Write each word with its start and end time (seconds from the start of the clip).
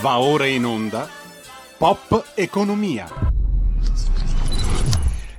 Va 0.00 0.18
ora 0.18 0.46
in 0.46 0.64
onda 0.64 1.06
Pop 1.76 2.32
Economia. 2.34 3.06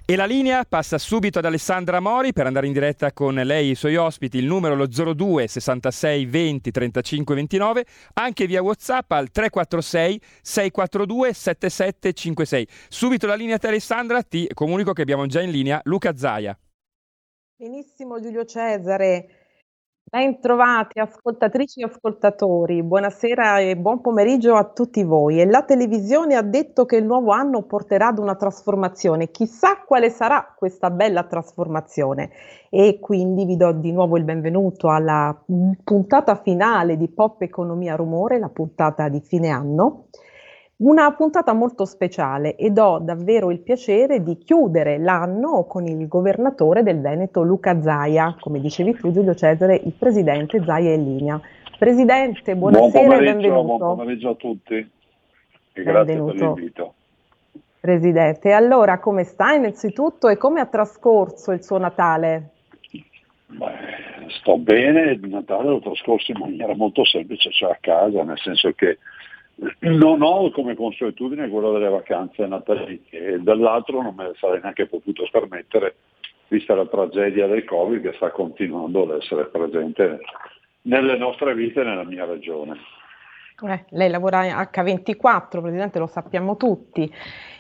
E 0.06 0.16
la 0.16 0.26
linea 0.26 0.66
passa 0.66 1.00
subito 1.00 1.40
ad 1.40 1.46
Alessandra 1.46 2.00
Mori 2.00 2.32
per 2.32 2.46
andare 2.46 2.68
in 2.68 2.74
diretta 2.74 3.12
con 3.12 3.34
lei 3.34 3.70
e 3.70 3.71
i 3.71 3.76
suoi 3.76 3.96
ospiti, 3.96 4.38
il 4.38 4.46
numero 4.46 4.76
lo 4.76 4.86
02 4.86 5.47
66 5.47 6.26
20 6.28 6.70
35 6.70 7.34
29, 7.34 7.86
anche 8.13 8.46
via 8.46 8.62
WhatsApp 8.62 9.12
al 9.13 9.32
346 9.32 10.21
642 10.43 11.34
7756. 11.34 12.68
Subito 12.88 13.25
la 13.25 13.34
linea 13.34 13.55
a 13.55 13.57
te 13.57 13.70
Alessandra, 13.70 14.21
ti 14.21 14.48
comunico 14.54 14.93
che 14.93 15.02
abbiamo 15.02 15.25
già 15.25 15.41
in 15.41 15.50
linea 15.50 15.82
Luca 15.86 16.16
Zaia. 16.16 16.55
Benissimo 17.55 18.21
Giulio 18.21 18.46
Cesare. 18.46 19.41
Bentrovati 20.14 21.00
ascoltatrici 21.00 21.80
e 21.80 21.86
ascoltatori, 21.86 22.84
buonasera 22.84 23.60
e 23.60 23.78
buon 23.78 24.02
pomeriggio 24.02 24.55
a 24.55 24.66
tutti 24.66 25.05
voi. 25.05 25.39
E 25.39 25.46
la 25.46 25.64
televisione 25.64 26.36
ha 26.36 26.42
detto 26.42 26.84
che 26.84 26.97
il 26.97 27.06
nuovo 27.06 27.32
anno 27.32 27.61
porterà 27.64 28.07
ad 28.07 28.20
una 28.20 28.36
trasformazione, 28.36 29.32
chissà 29.32 29.82
quale 29.86 30.10
sarà 30.10 30.54
questa 30.54 30.89
bella 30.89 31.24
trasformazione. 31.24 32.30
E 32.70 33.00
quindi 33.00 33.45
vi 33.45 33.56
do 33.56 33.72
di 33.72 33.94
nuovo 33.94 34.17
il 34.17 34.25
benvenuto 34.25 34.89
alla 34.89 35.34
puntata 35.81 36.36
finale 36.36 36.98
di 36.98 37.08
Pop 37.08 37.42
Economia 37.44 37.95
Rumore, 37.95 38.38
la 38.38 38.50
puntata 38.50 39.08
di 39.08 39.22
fine 39.22 39.48
anno. 39.48 40.08
Una 40.81 41.14
puntata 41.14 41.53
molto 41.53 41.86
speciale 41.86 42.56
ed 42.56 42.80
ho 42.80 42.98
davvero 42.98 43.52
il 43.52 43.59
piacere 43.59 44.23
di 44.23 44.40
chiudere 44.40 44.98
l'anno 44.98 45.66
con 45.66 45.86
il 45.86 46.08
governatore 46.08 46.81
del 46.81 47.00
Veneto 47.00 47.44
Luca 47.44 47.80
Zaia, 47.80 48.36
come 48.40 48.59
dicevi 48.59 48.95
tu 48.95 49.12
Giulio 49.12 49.36
Cesare, 49.36 49.76
il 49.76 49.92
presidente 49.92 50.64
Zaia 50.64 50.92
in 50.95 51.04
linea. 51.04 51.40
Presidente, 51.78 52.56
buonasera 52.56 53.06
buon 53.06 53.14
e 53.14 53.23
benvenuto. 53.23 53.64
Buon 53.64 53.95
pomeriggio 53.98 54.30
a 54.30 54.34
tutti 54.34 54.73
e 54.73 55.84
grazie 55.84 56.16
Benvenuto. 56.16 56.34
per 56.34 56.45
l'invito. 56.45 56.94
Presidente, 57.80 58.52
allora 58.52 58.98
come 58.98 59.23
sta 59.23 59.52
innanzitutto 59.52 60.30
e 60.30 60.38
come 60.38 60.62
ha 60.62 60.66
trascorso 60.66 61.52
il 61.52 61.64
suo 61.64 61.78
Natale? 61.78 62.50
Beh, 63.45 64.30
sto 64.30 64.58
bene, 64.58 65.12
il 65.12 65.30
Natale 65.30 65.68
l'ho 65.68 65.80
trascorso 65.80 66.32
in 66.32 66.40
maniera 66.40 66.73
molto 66.73 67.06
semplice, 67.06 67.52
cioè 67.52 67.70
a 67.70 67.78
casa, 67.80 68.23
nel 68.23 68.40
senso 68.40 68.72
che 68.72 68.98
non 69.80 70.22
ho 70.22 70.50
come 70.52 70.76
consuetudine 70.76 71.50
quello 71.50 71.72
delle 71.72 71.90
vacanze 71.90 72.48
natalizie 72.48 73.34
e 73.34 73.40
dall'altro 73.40 74.02
non 74.02 74.16
me 74.16 74.23
ne 74.26 74.34
sarei 74.40 74.59
neanche 74.59 74.88
potuto 74.88 75.28
permettere 75.31 75.95
vista 76.48 76.76
la 76.76 76.88
tragedia 76.88 77.48
del 77.48 77.64
Covid 77.64 78.02
che 78.02 78.14
sta 78.16 78.32
continuando 78.32 79.04
ad 79.04 79.22
essere 79.22 79.45
presente 79.45 80.20
nelle 80.84 81.17
nostre 81.17 81.54
vite 81.54 81.82
e 81.82 81.84
nella 81.84 82.04
mia 82.04 82.26
regione. 82.26 82.76
Eh, 83.64 83.86
lei 83.89 84.09
lavora 84.09 84.42
H24, 84.42 85.62
Presidente, 85.62 86.00
lo 86.00 86.08
sappiamo 86.08 86.58
tutti. 86.58 87.09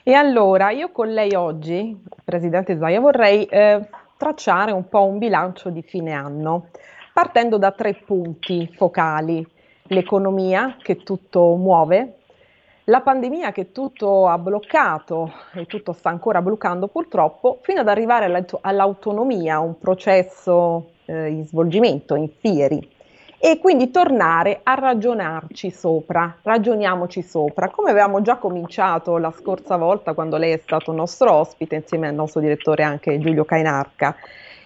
E 0.03 0.13
allora 0.13 0.71
io 0.71 0.91
con 0.91 1.13
lei 1.13 1.35
oggi, 1.35 1.95
Presidente 2.25 2.77
Zaia, 2.77 2.99
vorrei 2.99 3.45
eh, 3.45 3.87
tracciare 4.17 4.71
un 4.71 4.89
po' 4.89 5.05
un 5.05 5.19
bilancio 5.19 5.69
di 5.69 5.83
fine 5.83 6.11
anno, 6.11 6.69
partendo 7.13 7.57
da 7.57 7.71
tre 7.71 7.93
punti 7.93 8.67
focali 8.75 9.45
l'economia 9.91 10.77
che 10.81 11.03
tutto 11.03 11.55
muove, 11.55 12.15
la 12.85 13.01
pandemia 13.01 13.51
che 13.51 13.71
tutto 13.71 14.27
ha 14.27 14.37
bloccato 14.37 15.31
e 15.53 15.65
tutto 15.65 15.93
sta 15.93 16.09
ancora 16.09 16.41
bloccando 16.41 16.87
purtroppo, 16.87 17.59
fino 17.61 17.81
ad 17.81 17.87
arrivare 17.87 18.45
all'autonomia, 18.61 19.59
un 19.59 19.77
processo 19.77 20.91
eh, 21.05 21.27
in 21.27 21.45
svolgimento, 21.45 22.15
in 22.15 22.29
fieri. 22.39 22.89
E 23.43 23.57
quindi 23.59 23.89
tornare 23.91 24.59
a 24.63 24.75
ragionarci 24.75 25.71
sopra, 25.71 26.37
ragioniamoci 26.41 27.23
sopra, 27.23 27.69
come 27.69 27.89
avevamo 27.89 28.21
già 28.21 28.37
cominciato 28.37 29.17
la 29.17 29.31
scorsa 29.31 29.77
volta 29.77 30.13
quando 30.13 30.37
lei 30.37 30.51
è 30.51 30.59
stato 30.61 30.91
nostro 30.91 31.31
ospite 31.33 31.75
insieme 31.75 32.07
al 32.07 32.13
nostro 32.13 32.39
direttore 32.39 32.83
anche 32.83 33.19
Giulio 33.19 33.43
Cainarca. 33.43 34.15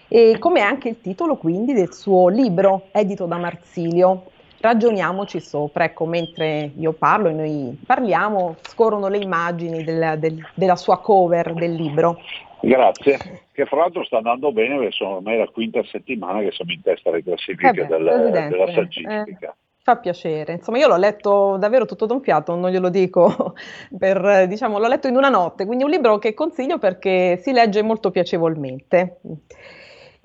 E 0.08 0.36
come 0.38 0.60
anche 0.60 0.90
il 0.90 1.00
titolo 1.00 1.36
quindi 1.36 1.72
del 1.72 1.92
suo 1.92 2.28
libro 2.28 2.88
edito 2.92 3.24
da 3.24 3.38
Marsilio, 3.38 4.24
ragioniamoci 4.60 5.40
sopra. 5.40 5.84
Ecco, 5.84 6.06
mentre 6.06 6.72
io 6.78 6.92
parlo 6.92 7.28
e 7.28 7.32
noi 7.32 7.78
parliamo, 7.84 8.56
scorrono 8.62 9.08
le 9.08 9.18
immagini 9.18 9.84
del, 9.84 10.16
del, 10.18 10.44
della 10.54 10.76
sua 10.76 11.00
cover 11.00 11.52
del 11.54 11.74
libro. 11.74 12.18
Grazie, 12.60 13.18
che 13.52 13.66
fra 13.66 13.78
l'altro 13.80 14.04
sta 14.04 14.16
andando 14.16 14.50
bene 14.50 14.76
perché 14.76 14.92
sono 14.92 15.16
ormai 15.16 15.38
la 15.38 15.46
quinta 15.46 15.82
settimana 15.84 16.40
che 16.40 16.52
siamo 16.52 16.72
in 16.72 16.82
testa 16.82 17.10
alle 17.10 17.22
classifiche 17.22 17.68
Eh 17.68 17.86
beh, 17.86 17.86
del- 17.86 18.46
della 18.48 18.72
saggistica. 18.72 19.50
eh, 19.50 19.54
fa 19.82 19.96
piacere, 19.98 20.54
insomma 20.54 20.78
io 20.78 20.88
l'ho 20.88 20.96
letto 20.96 21.56
davvero 21.58 21.84
tutto 21.84 22.06
d'un 22.06 22.20
fiato, 22.20 22.56
non 22.56 22.70
glielo 22.70 22.88
dico 22.88 23.54
per, 23.96 24.24
eh, 24.24 24.46
diciamo, 24.48 24.78
l'ho 24.80 24.88
letto 24.88 25.06
in 25.06 25.14
una 25.14 25.28
notte, 25.28 25.64
quindi 25.64 25.84
è 25.84 25.86
un 25.86 25.92
libro 25.92 26.18
che 26.18 26.34
consiglio 26.34 26.78
perché 26.78 27.36
si 27.36 27.52
legge 27.52 27.82
molto 27.82 28.10
piacevolmente. 28.10 29.20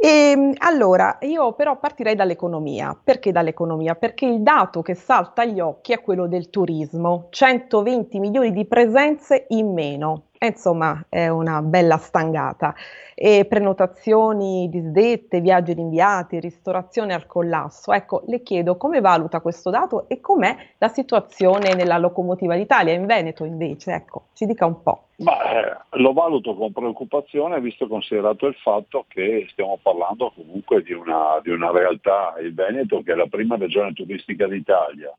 E, 0.03 0.55
allora, 0.57 1.19
io 1.21 1.53
però 1.53 1.77
partirei 1.77 2.15
dall'economia. 2.15 2.99
Perché 3.03 3.31
dall'economia? 3.31 3.93
Perché 3.93 4.25
il 4.25 4.41
dato 4.41 4.81
che 4.81 4.95
salta 4.95 5.43
agli 5.43 5.59
occhi 5.59 5.93
è 5.93 6.01
quello 6.01 6.27
del 6.27 6.49
turismo, 6.49 7.27
120 7.29 8.17
milioni 8.19 8.51
di 8.51 8.65
presenze 8.65 9.45
in 9.49 9.71
meno. 9.71 10.30
E, 10.43 10.47
insomma, 10.47 11.05
è 11.07 11.27
una 11.27 11.61
bella 11.61 11.97
stangata. 11.97 12.73
E 13.13 13.45
prenotazioni 13.47 14.69
disdette, 14.71 15.39
viaggi 15.39 15.73
rinviati, 15.73 16.39
ristorazione 16.39 17.13
al 17.13 17.27
collasso. 17.27 17.93
Ecco, 17.93 18.23
le 18.25 18.41
chiedo 18.41 18.75
come 18.75 19.01
valuta 19.01 19.39
questo 19.39 19.69
dato 19.69 20.09
e 20.09 20.19
com'è 20.19 20.57
la 20.79 20.87
situazione 20.87 21.75
nella 21.75 21.99
locomotiva 21.99 22.55
d'Italia, 22.55 22.91
in 22.91 23.05
Veneto 23.05 23.45
invece. 23.45 23.93
Ecco, 23.93 24.29
ci 24.33 24.47
dica 24.47 24.65
un 24.65 24.81
po'. 24.81 25.09
Ma 25.17 25.43
eh, 25.43 25.77
lo 25.99 26.11
valuto 26.11 26.55
con 26.55 26.71
preoccupazione 26.71 27.61
visto 27.61 27.87
considerato 27.87 28.47
il 28.47 28.55
fatto 28.55 29.05
che 29.07 29.45
stiamo 29.51 29.77
parlando 29.79 30.33
comunque 30.35 30.81
di 30.81 30.93
una, 30.93 31.39
di 31.43 31.51
una 31.51 31.69
realtà, 31.69 32.33
il 32.41 32.55
Veneto 32.55 33.03
che 33.03 33.11
è 33.11 33.15
la 33.15 33.27
prima 33.27 33.57
regione 33.57 33.93
turistica 33.93 34.47
d'Italia, 34.47 35.15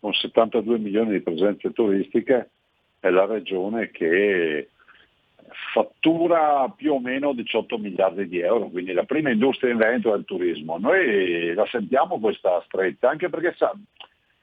con 0.00 0.12
72 0.12 0.78
milioni 0.78 1.12
di 1.12 1.20
presenze 1.20 1.70
turistiche, 1.70 2.50
è 3.08 3.10
la 3.10 3.26
regione 3.26 3.90
che 3.90 4.70
fattura 5.72 6.72
più 6.74 6.94
o 6.94 7.00
meno 7.00 7.32
18 7.34 7.76
miliardi 7.78 8.26
di 8.28 8.40
euro, 8.40 8.68
quindi 8.68 8.92
la 8.92 9.04
prima 9.04 9.30
industria 9.30 9.72
in 9.72 9.78
Veneto 9.78 10.14
è 10.14 10.16
il 10.16 10.24
turismo. 10.24 10.78
Noi 10.78 11.52
la 11.52 11.66
sentiamo 11.66 12.18
questa 12.18 12.62
stretta, 12.66 13.10
anche 13.10 13.28
perché 13.28 13.54
sa, 13.58 13.72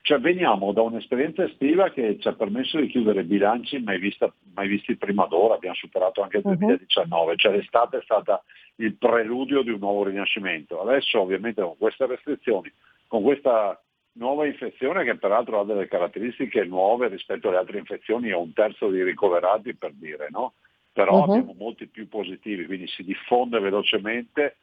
cioè, 0.04 0.20
veniamo 0.20 0.72
da 0.74 0.82
un'esperienza 0.82 1.44
estiva 1.44 1.90
che 1.90 2.18
ci 2.20 2.28
ha 2.28 2.34
permesso 2.34 2.80
di 2.80 2.88
chiudere 2.88 3.24
bilanci 3.24 3.80
mai, 3.80 3.98
vista- 4.00 4.32
mai 4.54 4.68
visti 4.68 4.96
prima 4.96 5.26
d'ora, 5.26 5.56
abbiamo 5.56 5.76
superato 5.76 6.22
anche 6.22 6.38
il 6.38 6.44
Mhm. 6.46 6.56
2019, 6.58 7.36
cioè 7.38 7.56
l'estate 7.56 7.98
è 7.98 8.02
stata 8.04 8.44
il 8.76 8.96
preludio 8.96 9.64
di 9.64 9.72
un 9.72 9.80
nuovo 9.80 10.04
rinascimento. 10.04 10.82
Adesso 10.82 11.20
ovviamente 11.20 11.62
con 11.62 11.78
queste 11.78 12.06
restrizioni, 12.06 12.72
con 13.08 13.24
questa 13.24 13.80
nuova 14.14 14.46
infezione 14.46 15.04
che 15.04 15.16
peraltro 15.16 15.60
ha 15.60 15.66
delle 15.66 15.88
caratteristiche 15.88 16.64
nuove 16.66 17.08
rispetto 17.08 17.48
alle 17.48 17.58
altre 17.58 17.80
infezioni, 17.80 18.30
è 18.30 18.36
un 18.36 18.54
terzo 18.54 18.90
di 18.90 19.04
ricoverati 19.04 19.76
per 19.76 19.92
dire, 19.94 20.28
no? 20.30 20.54
Però 20.94 21.26
Mhm. 21.26 21.30
abbiamo 21.30 21.56
molti 21.58 21.88
più 21.88 22.08
positivi, 22.08 22.66
quindi 22.66 22.88
si 22.88 23.04
diffonde 23.04 23.60
velocemente 23.60 24.58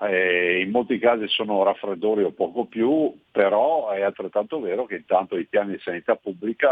eh, 0.00 0.60
in 0.60 0.70
molti 0.70 0.98
casi 0.98 1.28
sono 1.28 1.62
raffreddori 1.62 2.24
o 2.24 2.32
poco 2.32 2.64
più, 2.64 3.14
però 3.30 3.90
è 3.90 4.02
altrettanto 4.02 4.60
vero 4.60 4.84
che 4.84 4.96
intanto 4.96 5.36
i 5.36 5.46
piani 5.46 5.72
di 5.72 5.78
sanità 5.78 6.16
pubblica 6.16 6.70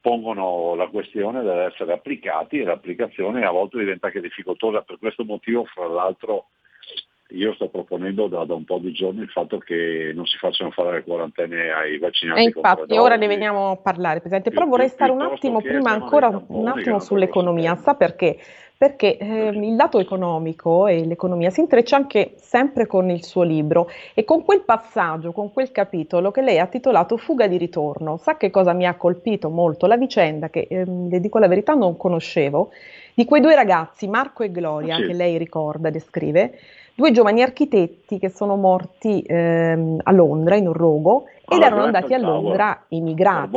pongono 0.00 0.74
la 0.74 0.88
questione 0.88 1.42
deve 1.42 1.66
essere 1.66 1.92
applicati 1.92 2.58
e 2.58 2.64
l'applicazione 2.64 3.44
a 3.44 3.50
volte 3.52 3.78
diventa 3.78 4.08
anche 4.08 4.20
difficoltosa. 4.20 4.82
Per 4.82 4.98
questo 4.98 5.24
motivo, 5.24 5.64
fra 5.66 5.86
l'altro, 5.86 6.46
io 7.34 7.54
sto 7.54 7.68
proponendo 7.68 8.26
da, 8.26 8.44
da 8.44 8.54
un 8.54 8.64
po' 8.64 8.78
di 8.78 8.92
giorni 8.92 9.22
il 9.22 9.28
fatto 9.28 9.58
che 9.58 10.12
non 10.14 10.26
si 10.26 10.36
facciano 10.36 10.70
fare 10.70 10.92
le 10.92 11.04
quarantene 11.04 11.70
ai 11.70 11.98
vaccinati. 11.98 12.40
E 12.40 12.44
infatti, 12.44 12.96
ora 12.96 13.16
ne 13.16 13.26
veniamo 13.26 13.70
a 13.70 13.76
parlare, 13.76 14.20
Presidente, 14.20 14.50
però 14.50 14.66
vorrei 14.66 14.88
stare 14.88 15.12
un 15.12 15.22
attimo 15.22 15.60
prima 15.60 15.90
ancora 15.90 16.42
un 16.46 16.68
attimo 16.68 17.00
sull'economia. 17.00 17.74
Sa 17.76 17.94
perché? 17.94 18.38
Perché 18.76 19.16
ehm, 19.16 19.62
il 19.62 19.76
dato 19.76 20.00
economico 20.00 20.88
e 20.88 21.04
l'economia 21.04 21.50
si 21.50 21.60
intreccia 21.60 21.94
anche 21.94 22.32
sempre 22.36 22.88
con 22.88 23.10
il 23.10 23.22
suo 23.22 23.42
libro 23.42 23.88
e 24.12 24.24
con 24.24 24.44
quel 24.44 24.62
passaggio, 24.62 25.30
con 25.30 25.52
quel 25.52 25.70
capitolo 25.70 26.32
che 26.32 26.42
lei 26.42 26.58
ha 26.58 26.66
titolato 26.66 27.16
Fuga 27.16 27.46
di 27.46 27.58
ritorno. 27.58 28.16
Sa 28.16 28.36
che 28.36 28.50
cosa 28.50 28.72
mi 28.72 28.84
ha 28.84 28.96
colpito 28.96 29.50
molto? 29.50 29.86
La 29.86 29.96
vicenda 29.96 30.50
che, 30.50 30.66
ehm, 30.68 31.08
le 31.08 31.20
dico 31.20 31.38
la 31.38 31.46
verità, 31.46 31.74
non 31.74 31.96
conoscevo, 31.96 32.70
di 33.14 33.24
quei 33.24 33.40
due 33.40 33.54
ragazzi, 33.54 34.08
Marco 34.08 34.42
e 34.42 34.50
Gloria, 34.50 34.96
Sì. 34.96 35.06
che 35.06 35.12
lei 35.12 35.38
ricorda, 35.38 35.90
descrive, 35.90 36.58
due 37.02 37.10
giovani 37.10 37.42
architetti 37.42 38.20
che 38.20 38.28
sono 38.28 38.54
morti 38.54 39.24
ehm, 39.26 39.98
a 40.04 40.12
Londra, 40.12 40.54
in 40.54 40.68
un 40.68 40.72
rogo, 40.72 41.24
ed 41.48 41.56
Alla 41.56 41.66
erano 41.66 41.82
andati 41.82 42.14
a. 42.14 42.18
Londra 42.18 42.84
immigrati, 42.88 43.50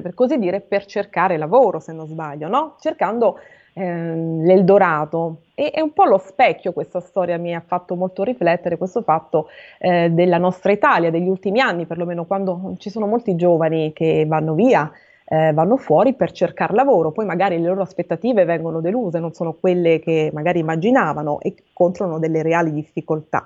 per 0.00 0.14
così 0.14 0.38
dire, 0.38 0.60
per 0.60 0.84
cercare 0.86 1.36
lavoro, 1.36 1.80
se 1.80 1.92
non 1.92 2.06
sbaglio, 2.06 2.46
no? 2.46 2.76
Cercando 2.78 3.40
ehm, 3.72 4.44
l'Eldorado. 4.44 5.38
E 5.54 5.70
è 5.70 5.80
un 5.80 5.92
po' 5.92 6.04
lo 6.04 6.18
specchio 6.18 6.72
questa 6.72 7.00
storia, 7.00 7.36
mi 7.38 7.56
ha 7.56 7.62
fatto 7.66 7.96
molto 7.96 8.22
riflettere 8.22 8.78
questo 8.78 9.02
fatto 9.02 9.48
eh, 9.80 10.08
della 10.10 10.38
nostra 10.38 10.70
Italia, 10.70 11.10
degli 11.10 11.28
ultimi 11.28 11.58
anni, 11.58 11.86
perlomeno 11.86 12.24
quando 12.24 12.74
ci 12.78 12.88
sono 12.88 13.08
molti 13.08 13.34
giovani 13.34 13.92
che 13.92 14.24
vanno 14.28 14.54
via, 14.54 14.88
eh, 15.28 15.52
vanno 15.52 15.76
fuori 15.76 16.14
per 16.14 16.30
cercare 16.30 16.74
lavoro, 16.74 17.10
poi 17.10 17.26
magari 17.26 17.58
le 17.58 17.66
loro 17.66 17.82
aspettative 17.82 18.44
vengono 18.44 18.80
deluse, 18.80 19.18
non 19.18 19.32
sono 19.32 19.54
quelle 19.54 19.98
che 19.98 20.30
magari 20.32 20.60
immaginavano 20.60 21.40
e 21.40 21.54
incontrano 21.68 22.18
delle 22.18 22.42
reali 22.42 22.72
difficoltà. 22.72 23.44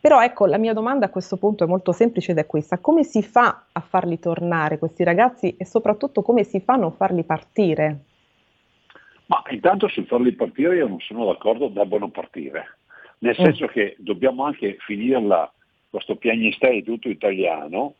Però 0.00 0.22
ecco, 0.22 0.46
la 0.46 0.56
mia 0.56 0.72
domanda 0.72 1.06
a 1.06 1.10
questo 1.10 1.36
punto 1.36 1.64
è 1.64 1.66
molto 1.66 1.92
semplice 1.92 2.32
ed 2.32 2.38
è 2.38 2.46
questa, 2.46 2.78
come 2.78 3.04
si 3.04 3.22
fa 3.22 3.66
a 3.70 3.80
farli 3.80 4.18
tornare 4.18 4.78
questi 4.78 5.04
ragazzi 5.04 5.54
e 5.56 5.64
soprattutto 5.66 6.22
come 6.22 6.42
si 6.42 6.58
fa 6.60 6.72
a 6.72 6.78
non 6.78 6.92
farli 6.92 7.22
partire? 7.22 7.98
Ma 9.26 9.42
intanto 9.50 9.86
sul 9.88 10.06
farli 10.06 10.32
partire 10.32 10.76
io 10.76 10.88
non 10.88 10.98
sono 11.00 11.26
d'accordo, 11.26 11.68
debbono 11.68 12.08
partire, 12.08 12.78
nel 13.18 13.36
mm. 13.38 13.44
senso 13.44 13.66
che 13.66 13.94
dobbiamo 13.98 14.44
anche 14.44 14.76
finirla, 14.80 15.52
questo 15.90 16.16
piagnistei 16.16 16.82
tutto 16.82 17.08
italiano, 17.08 17.94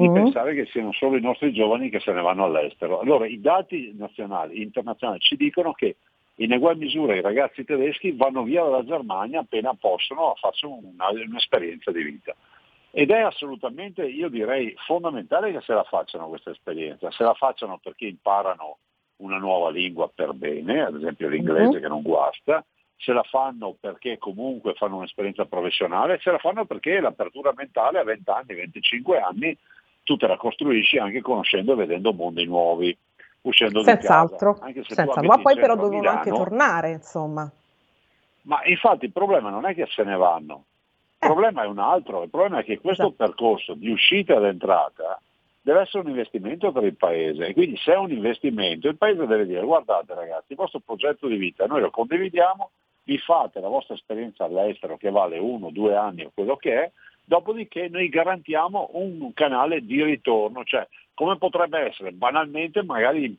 di 0.00 0.08
mm. 0.08 0.14
pensare 0.14 0.54
che 0.54 0.66
siano 0.66 0.92
solo 0.92 1.16
i 1.16 1.20
nostri 1.20 1.52
giovani 1.52 1.90
che 1.90 2.00
se 2.00 2.12
ne 2.12 2.22
vanno 2.22 2.44
all'estero. 2.44 3.00
Allora 3.00 3.26
i 3.26 3.38
dati 3.40 3.92
nazionali, 3.96 4.62
internazionali 4.62 5.20
ci 5.20 5.36
dicono 5.36 5.72
che 5.72 5.96
in 6.36 6.52
egual 6.52 6.78
misura 6.78 7.14
i 7.14 7.20
ragazzi 7.20 7.64
tedeschi 7.64 8.12
vanno 8.12 8.42
via 8.42 8.62
dalla 8.62 8.84
Germania 8.84 9.40
appena 9.40 9.74
possono 9.74 10.30
a 10.30 10.34
farsi 10.36 10.64
una, 10.64 11.10
un'esperienza 11.10 11.90
di 11.90 12.02
vita. 12.02 12.34
Ed 12.92 13.10
è 13.10 13.20
assolutamente, 13.20 14.04
io 14.04 14.28
direi, 14.28 14.74
fondamentale 14.86 15.52
che 15.52 15.60
se 15.60 15.74
la 15.74 15.84
facciano 15.84 16.28
questa 16.28 16.50
esperienza, 16.50 17.10
se 17.10 17.22
la 17.22 17.34
facciano 17.34 17.78
perché 17.78 18.06
imparano 18.06 18.78
una 19.16 19.36
nuova 19.36 19.70
lingua 19.70 20.10
per 20.12 20.32
bene, 20.32 20.82
ad 20.82 20.96
esempio 20.96 21.28
l'inglese 21.28 21.76
uh-huh. 21.76 21.80
che 21.80 21.88
non 21.88 22.02
guasta, 22.02 22.64
se 22.96 23.12
la 23.12 23.22
fanno 23.22 23.76
perché 23.78 24.18
comunque 24.18 24.74
fanno 24.74 24.96
un'esperienza 24.96 25.44
professionale, 25.44 26.18
se 26.20 26.30
la 26.30 26.38
fanno 26.38 26.64
perché 26.64 27.00
l'apertura 27.00 27.52
mentale 27.54 27.98
a 27.98 28.04
20 28.04 28.30
anni, 28.30 28.54
25 28.54 29.18
anni, 29.20 29.56
tu 30.10 30.16
te 30.16 30.26
la 30.26 30.36
costruisci 30.36 30.98
anche 30.98 31.20
conoscendo 31.20 31.72
e 31.72 31.76
vedendo 31.76 32.12
mondi 32.12 32.44
nuovi, 32.44 32.96
uscendo 33.42 33.84
Senz'altro, 33.84 34.58
di 34.64 34.72
casa. 34.72 34.94
Senz'altro. 34.94 35.22
ma 35.22 35.38
poi 35.38 35.54
però 35.54 35.76
devono 35.76 35.98
Milano, 35.98 36.16
anche 36.18 36.30
tornare, 36.30 36.90
insomma. 36.90 37.48
Ma 38.42 38.64
infatti 38.64 39.04
il 39.04 39.12
problema 39.12 39.50
non 39.50 39.66
è 39.66 39.74
che 39.74 39.86
se 39.86 40.02
ne 40.02 40.16
vanno, 40.16 40.64
il 41.20 41.28
eh. 41.28 41.32
problema 41.32 41.62
è 41.62 41.66
un 41.66 41.78
altro, 41.78 42.24
il 42.24 42.28
problema 42.28 42.58
è 42.58 42.64
che 42.64 42.80
questo 42.80 43.06
esatto. 43.06 43.24
percorso 43.24 43.74
di 43.74 43.88
uscita 43.88 44.34
ed 44.34 44.42
entrata 44.42 45.20
deve 45.62 45.82
essere 45.82 46.02
un 46.02 46.08
investimento 46.08 46.72
per 46.72 46.82
il 46.82 46.96
Paese 46.96 47.46
e 47.46 47.52
quindi 47.52 47.76
se 47.76 47.92
è 47.92 47.96
un 47.96 48.10
investimento 48.10 48.88
il 48.88 48.96
Paese 48.96 49.26
deve 49.26 49.46
dire 49.46 49.62
guardate 49.62 50.12
ragazzi, 50.14 50.46
il 50.48 50.56
vostro 50.56 50.80
progetto 50.80 51.28
di 51.28 51.36
vita 51.36 51.66
noi 51.66 51.82
lo 51.82 51.90
condividiamo, 51.90 52.70
vi 53.04 53.16
fate 53.18 53.60
la 53.60 53.68
vostra 53.68 53.94
esperienza 53.94 54.42
all'estero 54.42 54.96
che 54.96 55.10
vale 55.10 55.38
uno, 55.38 55.70
due 55.70 55.94
anni 55.94 56.24
o 56.24 56.32
quello 56.34 56.56
che 56.56 56.82
è, 56.82 56.90
dopodiché 57.30 57.88
noi 57.88 58.08
garantiamo 58.08 58.90
un 58.94 59.32
canale 59.34 59.84
di 59.84 60.02
ritorno, 60.02 60.64
cioè 60.64 60.84
come 61.14 61.38
potrebbe 61.38 61.78
essere 61.78 62.10
banalmente 62.10 62.82
magari 62.82 63.38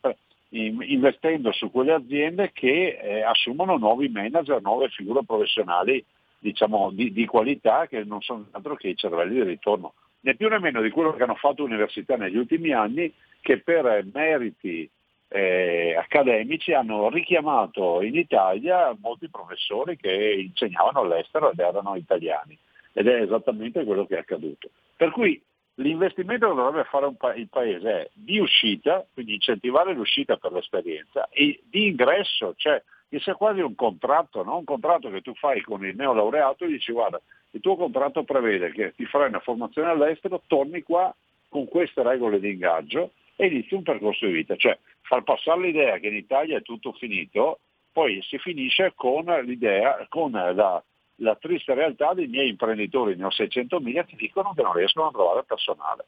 investendo 0.49 1.51
su 1.51 1.69
quelle 1.69 1.91
aziende 1.91 2.51
che 2.53 2.97
eh, 3.01 3.21
assumono 3.21 3.75
nuovi 3.75 4.07
manager, 4.07 4.61
nuove 4.61 4.87
figure 4.87 5.25
professionali 5.25 6.01
diciamo, 6.39 6.91
di, 6.91 7.11
di, 7.11 7.25
qualità 7.25 7.85
che 7.87 8.05
non 8.05 8.21
sono 8.21 8.45
altro 8.51 8.75
che 8.75 8.87
i 8.87 8.95
cervelli 8.95 9.33
di 9.33 9.43
ritorno 9.43 9.93
né 10.21 10.35
più 10.35 10.47
né 10.47 10.59
meno 10.59 10.81
di 10.81 10.89
quello 10.89 11.13
che 11.13 11.23
hanno 11.23 11.35
fatto 11.35 11.61
università 11.61 12.15
negli 12.15 12.37
ultimi 12.37 12.71
anni, 12.71 13.13
che 13.41 13.59
per 13.59 14.05
meriti 14.13 14.89
eh, 15.27 15.95
accademici 15.97 16.71
hanno 16.71 17.09
richiamato 17.09 18.01
in 18.01 18.15
Italia 18.15 18.95
molti 19.01 19.27
professori 19.29 19.97
che 19.97 20.45
insegnavano 20.47 21.01
all'estero 21.01 21.51
ed 21.51 21.59
erano 21.59 21.95
italiani. 21.95 22.57
Ed 22.93 23.07
è 23.07 23.21
esattamente 23.21 23.83
quello 23.83 24.05
che 24.05 24.15
è 24.15 24.19
accaduto. 24.19 24.69
Per 24.95 25.11
cui 25.11 25.41
l'investimento 25.75 26.49
che 26.49 26.55
dovrebbe 26.55 26.87
fare 26.89 27.11
pa- 27.17 27.33
il 27.33 27.47
Paese 27.49 27.89
è 27.89 28.09
di 28.13 28.39
uscita, 28.39 29.05
quindi 29.13 29.35
incentivare 29.35 29.93
l'uscita 29.93 30.37
per 30.37 30.51
l'esperienza, 30.51 31.27
e 31.29 31.61
di 31.63 31.87
ingresso, 31.87 32.53
cioè 32.57 32.81
che 33.09 33.19
sia 33.19 33.35
quasi 33.35 33.59
un 33.59 33.75
contratto, 33.75 34.43
no? 34.43 34.57
un 34.57 34.63
contratto 34.63 35.09
che 35.09 35.21
tu 35.21 35.33
fai 35.33 35.61
con 35.61 35.85
il 35.85 35.95
neolaureato 35.95 36.63
e 36.63 36.69
dici 36.69 36.93
guarda, 36.93 37.19
il 37.51 37.59
tuo 37.59 37.75
contratto 37.75 38.23
prevede 38.23 38.71
che 38.71 38.93
ti 38.95 39.05
farai 39.05 39.27
una 39.27 39.41
formazione 39.41 39.89
all'estero, 39.89 40.41
torni 40.47 40.81
qua 40.81 41.13
con 41.49 41.67
queste 41.67 42.03
regole 42.03 42.39
di 42.39 42.51
ingaggio 42.51 43.11
e 43.35 43.47
inizi 43.47 43.73
un 43.73 43.83
percorso 43.83 44.25
di 44.25 44.31
vita, 44.31 44.55
cioè 44.55 44.77
far 45.01 45.23
passare 45.23 45.59
l'idea 45.59 45.97
che 45.97 46.07
in 46.07 46.15
Italia 46.15 46.57
è 46.57 46.61
tutto 46.61 46.93
finito, 46.93 47.59
poi 47.91 48.21
si 48.21 48.37
finisce 48.37 48.93
con 48.95 49.25
l'idea, 49.43 50.05
con 50.07 50.31
la, 50.31 50.81
la 51.21 51.35
triste 51.35 51.73
realtà 51.73 52.13
dei 52.13 52.27
miei 52.27 52.49
imprenditori, 52.49 53.15
ne 53.15 53.25
ho 53.25 53.29
600.000, 53.29 54.05
che 54.05 54.15
dicono 54.15 54.53
che 54.53 54.61
non 54.61 54.73
riescono 54.73 55.07
a 55.07 55.11
trovare 55.11 55.43
personale. 55.43 56.05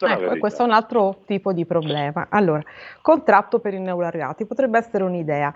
Ecco, 0.00 0.38
questo 0.38 0.62
è 0.62 0.64
un 0.64 0.72
altro 0.72 1.22
tipo 1.26 1.52
di 1.52 1.66
problema. 1.66 2.26
Allora, 2.30 2.62
contratto 3.00 3.58
per 3.58 3.74
i 3.74 3.80
neolaureati 3.80 4.46
potrebbe 4.46 4.78
essere 4.78 5.04
un'idea. 5.04 5.52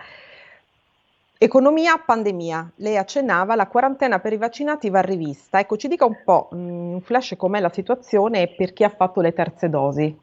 Economia, 1.39 2.03
pandemia. 2.05 2.73
Lei 2.77 2.97
accennava, 2.97 3.55
la 3.55 3.67
quarantena 3.67 4.21
per 4.21 4.33
i 4.33 4.37
vaccinati 4.37 4.89
va 4.91 5.01
rivista. 5.01 5.59
Ecco, 5.59 5.77
ci 5.77 5.89
dica 5.89 6.05
un 6.05 6.23
po', 6.25 6.49
mm, 6.55 6.93
un 6.95 7.01
flash 7.01 7.35
com'è 7.37 7.61
la 7.61 7.69
situazione 7.69 8.49
per 8.49 8.73
chi 8.73 8.85
ha 8.85 8.89
fatto 8.89 9.21
le 9.21 9.33
terze 9.33 9.69
dosi. 9.69 10.19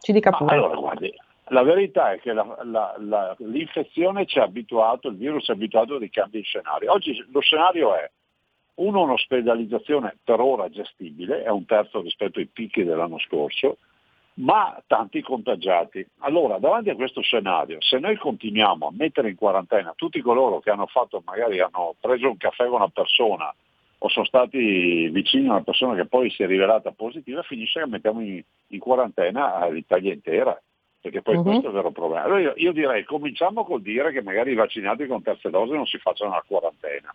Ci 0.00 0.12
dica 0.12 0.30
pure. 0.32 0.54
Allora, 0.54 0.74
guardi, 0.74 1.13
la 1.54 1.62
verità 1.62 2.12
è 2.12 2.20
che 2.20 2.32
la, 2.32 2.44
la, 2.64 2.94
la, 2.98 3.34
l'infezione 3.38 4.26
ci 4.26 4.38
ha 4.38 4.42
abituato, 4.42 5.08
il 5.08 5.16
virus 5.16 5.44
ci 5.44 5.52
ha 5.52 5.54
abituato 5.54 5.94
a 5.94 5.98
dei 5.98 6.10
cambi 6.10 6.38
di 6.38 6.44
scenario. 6.44 6.92
Oggi 6.92 7.24
lo 7.30 7.40
scenario 7.40 7.94
è, 7.94 8.10
uno, 8.76 9.02
un'ospedalizzazione 9.02 10.18
per 10.22 10.40
ora 10.40 10.68
gestibile, 10.68 11.44
è 11.44 11.48
un 11.48 11.64
terzo 11.64 12.00
rispetto 12.00 12.40
ai 12.40 12.46
picchi 12.46 12.82
dell'anno 12.82 13.18
scorso, 13.20 13.78
ma 14.34 14.82
tanti 14.88 15.22
contagiati. 15.22 16.04
Allora, 16.18 16.58
davanti 16.58 16.90
a 16.90 16.96
questo 16.96 17.20
scenario, 17.20 17.80
se 17.80 17.98
noi 17.98 18.16
continuiamo 18.16 18.88
a 18.88 18.92
mettere 18.92 19.30
in 19.30 19.36
quarantena 19.36 19.92
tutti 19.94 20.20
coloro 20.20 20.58
che 20.58 20.70
hanno 20.70 20.86
fatto, 20.86 21.22
magari 21.24 21.60
hanno 21.60 21.94
preso 22.00 22.28
un 22.28 22.36
caffè 22.36 22.66
con 22.66 22.80
una 22.80 22.88
persona 22.88 23.54
o 23.98 24.08
sono 24.08 24.26
stati 24.26 25.08
vicini 25.08 25.46
a 25.46 25.52
una 25.52 25.62
persona 25.62 25.94
che 25.94 26.06
poi 26.06 26.30
si 26.30 26.42
è 26.42 26.46
rivelata 26.46 26.90
positiva, 26.90 27.42
finisce 27.42 27.80
che 27.80 27.86
mettiamo 27.86 28.20
in, 28.20 28.42
in 28.66 28.78
quarantena 28.80 29.66
l'Italia 29.68 30.12
intera, 30.12 30.60
perché 31.04 31.20
poi 31.20 31.36
uh-huh. 31.36 31.42
questo 31.42 31.66
è 31.66 31.68
il 31.68 31.74
vero 31.74 31.90
problema. 31.90 32.22
Allora 32.22 32.40
io, 32.40 32.54
io, 32.56 32.72
direi, 32.72 33.04
cominciamo 33.04 33.62
col 33.62 33.82
dire 33.82 34.10
che 34.10 34.22
magari 34.22 34.52
i 34.52 34.54
vaccinati 34.54 35.06
con 35.06 35.20
terze 35.20 35.50
dose 35.50 35.74
non 35.74 35.84
si 35.84 35.98
facciano 35.98 36.30
la 36.30 36.42
quarantena. 36.46 37.14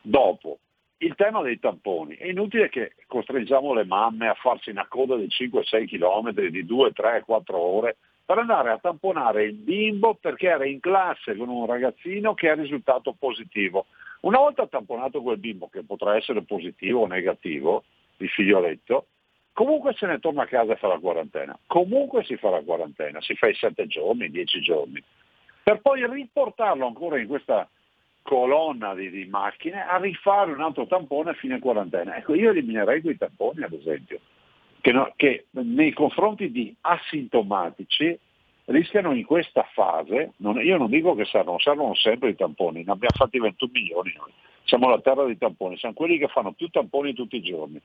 Dopo, 0.00 0.58
il 0.96 1.14
tema 1.14 1.42
dei 1.42 1.60
tamponi. 1.60 2.16
È 2.16 2.26
inutile 2.26 2.68
che 2.70 2.94
costringiamo 3.06 3.72
le 3.72 3.84
mamme 3.84 4.26
a 4.26 4.34
farsi 4.34 4.70
una 4.70 4.88
coda 4.88 5.14
di 5.14 5.28
5-6 5.28 5.86
km 5.86 6.32
di 6.48 6.64
2, 6.64 6.90
3, 6.90 7.22
4 7.24 7.56
ore 7.56 7.98
per 8.24 8.38
andare 8.38 8.72
a 8.72 8.78
tamponare 8.78 9.44
il 9.44 9.54
bimbo 9.54 10.18
perché 10.20 10.48
era 10.48 10.66
in 10.66 10.80
classe 10.80 11.36
con 11.36 11.48
un 11.48 11.66
ragazzino 11.66 12.34
che 12.34 12.50
è 12.50 12.56
risultato 12.56 13.14
positivo. 13.16 13.86
Una 14.22 14.38
volta 14.38 14.66
tamponato 14.66 15.22
quel 15.22 15.38
bimbo, 15.38 15.68
che 15.68 15.84
potrà 15.84 16.16
essere 16.16 16.42
positivo 16.42 17.02
o 17.02 17.06
negativo, 17.06 17.84
il 18.16 18.28
figlioletto, 18.28 19.06
comunque 19.52 19.94
se 19.94 20.06
ne 20.06 20.18
torna 20.18 20.42
a 20.42 20.46
casa 20.46 20.72
e 20.72 20.76
fa 20.76 20.88
la 20.88 20.98
quarantena. 20.98 21.58
Comunque 21.66 22.24
si 22.24 22.36
fa 22.36 22.50
la 22.50 22.62
quarantena, 22.62 23.20
si 23.20 23.34
fa 23.34 23.48
i 23.48 23.54
7 23.54 23.86
giorni, 23.86 24.26
i 24.26 24.30
10 24.30 24.60
giorni, 24.60 25.02
per 25.62 25.80
poi 25.80 26.06
riportarlo 26.08 26.86
ancora 26.86 27.18
in 27.18 27.26
questa 27.26 27.68
colonna 28.22 28.94
di, 28.94 29.10
di, 29.10 29.26
macchine 29.26 29.84
a 29.86 29.98
rifare 29.98 30.52
un 30.52 30.60
altro 30.60 30.86
tampone 30.86 31.30
a 31.30 31.34
fine 31.34 31.58
quarantena. 31.58 32.16
Ecco, 32.16 32.34
io 32.34 32.50
eliminerei 32.50 33.00
quei 33.00 33.16
tamponi 33.16 33.62
ad 33.62 33.72
esempio, 33.72 34.20
che, 34.80 34.92
no, 34.92 35.12
che 35.16 35.46
nei 35.50 35.92
confronti 35.92 36.50
di 36.50 36.74
asintomatici 36.80 38.18
rischiano 38.66 39.12
in 39.12 39.24
questa 39.24 39.68
fase, 39.72 40.32
non, 40.36 40.60
io 40.60 40.76
non 40.76 40.88
dico 40.88 41.14
che 41.14 41.24
servono, 41.24 41.58
servono 41.58 41.94
sempre 41.94 42.30
i 42.30 42.36
tamponi, 42.36 42.84
ne 42.84 42.92
abbiamo 42.92 43.16
fatti 43.16 43.38
21 43.38 43.70
milioni 43.72 44.14
noi, 44.16 44.30
siamo 44.64 44.88
la 44.88 45.00
terra 45.00 45.24
dei 45.24 45.36
tamponi, 45.36 45.76
siamo 45.76 45.94
quelli 45.94 46.18
che 46.18 46.28
fanno 46.28 46.52
più 46.52 46.68
tamponi 46.68 47.12
tutti 47.14 47.36
i 47.36 47.42
giorni. 47.42 47.80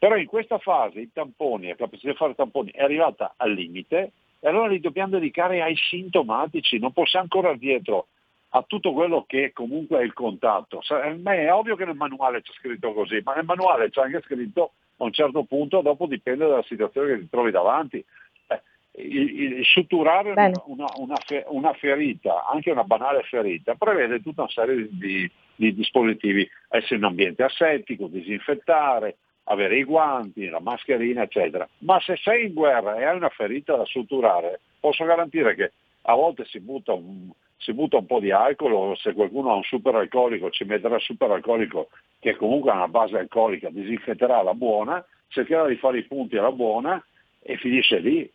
Però 0.00 0.16
in 0.16 0.24
questa 0.24 0.56
fase 0.56 0.98
i 0.98 1.10
tamponi, 1.12 1.68
la 1.68 1.74
capacità 1.74 2.08
di 2.08 2.16
fare 2.16 2.34
tamponi 2.34 2.70
è 2.70 2.82
arrivata 2.82 3.34
al 3.36 3.52
limite 3.52 4.12
e 4.40 4.48
allora 4.48 4.68
li 4.68 4.80
dobbiamo 4.80 5.10
dedicare 5.10 5.60
ai 5.60 5.76
sintomatici, 5.76 6.78
non 6.78 6.94
possiamo 6.94 7.26
ancora 7.30 7.54
dietro 7.54 8.06
a 8.52 8.64
tutto 8.66 8.94
quello 8.94 9.26
che 9.28 9.52
comunque 9.52 10.00
è 10.00 10.02
il 10.02 10.14
contatto. 10.14 10.80
È 10.80 11.52
ovvio 11.52 11.76
che 11.76 11.84
nel 11.84 11.96
manuale 11.96 12.40
c'è 12.40 12.50
scritto 12.54 12.94
così, 12.94 13.20
ma 13.22 13.34
nel 13.34 13.44
manuale 13.44 13.90
c'è 13.90 14.00
anche 14.00 14.22
scritto 14.22 14.72
a 14.96 15.04
un 15.04 15.12
certo 15.12 15.42
punto, 15.42 15.82
dopo 15.82 16.06
dipende 16.06 16.46
dalla 16.46 16.62
situazione 16.62 17.08
che 17.08 17.18
ti 17.20 17.28
trovi 17.28 17.50
davanti. 17.50 18.02
Eh, 18.46 18.62
il, 19.02 19.58
il, 19.58 19.64
suturare 19.66 20.30
una, 20.30 20.50
una, 20.64 21.18
una, 21.48 21.74
ferita, 21.74 22.46
anche 22.46 22.70
una 22.70 22.84
banale 22.84 23.22
ferita, 23.24 23.74
prevede 23.74 24.22
tutta 24.22 24.40
una 24.40 24.50
serie 24.50 24.76
di, 24.76 24.96
di, 24.96 25.30
di 25.56 25.74
dispositivi, 25.74 26.48
essere 26.70 26.96
in 26.96 27.04
ambiente 27.04 27.42
assettico, 27.42 28.06
disinfettare, 28.06 29.16
avere 29.50 29.78
i 29.78 29.84
guanti, 29.84 30.48
la 30.48 30.60
mascherina, 30.60 31.22
eccetera. 31.22 31.68
Ma 31.78 32.00
se 32.00 32.16
sei 32.16 32.46
in 32.46 32.54
guerra 32.54 32.96
e 32.96 33.04
hai 33.04 33.16
una 33.16 33.28
ferita 33.28 33.76
da 33.76 33.84
suturare, 33.84 34.60
posso 34.78 35.04
garantire 35.04 35.54
che 35.54 35.72
a 36.02 36.14
volte 36.14 36.44
si 36.44 36.60
butta 36.60 36.92
un, 36.92 37.30
si 37.56 37.72
butta 37.72 37.98
un 37.98 38.06
po' 38.06 38.20
di 38.20 38.30
alcol 38.30 38.72
o 38.72 38.94
se 38.96 39.12
qualcuno 39.12 39.50
ha 39.50 39.54
un 39.54 39.62
super 39.64 39.94
alcolico 39.94 40.50
ci 40.50 40.64
metterà 40.64 40.94
il 40.94 41.02
super 41.02 41.30
alcolico 41.30 41.88
che 42.18 42.36
comunque 42.36 42.70
ha 42.70 42.74
una 42.74 42.88
base 42.88 43.18
alcolica, 43.18 43.70
disinfetterà 43.70 44.42
la 44.42 44.54
buona, 44.54 45.04
cercherà 45.28 45.66
di 45.66 45.76
fare 45.76 45.98
i 45.98 46.04
punti 46.04 46.36
alla 46.36 46.52
buona 46.52 47.02
e 47.42 47.56
finisce 47.56 47.98
lì. 47.98 48.30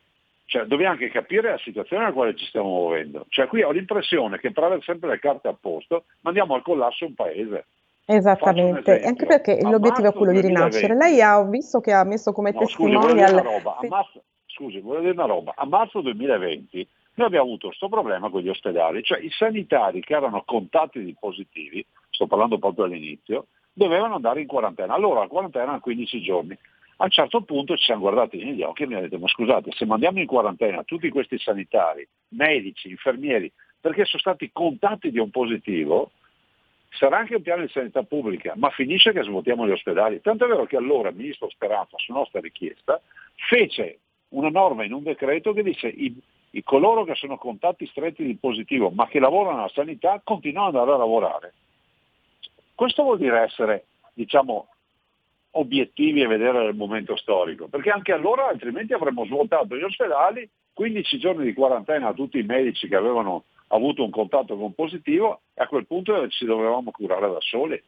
Cioè, 0.48 0.66
dobbiamo 0.66 0.92
anche 0.92 1.10
capire 1.10 1.50
la 1.50 1.58
situazione 1.58 2.04
nella 2.04 2.14
quale 2.14 2.36
ci 2.36 2.46
stiamo 2.46 2.68
muovendo. 2.68 3.26
Cioè, 3.30 3.48
qui 3.48 3.64
ho 3.64 3.72
l'impressione 3.72 4.40
che 4.40 4.52
per 4.52 4.64
avere 4.64 4.82
sempre 4.82 5.10
le 5.10 5.20
carte 5.20 5.48
a 5.48 5.58
posto 5.60 6.06
mandiamo 6.22 6.54
al 6.54 6.62
collasso 6.62 7.06
un 7.06 7.16
paese. 7.16 7.66
Esattamente, 8.06 9.02
anche 9.02 9.26
perché 9.26 9.60
l'obiettivo 9.62 10.08
è 10.08 10.14
quello 10.14 10.32
2020, 10.32 10.42
di 10.42 10.48
rinascere. 10.48 10.96
Lei 10.96 11.22
ha 11.22 11.44
visto 11.44 11.80
che 11.82 11.92
ha 11.92 12.04
messo 12.04 12.32
come 12.32 12.52
no, 12.52 12.60
testimonial... 12.60 13.42
Scusi, 13.42 13.88
marzo, 13.88 14.24
scusi, 14.46 14.80
volevo 14.80 15.02
dire 15.02 15.14
una 15.14 15.26
roba. 15.26 15.54
A 15.56 15.66
marzo 15.66 16.02
2020 16.02 16.88
noi 17.16 17.28
abbiamo 17.28 17.46
avuto 17.46 17.68
questo 17.68 17.90
problema 17.90 18.30
con 18.30 18.42
gli 18.42 18.50
ospedali, 18.50 19.02
cioè 19.02 19.20
i 19.20 19.30
sanitari 19.32 20.02
che 20.02 20.14
erano 20.14 20.44
contatti 20.46 21.04
di 21.04 21.16
positivi, 21.20 21.84
sto 22.10 22.28
parlando 22.28 22.60
proprio 22.60 22.86
all'inizio, 22.86 23.48
dovevano 23.74 24.16
andare 24.16 24.42
in 24.42 24.48
quarantena. 24.48 24.94
Allora 24.94 25.22
la 25.22 25.28
quarantena 25.28 25.64
erano 25.64 25.80
15 25.80 26.22
giorni. 26.22 26.58
A 26.98 27.06
un 27.06 27.10
certo 27.10 27.42
punto 27.42 27.76
ci 27.76 27.86
siamo 27.86 28.02
guardati 28.02 28.42
negli 28.42 28.62
occhi 28.62 28.84
e 28.84 28.88
mi 28.88 28.94
hanno 28.94 29.04
detto 29.04 29.20
ma 29.20 29.28
scusate, 29.28 29.72
se 29.72 29.86
mandiamo 29.86 30.20
in 30.20 30.28
quarantena 30.28 30.84
tutti 30.84 31.10
questi 31.10 31.38
sanitari, 31.40 32.08
medici, 32.30 32.90
infermieri, 32.90 33.52
perché 33.82 34.06
sono 34.06 34.22
stati 34.22 34.50
contatti 34.54 35.10
di 35.12 35.20
un 35.20 35.30
positivo, 35.30 36.12
sarà 36.96 37.18
anche 37.18 37.36
un 37.36 37.42
piano 37.42 37.62
di 37.62 37.72
sanità 37.72 38.04
pubblica, 38.04 38.54
ma 38.56 38.70
finisce 38.70 39.12
che 39.12 39.24
svuotiamo 39.24 39.68
gli 39.68 39.72
ospedali. 39.72 40.22
Tanto 40.22 40.46
è 40.46 40.48
vero 40.48 40.66
che 40.66 40.78
allora 40.78 41.10
il 41.10 41.16
ministro 41.16 41.50
Speranza, 41.50 41.98
su 41.98 42.14
nostra 42.14 42.40
richiesta, 42.40 43.02
fece 43.48 44.00
una 44.30 44.50
norma 44.50 44.84
in 44.84 44.94
un 44.94 45.04
decreto 45.04 45.54
che 45.54 45.64
dice 45.64 45.88
i, 45.88 46.16
i 46.52 46.64
coloro 46.64 47.04
che 47.04 47.16
sono 47.16 47.38
contatti 47.38 47.86
stretti 47.88 48.24
di 48.24 48.36
positivo 48.36 48.90
ma 48.90 49.08
che 49.08 49.20
lavorano 49.20 49.60
alla 49.60 49.72
sanità 49.74 50.22
continuano 50.24 50.70
ad 50.70 50.76
andare 50.76 50.96
a 50.96 51.00
lavorare. 51.00 51.54
Questo 52.74 53.04
vuol 53.04 53.18
dire 53.18 53.42
essere, 53.42 53.86
diciamo, 54.14 54.68
obiettivi 55.52 56.22
e 56.22 56.28
vedere 56.28 56.66
il 56.66 56.76
momento 56.76 57.16
storico, 57.16 57.68
perché 57.68 57.90
anche 57.90 58.12
allora 58.12 58.48
altrimenti 58.48 58.94
avremmo 58.94 59.26
svuotato 59.26 59.78
gli 59.78 59.84
ospedali, 59.84 60.48
15 60.74 61.18
giorni 61.18 61.46
di 61.46 61.54
quarantena 61.54 62.10
a 62.10 62.14
tutti 62.14 62.38
i 62.38 62.44
medici 62.44 62.90
che 62.90 62.98
avevano 62.98 63.46
avuto 63.68 64.04
un 64.04 64.12
contatto 64.12 64.58
con 64.58 64.74
positivo 64.74 65.42
e 65.54 65.64
a 65.64 65.68
quel 65.68 65.86
punto 65.86 66.28
ci 66.30 66.46
dovevamo 66.46 66.92
curare 66.92 67.28
da 67.28 67.40
soli. 67.40 67.82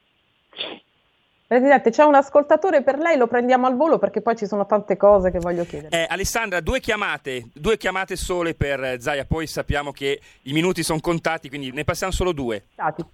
Presidente, 1.48 1.92
c'è 1.92 2.04
un 2.04 2.16
ascoltatore 2.16 2.84
per 2.84 2.98
lei, 2.98 3.16
lo 3.16 3.28
prendiamo 3.28 3.68
al 3.68 3.78
volo 3.78 3.98
perché 4.00 4.22
poi 4.22 4.36
ci 4.36 4.46
sono 4.46 4.66
tante 4.66 4.98
cose 4.98 5.32
che 5.32 5.40
voglio 5.40 5.64
chiedere. 5.64 6.04
Eh, 6.04 6.06
Alessandra, 6.10 6.60
due 6.60 6.82
chiamate, 6.82 7.52
due 7.54 7.78
chiamate 7.78 8.18
sole 8.18 8.54
per 8.54 8.98
Zaia, 9.00 9.24
poi 9.24 9.48
sappiamo 9.48 9.94
che 9.94 10.20
i 10.42 10.52
minuti 10.52 10.84
sono 10.84 11.00
contati, 11.00 11.48
quindi 11.48 11.72
ne 11.72 11.86
passiamo 11.86 12.12
solo 12.12 12.34
due. 12.34 12.66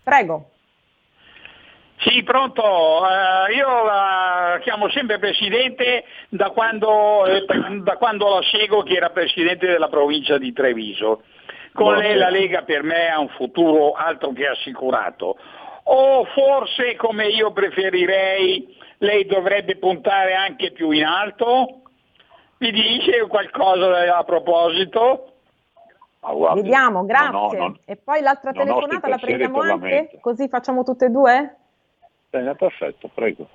Prego. 0.04 0.50
Sì, 2.00 2.24
pronto. 2.24 2.64
Uh, 2.64 3.54
io 3.56 3.84
la 3.86 4.60
chiamo 4.62 4.90
sempre 4.90 5.20
Presidente 5.20 6.04
da 6.30 6.50
quando, 6.50 7.26
eh, 7.26 7.46
da 7.82 7.98
quando 7.98 8.30
la 8.30 8.42
seguo 8.52 8.84
che 8.84 8.96
era 8.96 9.12
Presidente 9.12 9.68
della 9.68 9.88
provincia 9.88 10.38
di 10.38 10.52
Treviso. 10.52 11.22
Con 11.74 11.96
lei 11.96 12.16
la 12.16 12.30
Lega 12.30 12.62
per 12.62 12.84
me 12.84 13.10
ha 13.10 13.20
un 13.20 13.30
futuro 13.30 13.94
altro 13.94 14.32
che 14.32 14.48
assicurato 14.48 15.38
o 15.84 16.26
forse 16.26 16.96
come 16.96 17.28
io 17.28 17.52
preferirei 17.52 18.78
lei 19.00 19.26
dovrebbe 19.26 19.78
puntare 19.78 20.34
anche 20.34 20.72
più 20.72 20.92
in 20.92 21.04
alto? 21.04 21.82
Mi 22.60 22.72
dice 22.72 23.28
qualcosa 23.28 24.16
a 24.16 24.24
proposito? 24.24 25.34
Ah, 26.22 26.32
guardi, 26.32 26.62
Vediamo, 26.62 27.04
grazie. 27.04 27.58
No, 27.58 27.68
no, 27.68 27.78
e 27.84 27.98
poi 27.98 28.22
l'altra 28.22 28.54
telefonata 28.54 29.10
la 29.10 29.18
prendiamo 29.18 29.60
anche? 29.60 30.18
Così 30.22 30.48
facciamo 30.48 30.84
tutte 30.84 31.06
e 31.06 31.10
due? 31.10 31.56
Bene, 32.30 32.56
perfetto, 32.56 33.10
prego. 33.14 33.46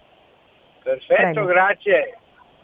Perfetto, 0.82 1.14
prego. 1.14 1.44
grazie. 1.46 2.18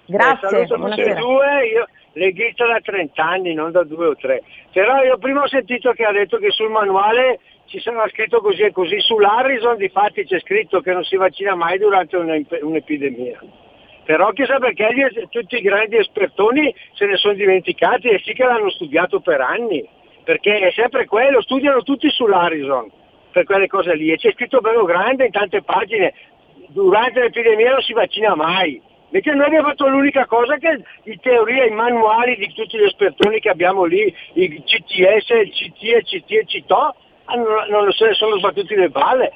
Grazie, 0.07 0.47
eh, 0.47 0.67
saluto 0.67 0.89
tutti 0.89 1.01
e 1.01 1.15
due, 1.15 1.67
io 1.67 1.89
leghista 2.15 2.67
da 2.67 2.81
30 2.81 3.25
anni, 3.25 3.55
non 3.55 3.71
da 3.71 3.85
due 3.85 4.07
o 4.07 4.17
tre. 4.17 4.43
Però 4.73 5.03
io 5.03 5.19
prima 5.19 5.43
ho 5.43 5.49
sentito 5.49 5.93
che 5.93 6.05
ha 6.05 6.13
detto 6.13 6.39
che 6.39 6.51
sul 6.51 6.71
manuale 6.71 7.41
ci 7.67 7.81
sarà 7.81 8.07
scritto 8.09 8.41
così 8.41 8.63
e 8.63 8.73
così, 8.73 9.01
sull'Harrison 9.01 9.77
di 9.77 9.89
fatti 9.89 10.25
c'è 10.25 10.39
scritto 10.41 10.81
che 10.81 10.93
non 10.93 11.05
si 11.05 11.17
vaccina 11.17 11.55
mai 11.55 11.79
durante 11.79 12.17
un'epidemia. 12.17 13.41
Però 14.05 14.31
chissà 14.33 14.59
perché 14.59 14.89
gli, 14.93 15.29
tutti 15.31 15.57
i 15.57 15.63
grandi 15.63 15.97
espertoni 15.97 16.75
se 16.93 17.07
ne 17.07 17.17
sono 17.17 17.35
dimenticati 17.35 18.09
e 18.09 18.21
sì 18.23 18.35
che 18.35 18.45
l'hanno 18.45 18.71
studiato 18.71 19.21
per 19.21 19.41
anni, 19.41 19.87
perché 20.23 20.59
è 20.59 20.71
sempre 20.73 21.07
quello, 21.07 21.41
studiano 21.41 21.83
tutti 21.83 22.11
sull'Harrison 22.11 22.91
per 23.33 23.45
quelle 23.45 23.67
cose 23.67 23.97
lì 23.97 24.13
e 24.13 24.17
c'è 24.17 24.31
scritto 24.33 24.61
bello 24.61 24.85
grande 24.85 25.25
in 25.25 25.33
tante 25.33 25.63
pagine, 25.63 26.13
durante 26.69 27.21
l'epidemia 27.21 27.73
non 27.73 27.81
si 27.81 27.93
vaccina 27.95 28.35
mai. 28.37 28.81
Invece 29.15 29.37
noi 29.37 29.47
abbiamo 29.47 29.69
fatto 29.69 29.87
l'unica 29.87 30.27
cosa 30.27 30.57
che 30.57 30.83
in 31.05 31.21
teoria 31.21 31.67
i 31.67 31.71
manuali 31.71 32.35
di 32.35 32.53
tutti 32.53 32.77
gli 32.77 32.83
espertoni 32.83 33.39
che 33.39 33.49
abbiamo 33.49 33.85
lì, 33.85 34.13
i 34.33 34.65
CTS, 34.65 35.29
il 35.29 35.53
CT, 35.53 35.83
il 35.83 36.03
CT 36.03 36.31
e 36.33 36.39
il 36.41 36.49
CITO, 36.49 36.95
non 37.71 37.93
se 37.93 38.07
ne 38.07 38.15
sono 38.15 38.39
sbattuti 38.39 38.75
le 38.75 38.89
balle. 38.89 39.31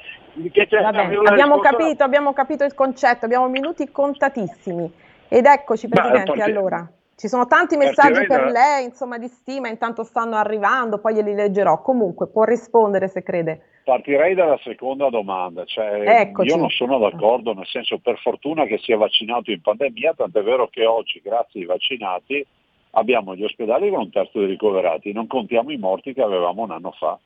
abbiamo, 1.25 1.59
capito, 1.59 2.03
abbiamo 2.03 2.33
capito 2.33 2.65
il 2.65 2.73
concetto, 2.73 3.23
abbiamo 3.23 3.47
minuti 3.47 3.89
contatissimi. 3.89 4.91
Ed 5.29 5.45
eccoci 5.45 5.87
Presidente, 5.87 6.33
Beh, 6.33 6.43
allora. 6.43 6.91
Ci 7.19 7.27
sono 7.27 7.47
tanti 7.47 7.75
messaggi 7.75 8.25
per 8.25 8.45
da... 8.45 8.49
lei, 8.49 8.85
insomma, 8.85 9.17
di 9.17 9.27
stima, 9.27 9.67
intanto 9.67 10.03
stanno 10.05 10.37
arrivando, 10.37 10.99
poi 10.99 11.15
glieli 11.15 11.33
leggerò. 11.33 11.81
Comunque, 11.81 12.29
può 12.29 12.45
rispondere 12.45 13.09
se 13.09 13.23
crede. 13.23 13.81
Partirei 13.83 14.35
dalla 14.35 14.57
seconda 14.63 15.09
domanda, 15.09 15.65
cioè, 15.65 16.31
io 16.43 16.55
non 16.55 16.69
sono 16.69 16.97
d'accordo, 16.97 17.53
nel 17.53 17.65
senso 17.67 17.99
per 17.99 18.17
fortuna 18.19 18.63
che 18.63 18.77
sia 18.77 18.95
vaccinato 18.95 19.51
in 19.51 19.59
pandemia, 19.59 20.13
tant'è 20.13 20.41
vero 20.41 20.69
che 20.69 20.85
oggi, 20.85 21.19
grazie 21.21 21.59
ai 21.59 21.65
vaccinati, 21.65 22.47
abbiamo 22.91 23.35
gli 23.35 23.43
ospedali 23.43 23.89
con 23.89 23.99
un 23.99 24.11
terzo 24.11 24.39
di 24.39 24.45
ricoverati, 24.45 25.11
non 25.11 25.27
contiamo 25.27 25.71
i 25.71 25.77
morti 25.77 26.13
che 26.13 26.21
avevamo 26.21 26.61
un 26.61 26.71
anno 26.71 26.91
fa. 26.91 27.19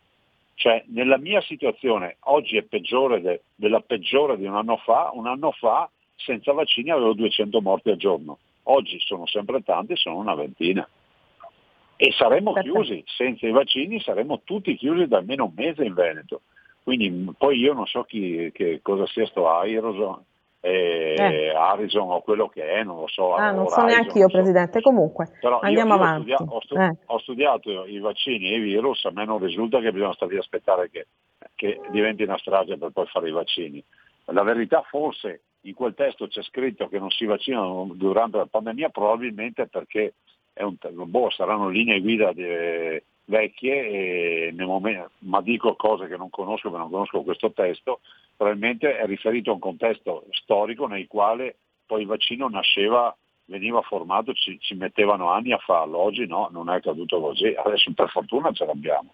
Cioè, 0.56 0.86
nella 0.88 1.20
mia 1.20 1.42
situazione 1.42 2.18
oggi 2.22 2.58
è 2.58 2.64
peggiore 2.64 3.22
de, 3.22 3.42
della 3.54 3.82
peggiore 3.82 4.38
di 4.38 4.46
un 4.48 4.56
anno 4.56 4.78
fa, 4.78 5.12
un 5.14 5.28
anno 5.28 5.52
fa 5.52 5.88
senza 6.16 6.52
vaccini 6.52 6.90
avevo 6.90 7.14
200 7.14 7.62
morti 7.62 7.90
al 7.92 7.98
giorno, 7.98 8.40
oggi 8.64 9.00
sono 9.00 9.26
sempre 9.26 9.62
tanti, 9.64 9.96
sono 9.96 10.18
una 10.18 10.36
ventina. 10.36 10.88
E 11.96 12.12
saremmo 12.12 12.54
chiusi, 12.54 13.04
senza 13.06 13.48
i 13.48 13.52
vaccini 13.52 14.00
saremmo 14.02 14.42
tutti 14.44 14.76
chiusi 14.76 15.08
da 15.08 15.18
almeno 15.18 15.46
un 15.46 15.54
mese 15.56 15.84
in 15.84 15.94
Veneto. 15.94 16.42
Quindi 16.84 17.34
poi 17.38 17.60
io 17.60 17.74
non 17.74 17.86
so 17.86 18.04
chi, 18.04 18.52
che, 18.52 18.80
cosa 18.82 19.06
sia 19.08 19.26
sto 19.28 19.50
Aeroson, 19.50 20.22
eh, 20.60 21.16
eh. 21.18 21.50
Harrison 21.50 22.10
o 22.10 22.22
quello 22.22 22.50
che 22.50 22.64
è, 22.64 22.84
non 22.84 23.00
lo 23.00 23.08
so. 23.08 23.36
Ah, 23.36 23.52
non 23.52 23.68
so 23.68 23.84
neanche 23.84 24.18
io, 24.18 24.28
so. 24.28 24.38
Presidente, 24.38 24.82
comunque 24.82 25.38
Però 25.40 25.60
andiamo 25.60 25.96
io, 25.96 26.00
io 26.00 26.04
avanti. 26.04 26.34
Ho, 26.34 26.62
studia- 26.62 26.90
eh. 26.90 26.98
ho, 27.06 27.20
studiato 27.20 27.86
i 27.86 28.00
vaccini 28.00 28.50
e 28.50 28.56
i 28.58 28.60
virus, 28.60 29.06
a 29.06 29.12
me 29.12 29.26
non 29.26 29.40
risulta 29.40 29.80
che 29.80 29.92
bisogna 29.92 30.14
stare 30.14 30.36
a 30.36 30.40
aspettare 30.40 30.90
che, 30.90 31.08
che 31.56 31.80
diventi 31.90 32.24
una 32.24 32.38
strage 32.38 32.78
per 32.78 32.92
poi 32.92 33.06
fare 33.08 33.30
i 33.30 33.34
vaccini. 33.34 33.84
La 34.26 34.44
verità 34.44 34.82
forse 34.90 35.42
in 35.64 35.74
quel 35.74 35.94
testo 35.94 36.28
c'è 36.28 36.42
scritto 36.44 36.88
che 36.88 37.00
non 37.00 37.10
si 37.10 37.26
vaccinano 37.26 37.92
durante 37.94 38.38
la 38.38 38.46
pandemia, 38.46 38.90
probabilmente 38.90 39.68
perché 39.68 40.14
un, 40.56 40.76
boh, 40.80 41.30
saranno 41.32 41.70
linee 41.70 42.00
guida 42.00 42.32
di, 42.34 43.02
vecchie, 43.26 44.52
momento, 44.54 45.12
ma 45.20 45.42
dico 45.42 45.76
cose 45.76 46.08
che 46.08 46.18
non 46.18 46.30
conosco, 46.30 46.70
perché 46.70 46.78
non 46.78 46.92
conosco 46.92 47.22
questo 47.22 47.52
testo, 47.52 48.02
probabilmente 48.36 48.98
è 48.98 49.06
riferito 49.06 49.52
a 49.52 49.54
un 49.54 49.60
contesto 49.60 50.26
storico 50.32 50.88
nel 50.88 51.08
quale 51.08 51.56
poi 51.86 52.02
il 52.02 52.08
vaccino 52.08 52.50
nasceva, 52.50 53.16
veniva 53.46 53.82
formato, 53.82 54.34
ci, 54.34 54.60
ci 54.60 54.76
mettevano 54.76 55.30
anni 55.30 55.54
a 55.54 55.58
farlo, 55.58 56.00
oggi 56.00 56.26
no, 56.26 56.50
non 56.52 56.70
è 56.70 56.76
accaduto 56.76 57.20
così, 57.20 57.54
adesso 57.56 57.92
per 57.94 58.10
fortuna 58.10 58.52
ce 58.52 58.66
l'abbiamo. 58.66 59.14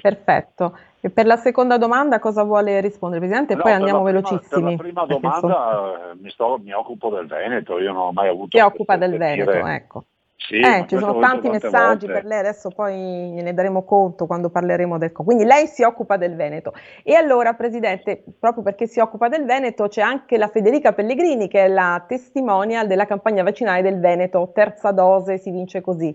Perfetto. 0.00 0.78
E 1.00 1.10
per 1.10 1.26
la 1.26 1.36
seconda 1.36 1.76
domanda 1.76 2.18
cosa 2.18 2.42
vuole 2.44 2.80
rispondere 2.80 3.20
Presidente? 3.20 3.54
No, 3.54 3.62
poi 3.62 3.72
andiamo 3.72 4.02
prima, 4.02 4.20
velocissimi. 4.20 4.76
Per 4.76 4.92
la 4.92 5.04
prima 5.04 5.06
domanda 5.06 6.10
eh, 6.12 6.14
mi, 6.20 6.30
sto, 6.30 6.58
mi, 6.62 6.72
occupo 6.72 7.10
del 7.10 7.26
Veneto, 7.26 7.78
io 7.78 7.92
non 7.92 8.02
ho 8.02 8.12
mai 8.12 8.28
avuto... 8.28 8.56
Si 8.56 8.62
occupa 8.62 8.96
del 8.96 9.16
Veneto, 9.16 9.50
ecco. 9.50 10.04
Sì, 10.36 10.58
eh, 10.58 10.84
ci 10.86 10.98
sono 10.98 11.20
tanti 11.20 11.48
messaggi 11.48 12.06
volte. 12.06 12.20
per 12.20 12.24
lei, 12.24 12.38
adesso 12.38 12.68
poi 12.68 12.94
ne 12.96 13.54
daremo 13.54 13.82
conto 13.84 14.26
quando 14.26 14.50
parleremo 14.50 14.98
del... 14.98 15.10
Quindi 15.12 15.44
lei 15.44 15.66
si 15.66 15.82
occupa 15.82 16.18
del 16.18 16.36
Veneto. 16.36 16.74
E 17.02 17.14
allora, 17.14 17.54
Presidente, 17.54 18.22
proprio 18.38 18.62
perché 18.62 18.86
si 18.86 19.00
occupa 19.00 19.28
del 19.28 19.46
Veneto, 19.46 19.88
c'è 19.88 20.02
anche 20.02 20.36
la 20.36 20.48
Federica 20.48 20.92
Pellegrini, 20.92 21.48
che 21.48 21.64
è 21.64 21.68
la 21.68 22.04
testimonial 22.06 22.86
della 22.86 23.06
campagna 23.06 23.42
vaccinale 23.42 23.80
del 23.80 23.98
Veneto. 23.98 24.50
Terza 24.52 24.90
dose 24.90 25.38
si 25.38 25.50
vince 25.50 25.80
così. 25.80 26.14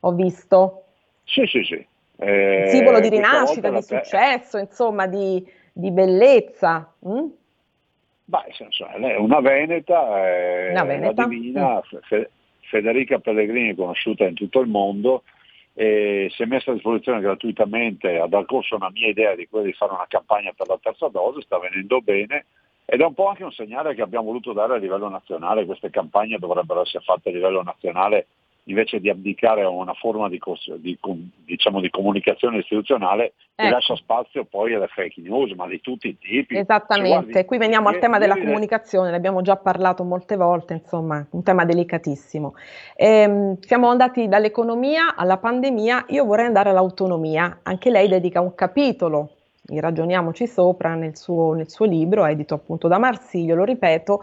Ho 0.00 0.12
visto. 0.12 0.84
Sì, 1.24 1.44
sì, 1.46 1.64
sì. 1.64 1.87
Eh, 2.20 2.64
simbolo 2.68 3.00
di 3.00 3.08
rinascita, 3.08 3.70
di 3.70 3.82
successo, 3.82 4.58
insomma, 4.58 5.06
di, 5.06 5.46
di 5.72 5.90
bellezza. 5.90 6.92
Mm? 7.06 7.26
Beh, 8.24 9.16
una 9.18 9.40
veneta, 9.40 10.22
è 10.22 10.70
una 10.70 10.84
veneta. 10.84 11.26
divina, 11.26 11.76
mm. 11.76 12.22
Federica 12.68 13.18
Pellegrini 13.18 13.70
è 13.70 13.74
conosciuta 13.74 14.24
in 14.24 14.34
tutto 14.34 14.60
il 14.60 14.68
mondo, 14.68 15.22
e 15.72 16.28
si 16.32 16.42
è 16.42 16.46
messa 16.46 16.72
a 16.72 16.74
disposizione 16.74 17.20
gratuitamente 17.20 18.18
a 18.18 18.26
dar 18.26 18.44
corso 18.46 18.74
a 18.74 18.78
una 18.78 18.90
mia 18.90 19.06
idea 19.06 19.36
di 19.36 19.46
quella 19.46 19.64
di 19.64 19.72
fare 19.72 19.92
una 19.92 20.06
campagna 20.08 20.52
per 20.54 20.66
la 20.66 20.78
terza 20.82 21.06
dose, 21.06 21.42
sta 21.42 21.58
venendo 21.58 22.00
bene 22.00 22.46
ed 22.84 23.00
è 23.00 23.04
un 23.04 23.14
po' 23.14 23.28
anche 23.28 23.44
un 23.44 23.52
segnale 23.52 23.94
che 23.94 24.02
abbiamo 24.02 24.26
voluto 24.26 24.52
dare 24.52 24.74
a 24.74 24.78
livello 24.78 25.08
nazionale, 25.08 25.66
queste 25.66 25.90
campagne 25.90 26.38
dovrebbero 26.38 26.80
essere 26.80 27.04
fatte 27.04 27.28
a 27.28 27.32
livello 27.32 27.62
nazionale 27.62 28.26
invece 28.68 29.00
di 29.00 29.08
abdicare 29.08 29.62
a 29.62 29.68
una 29.68 29.94
forma 29.94 30.28
di, 30.28 30.40
di, 30.76 30.98
diciamo, 31.44 31.80
di 31.80 31.90
comunicazione 31.90 32.58
istituzionale 32.58 33.32
che 33.54 33.64
ecco. 33.64 33.72
lascia 33.72 33.96
spazio 33.96 34.44
poi 34.44 34.74
alle 34.74 34.86
fake 34.88 35.20
news, 35.20 35.52
ma 35.52 35.66
di 35.66 35.80
tutti 35.80 36.08
i 36.08 36.18
tipi. 36.18 36.56
Esattamente, 36.56 37.08
guardi, 37.08 37.44
qui 37.44 37.58
veniamo 37.58 37.88
al 37.88 37.98
tema 37.98 38.18
della 38.18 38.36
comunicazione, 38.36 39.10
ne 39.10 39.16
abbiamo 39.16 39.42
già 39.42 39.56
parlato 39.56 40.04
molte 40.04 40.36
volte, 40.36 40.74
insomma, 40.74 41.26
un 41.30 41.42
tema 41.42 41.64
delicatissimo. 41.64 42.54
Ehm, 42.94 43.58
siamo 43.60 43.88
andati 43.88 44.28
dall'economia 44.28 45.16
alla 45.16 45.38
pandemia, 45.38 46.06
io 46.08 46.24
vorrei 46.24 46.46
andare 46.46 46.70
all'autonomia, 46.70 47.60
anche 47.62 47.90
lei 47.90 48.08
dedica 48.08 48.40
un 48.40 48.54
capitolo 48.54 49.32
ragioniamoci 49.70 50.46
sopra 50.46 50.94
nel 50.94 51.16
suo, 51.16 51.52
nel 51.52 51.68
suo 51.68 51.84
libro, 51.84 52.24
edito 52.24 52.54
appunto 52.54 52.88
da 52.88 52.98
Marsiglio, 52.98 53.54
lo 53.54 53.64
ripeto, 53.64 54.20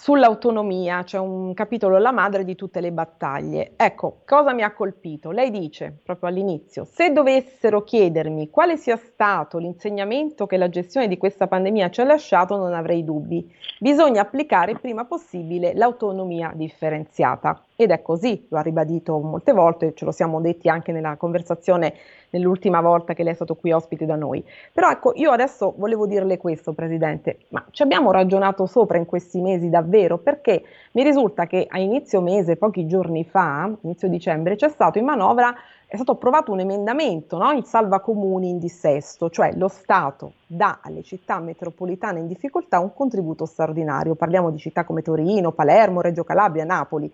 Sull'autonomia 0.00 1.02
c'è 1.02 1.18
un 1.18 1.52
capitolo 1.54 1.98
La 1.98 2.12
madre 2.12 2.44
di 2.44 2.54
tutte 2.54 2.80
le 2.80 2.92
battaglie. 2.92 3.72
Ecco, 3.74 4.20
cosa 4.24 4.54
mi 4.54 4.62
ha 4.62 4.72
colpito? 4.72 5.32
Lei 5.32 5.50
dice 5.50 5.92
proprio 6.04 6.28
all'inizio, 6.28 6.84
se 6.84 7.10
dovessero 7.10 7.82
chiedermi 7.82 8.48
quale 8.48 8.76
sia 8.76 8.96
stato 8.96 9.58
l'insegnamento 9.58 10.46
che 10.46 10.56
la 10.56 10.68
gestione 10.68 11.08
di 11.08 11.18
questa 11.18 11.48
pandemia 11.48 11.90
ci 11.90 12.00
ha 12.00 12.04
lasciato, 12.04 12.56
non 12.56 12.74
avrei 12.74 13.02
dubbi. 13.02 13.52
Bisogna 13.80 14.20
applicare 14.20 14.70
il 14.70 14.80
prima 14.80 15.04
possibile 15.04 15.74
l'autonomia 15.74 16.52
differenziata. 16.54 17.64
Ed 17.74 17.90
è 17.90 18.00
così, 18.00 18.46
lo 18.50 18.58
ha 18.58 18.62
ribadito 18.62 19.18
molte 19.18 19.52
volte, 19.52 19.94
ce 19.94 20.04
lo 20.04 20.12
siamo 20.12 20.40
detti 20.40 20.68
anche 20.68 20.92
nella 20.92 21.16
conversazione 21.16 21.94
nell'ultima 22.30 22.80
volta 22.80 23.14
che 23.14 23.22
lei 23.22 23.32
è 23.32 23.34
stato 23.34 23.54
qui 23.54 23.72
ospite 23.72 24.06
da 24.06 24.16
noi. 24.16 24.44
Però 24.72 24.90
ecco, 24.90 25.12
io 25.14 25.30
adesso 25.30 25.74
volevo 25.76 26.06
dirle 26.06 26.36
questo, 26.36 26.72
Presidente, 26.72 27.38
ma 27.48 27.64
ci 27.70 27.82
abbiamo 27.82 28.10
ragionato 28.10 28.66
sopra 28.66 28.98
in 28.98 29.06
questi 29.06 29.40
mesi 29.40 29.68
davvero? 29.68 30.18
Perché 30.18 30.62
mi 30.92 31.02
risulta 31.02 31.46
che 31.46 31.66
a 31.68 31.78
inizio 31.78 32.20
mese, 32.20 32.56
pochi 32.56 32.86
giorni 32.86 33.24
fa, 33.24 33.70
inizio 33.82 34.08
dicembre, 34.08 34.56
c'è 34.56 34.68
stato 34.68 34.98
in 34.98 35.04
manovra 35.04 35.54
è 35.90 35.94
stato 35.94 36.12
approvato 36.12 36.52
un 36.52 36.60
emendamento, 36.60 37.38
no? 37.38 37.50
il 37.52 37.64
salva 37.64 38.00
comuni 38.00 38.50
in 38.50 38.58
dissesto, 38.58 39.30
cioè 39.30 39.54
lo 39.56 39.68
Stato 39.68 40.34
dà 40.46 40.80
alle 40.82 41.02
città 41.02 41.40
metropolitane 41.40 42.18
in 42.18 42.26
difficoltà 42.26 42.78
un 42.78 42.92
contributo 42.92 43.46
straordinario. 43.46 44.14
Parliamo 44.14 44.50
di 44.50 44.58
città 44.58 44.84
come 44.84 45.00
Torino, 45.00 45.52
Palermo, 45.52 46.02
Reggio 46.02 46.24
Calabria, 46.24 46.64
Napoli 46.64 47.10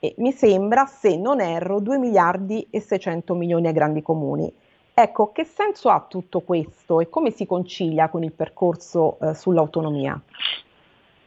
e 0.00 0.14
mi 0.16 0.32
sembra, 0.32 0.86
se 0.86 1.16
non 1.16 1.40
erro, 1.40 1.78
2 1.78 1.98
miliardi 1.98 2.66
e 2.70 2.80
600 2.80 3.34
milioni 3.34 3.66
ai 3.66 3.74
grandi 3.74 4.02
comuni. 4.02 4.50
Ecco, 4.94 5.30
che 5.30 5.44
senso 5.44 5.90
ha 5.90 6.04
tutto 6.08 6.40
questo 6.40 7.00
e 7.00 7.08
come 7.08 7.30
si 7.30 7.46
concilia 7.46 8.08
con 8.08 8.24
il 8.24 8.32
percorso 8.32 9.18
eh, 9.20 9.34
sull'autonomia? 9.34 10.20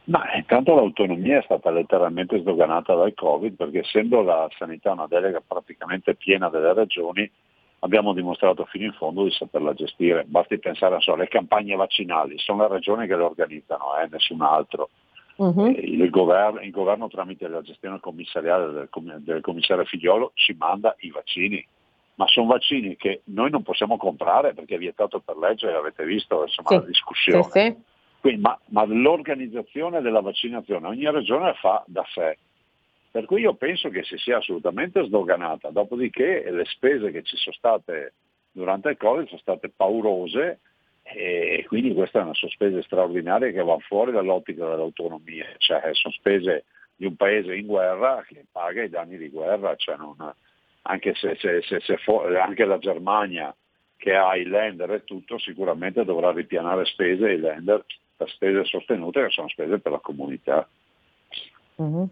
Ma 0.04 0.34
intanto 0.36 0.74
l'autonomia 0.74 1.38
è 1.38 1.42
stata 1.42 1.70
letteralmente 1.70 2.38
sdoganata 2.40 2.94
dal 2.94 3.14
Covid 3.14 3.54
perché 3.54 3.78
essendo 3.78 4.20
la 4.22 4.48
sanità 4.58 4.92
una 4.92 5.06
delega 5.06 5.40
praticamente 5.46 6.14
piena 6.14 6.50
delle 6.50 6.74
regioni 6.74 7.30
abbiamo 7.78 8.12
dimostrato 8.12 8.64
fino 8.66 8.84
in 8.84 8.92
fondo 8.92 9.24
di 9.24 9.30
saperla 9.30 9.72
gestire. 9.72 10.24
Basti 10.26 10.58
pensare 10.58 10.98
alle 11.04 11.28
campagne 11.28 11.74
vaccinali, 11.74 12.38
sono 12.38 12.62
le 12.62 12.74
regioni 12.74 13.06
che 13.06 13.16
le 13.16 13.22
organizzano, 13.22 13.96
eh, 13.98 14.08
nessun 14.10 14.42
altro. 14.42 14.90
Uh-huh. 15.36 15.66
Il, 15.66 16.10
governo, 16.10 16.60
il, 16.60 16.70
governo, 16.70 17.08
tramite 17.08 17.48
la 17.48 17.60
gestione 17.60 17.98
commissariale 17.98 18.72
del, 18.72 18.88
del, 19.22 19.40
commissario 19.40 19.84
Figliolo 19.84 20.30
ci 20.34 20.54
manda 20.56 20.94
i 21.00 21.10
vaccini, 21.10 21.66
ma 22.14 22.26
sono 22.28 22.46
vaccini 22.46 22.94
che 22.96 23.22
noi 23.24 23.50
non 23.50 23.62
possiamo 23.62 23.96
comprare 23.96 24.54
perché 24.54 24.76
è 24.76 24.78
vietato 24.78 25.20
per 25.20 25.36
legge, 25.36 25.72
avete 25.72 26.04
visto 26.04 26.42
insomma, 26.42 26.68
sì. 26.68 26.74
la 26.76 26.82
discussione. 26.82 27.42
Sì, 27.42 27.50
sì. 27.50 27.76
Quindi, 28.20 28.40
ma, 28.40 28.58
ma, 28.66 28.84
l'organizzazione 28.84 30.00
della 30.00 30.20
vaccinazione 30.20 30.86
ogni 30.86 31.10
regione 31.10 31.52
fa 31.54 31.82
da 31.86 32.04
sé. 32.12 32.38
Per 33.10 33.26
cui 33.26 33.42
io 33.42 33.54
penso 33.54 33.90
che 33.90 34.02
si 34.02 34.16
sia 34.16 34.38
assolutamente 34.38 35.04
sdoganata, 35.04 35.70
dopodiché 35.70 36.48
le 36.50 36.64
spese 36.64 37.10
che 37.10 37.22
ci 37.22 37.36
sono 37.36 37.54
state 37.54 38.14
durante 38.50 38.88
il 38.90 38.96
Covid 38.96 39.26
sono 39.26 39.40
state 39.40 39.68
paurose 39.68 40.60
e 41.04 41.64
quindi 41.68 41.92
questa 41.92 42.20
è 42.20 42.22
una 42.22 42.34
sospesa 42.34 42.80
straordinaria 42.82 43.50
che 43.52 43.62
va 43.62 43.76
fuori 43.78 44.10
dall'ottica 44.10 44.66
dell'autonomia, 44.68 45.46
cioè 45.58 45.90
sono 45.92 46.14
spese 46.14 46.64
di 46.96 47.06
un 47.06 47.14
paese 47.14 47.54
in 47.54 47.66
guerra 47.66 48.24
che 48.26 48.46
paga 48.50 48.82
i 48.82 48.88
danni 48.88 49.18
di 49.18 49.28
guerra, 49.28 49.76
cioè 49.76 49.96
non, 49.96 50.16
anche, 50.82 51.14
se, 51.14 51.36
se, 51.36 51.60
se, 51.62 51.98
anche 52.40 52.64
la 52.64 52.78
Germania 52.78 53.54
che 53.96 54.14
ha 54.14 54.34
i 54.36 54.44
lender 54.44 54.90
e 54.92 55.04
tutto 55.04 55.38
sicuramente 55.38 56.04
dovrà 56.04 56.32
ripianare 56.32 56.84
spese 56.86 57.26
ai 57.26 57.38
lender 57.38 57.84
per 58.16 58.28
spese 58.30 58.64
sostenute 58.64 59.24
che 59.24 59.30
sono 59.30 59.48
spese 59.48 59.78
per 59.78 59.92
la 59.92 59.98
comunità. 59.98 60.68
Mm-hmm. 61.80 62.04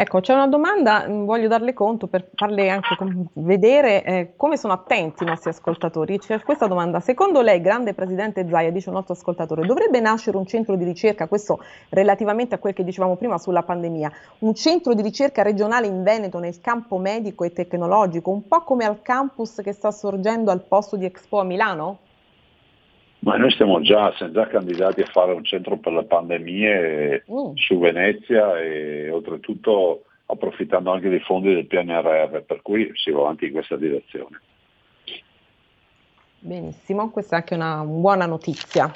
Ecco, 0.00 0.20
c'è 0.20 0.32
una 0.32 0.46
domanda, 0.46 1.08
mm, 1.08 1.24
voglio 1.24 1.48
darle 1.48 1.72
conto 1.72 2.06
per 2.06 2.30
farle 2.36 2.68
anche 2.68 2.96
vedere 3.32 4.04
eh, 4.04 4.32
come 4.36 4.56
sono 4.56 4.72
attenti 4.72 5.24
i 5.24 5.26
nostri 5.26 5.50
ascoltatori. 5.50 6.20
C'è 6.20 6.40
questa 6.40 6.68
domanda, 6.68 7.00
secondo 7.00 7.40
lei, 7.42 7.60
grande 7.60 7.94
Presidente 7.94 8.46
Zaia, 8.48 8.70
dice 8.70 8.90
un 8.90 8.94
nostro 8.94 9.14
ascoltatore, 9.14 9.66
dovrebbe 9.66 9.98
nascere 9.98 10.36
un 10.36 10.46
centro 10.46 10.76
di 10.76 10.84
ricerca, 10.84 11.26
questo 11.26 11.58
relativamente 11.88 12.54
a 12.54 12.58
quel 12.58 12.74
che 12.74 12.84
dicevamo 12.84 13.16
prima 13.16 13.38
sulla 13.38 13.64
pandemia, 13.64 14.12
un 14.38 14.54
centro 14.54 14.94
di 14.94 15.02
ricerca 15.02 15.42
regionale 15.42 15.88
in 15.88 16.04
Veneto 16.04 16.38
nel 16.38 16.60
campo 16.60 16.98
medico 16.98 17.42
e 17.42 17.50
tecnologico, 17.50 18.30
un 18.30 18.46
po' 18.46 18.62
come 18.62 18.84
al 18.84 19.02
campus 19.02 19.60
che 19.64 19.72
sta 19.72 19.90
sorgendo 19.90 20.52
al 20.52 20.62
posto 20.62 20.94
di 20.94 21.06
Expo 21.06 21.40
a 21.40 21.44
Milano? 21.44 21.98
Ma 23.28 23.36
noi 23.36 23.50
siamo 23.50 23.82
già, 23.82 24.10
siamo 24.16 24.32
già 24.32 24.46
candidati 24.46 25.02
a 25.02 25.06
fare 25.06 25.34
un 25.34 25.44
centro 25.44 25.76
per 25.76 25.92
le 25.92 26.04
pandemie 26.04 27.24
mm. 27.30 27.56
su 27.56 27.78
Venezia 27.78 28.58
e 28.58 29.10
oltretutto 29.10 30.04
approfittando 30.24 30.90
anche 30.90 31.10
dei 31.10 31.20
fondi 31.20 31.52
del 31.52 31.66
PNRR, 31.66 32.38
per 32.38 32.62
cui 32.62 32.90
si 32.94 33.10
va 33.10 33.20
avanti 33.20 33.44
in 33.44 33.52
questa 33.52 33.76
direzione. 33.76 34.40
Benissimo, 36.38 37.10
questa 37.10 37.36
è 37.36 37.38
anche 37.40 37.54
una 37.54 37.84
buona 37.84 38.24
notizia. 38.24 38.90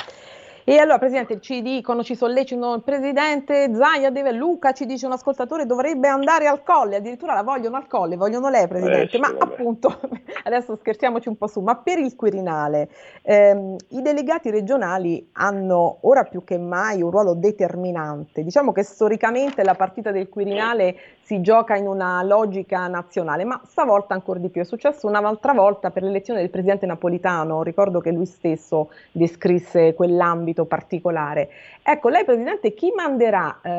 E 0.65 0.79
allora, 0.79 0.99
Presidente, 0.99 1.41
ci 1.41 1.61
dicono, 1.61 2.05
ci 2.05 2.15
sollecitano 2.15 2.75
il 2.75 2.83
Presidente 2.83 3.75
Zaia 3.75 4.11
deve, 4.11 4.31
Luca 4.31 4.71
ci 4.71 4.87
dice 4.87 5.07
un 5.07 5.13
ascoltatore 5.13 5.67
dovrebbe 5.67 6.07
andare 6.07 6.47
al 6.47 6.63
colle, 6.63 6.97
addirittura 6.97 7.35
la 7.35 7.43
vogliono 7.43 7.77
al 7.77 7.89
colle, 7.89 8.17
vogliono 8.17 8.49
lei 8.49 8.69
Presidente, 8.69 9.17
eh, 9.17 9.19
ma 9.19 9.33
vabbè. 9.33 9.43
appunto, 9.43 9.99
adesso 10.45 10.77
scherziamoci 10.77 11.27
un 11.27 11.37
po' 11.37 11.49
su, 11.49 11.61
ma 11.61 11.75
per 11.79 11.99
il 11.99 12.15
Quirinale 12.15 12.89
ehm, 13.23 13.77
i 13.89 14.03
delegati 14.03 14.51
regionali 14.51 15.31
hanno 15.33 15.99
ora 16.03 16.23
più 16.23 16.45
che 16.45 16.59
mai 16.59 17.03
un 17.03 17.11
ruolo 17.11 17.35
determinante, 17.35 18.45
diciamo 18.45 18.71
che 18.71 18.85
storicamente 18.85 19.65
la 19.65 19.75
partita 19.75 20.13
del 20.13 20.29
Quirinale 20.29 20.97
si 21.33 21.41
gioca 21.41 21.77
in 21.77 21.87
una 21.87 22.23
logica 22.23 22.87
nazionale, 22.89 23.45
ma 23.45 23.59
stavolta 23.65 24.13
ancora 24.13 24.39
di 24.39 24.51
più. 24.51 24.61
È 24.61 24.65
successo 24.65 25.07
un'altra 25.07 25.55
volta 25.55 25.91
per 25.91 26.03
l'elezione 26.03 26.41
del 26.41 26.51
presidente 26.51 26.85
napolitano, 26.85 27.63
ricordo 27.63 28.01
che 28.01 28.13
lui 28.13 28.27
stesso 28.27 28.91
descrisse 29.13 29.95
quell'ambito 29.95 30.67
particolare. 30.67 31.49
Ecco, 31.83 32.11
lei 32.11 32.27
Presidente 32.27 32.75
chi 32.75 32.93
manderà 32.95 33.61
eh, 33.63 33.71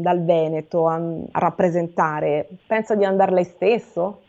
dal 0.00 0.24
Veneto 0.24 0.88
a, 0.88 0.94
a 0.94 1.38
rappresentare? 1.38 2.48
Pensa 2.66 2.94
di 2.94 3.04
andare 3.04 3.32
lei 3.32 3.44
stesso? 3.44 4.20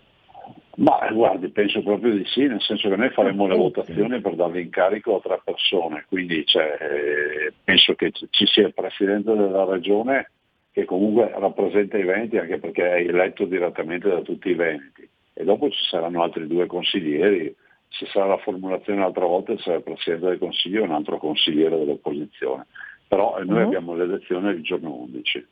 Ma 0.75 1.09
guardi, 1.13 1.47
penso 1.47 1.81
proprio 1.81 2.11
di 2.11 2.25
sì, 2.25 2.45
nel 2.45 2.59
senso 2.59 2.89
che 2.89 2.97
noi 2.97 3.09
faremo 3.11 3.47
le 3.47 3.55
votazioni 3.55 4.19
per 4.19 4.35
darle 4.35 4.59
incarico 4.59 5.15
a 5.15 5.21
tre 5.21 5.39
persone, 5.41 6.03
quindi 6.09 6.45
cioè, 6.45 6.77
eh, 6.81 7.53
penso 7.63 7.93
che 7.93 8.11
ci 8.11 8.45
sia 8.45 8.67
il 8.67 8.73
Presidente 8.73 9.33
della 9.33 9.63
Regione 9.63 10.31
che 10.75 10.83
comunque 10.83 11.31
rappresenta 11.33 11.97
i 11.97 12.03
Veneti 12.03 12.37
anche 12.37 12.59
perché 12.59 12.83
è 12.83 13.07
eletto 13.07 13.45
direttamente 13.45 14.09
da 14.09 14.19
tutti 14.19 14.49
i 14.49 14.55
Veneti 14.55 15.07
e 15.31 15.45
dopo 15.45 15.69
ci 15.69 15.81
saranno 15.89 16.21
altri 16.21 16.47
due 16.47 16.65
consiglieri, 16.65 17.55
se 17.87 18.05
sarà 18.07 18.25
la 18.25 18.37
formulazione 18.39 18.99
un'altra 18.99 19.25
volta 19.25 19.57
sarà 19.59 19.77
il 19.77 19.83
Presidente 19.83 20.25
del 20.25 20.37
Consiglio 20.37 20.81
e 20.81 20.83
un 20.83 20.91
altro 20.91 21.17
consigliere 21.17 21.77
dell'opposizione, 21.77 22.65
però 23.07 23.41
noi 23.45 23.61
uh-huh. 23.61 23.67
abbiamo 23.67 23.95
l'elezione 23.95 24.51
il 24.51 24.63
giorno 24.63 24.93
11. 24.95 25.47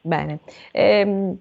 Bene. 0.00 0.40
Ehm, 0.72 1.38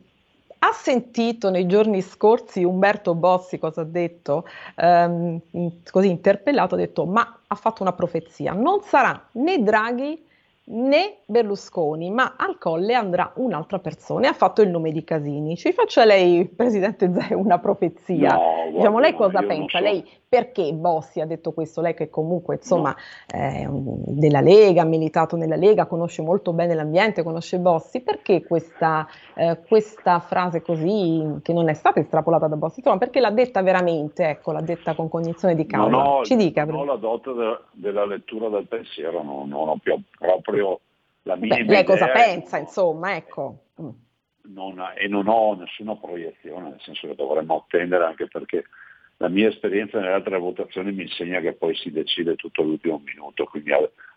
ha 0.59 0.71
sentito 0.71 1.49
nei 1.49 1.65
giorni 1.65 2.01
scorsi 2.01 2.63
Umberto 2.63 3.15
Bossi 3.15 3.57
cosa 3.57 3.81
ha 3.81 3.85
detto? 3.85 4.45
Ehm, 4.75 5.41
così 5.89 6.07
interpellato 6.07 6.75
ha 6.75 6.77
detto 6.77 7.07
ma 7.07 7.41
ha 7.47 7.55
fatto 7.55 7.81
una 7.81 7.93
profezia, 7.93 8.53
non 8.53 8.81
sarà 8.81 9.29
né 9.31 9.57
Draghi 9.63 10.29
né 10.73 11.17
Berlusconi, 11.25 12.09
ma 12.11 12.35
al 12.37 12.57
colle 12.57 12.93
andrà 12.93 13.31
un'altra 13.35 13.79
persona 13.79 14.25
e 14.25 14.29
ha 14.29 14.33
fatto 14.33 14.61
il 14.61 14.69
nome 14.69 14.91
di 14.91 15.03
Casini. 15.03 15.55
Ci 15.57 15.73
faccia 15.73 16.05
lei, 16.05 16.45
Presidente 16.45 17.11
Zè, 17.13 17.33
una 17.33 17.59
profezia. 17.59 18.33
No, 18.35 18.71
diciamo, 18.75 18.99
lei 18.99 19.13
guarda, 19.13 19.39
cosa 19.41 19.47
pensa? 19.53 19.77
so. 19.77 19.83
Lei 19.83 20.09
perché 20.31 20.71
Bossi 20.73 21.19
ha 21.19 21.25
detto 21.25 21.51
questo? 21.51 21.81
Lei 21.81 21.93
che 21.93 22.09
comunque, 22.09 22.55
insomma, 22.55 22.95
è 23.27 23.65
un- 23.65 24.01
della 24.07 24.39
Lega, 24.39 24.83
ha 24.83 24.85
militato 24.85 25.35
nella 25.35 25.57
Lega, 25.57 25.87
conosce 25.87 26.21
molto 26.21 26.53
bene 26.53 26.73
l'ambiente, 26.73 27.21
conosce 27.23 27.59
Bossi, 27.59 27.99
perché 28.01 28.41
questa, 28.43 29.05
eh, 29.35 29.59
questa 29.67 30.19
frase 30.19 30.61
così, 30.61 31.39
che 31.41 31.51
non 31.51 31.67
è 31.67 31.73
stata 31.73 31.99
estrapolata 31.99 32.47
da 32.47 32.55
Bossi, 32.55 32.79
insomma, 32.79 32.97
perché 32.97 33.19
l'ha 33.19 33.31
detta 33.31 33.61
veramente, 33.61 34.25
ecco, 34.29 34.53
l'ha 34.53 34.61
detta 34.61 34.95
con 34.95 35.09
cognizione 35.09 35.53
di 35.55 35.65
causa? 35.65 35.89
Non 35.89 36.05
ho, 36.05 36.23
Ci 36.23 36.37
dica. 36.37 36.63
non 36.63 36.75
ho 36.79 36.85
la 36.85 36.95
dote 36.95 37.33
de- 37.33 37.59
della 37.73 38.05
lettura 38.05 38.47
del 38.47 38.67
pensiero, 38.67 39.21
non, 39.23 39.49
non 39.49 39.67
ho 39.67 39.77
più 39.83 39.99
proprio 40.17 40.60
la 41.23 41.35
mia 41.35 41.55
Beh, 41.55 41.63
lei 41.63 41.83
cosa 41.83 42.07
pensa, 42.09 42.57
insomma, 42.57 43.15
ecco. 43.15 43.65
Mm. 43.81 43.89
non- 44.53 44.83
e 44.95 45.07
non 45.07 45.27
ho 45.27 45.53
nessuna 45.55 45.95
proiezione, 45.95 46.69
nel 46.69 46.81
senso 46.81 47.07
che 47.07 47.15
dovremmo 47.15 47.57
attendere 47.57 48.03
anche 48.05 48.27
perché 48.27 48.63
la 49.17 49.29
mia 49.29 49.47
esperienza 49.47 49.99
nelle 49.99 50.13
altre 50.13 50.37
votazioni 50.39 50.91
mi 50.91 51.03
insegna 51.03 51.39
che 51.41 51.53
poi 51.53 51.75
si 51.75 51.91
decide 51.91 52.35
tutto 52.35 52.61
all'ultimo 52.61 53.01
minuto, 53.05 53.45
quindi 53.45 53.71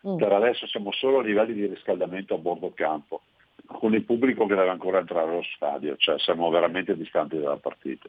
Mm. 0.07 0.17
per 0.17 0.33
adesso 0.33 0.67
siamo 0.67 0.93
solo 0.93 1.19
a 1.19 1.23
livelli 1.23 1.53
di 1.55 1.67
riscaldamento 1.67 2.35
a 2.35 2.39
bordo 2.39 2.73
campo, 2.75 3.23
con 3.67 3.95
il 3.95 4.03
pubblico 4.05 4.47
che 4.47 4.55
deve 4.55 4.69
ancora 4.71 4.99
entrare 4.99 5.31
allo 5.31 5.43
stadio, 5.57 5.97
cioè 5.97 6.19
siamo 6.19 6.49
veramente 6.51 6.97
distanti 6.97 7.39
dalla 7.39 7.57
partita. 7.57 8.09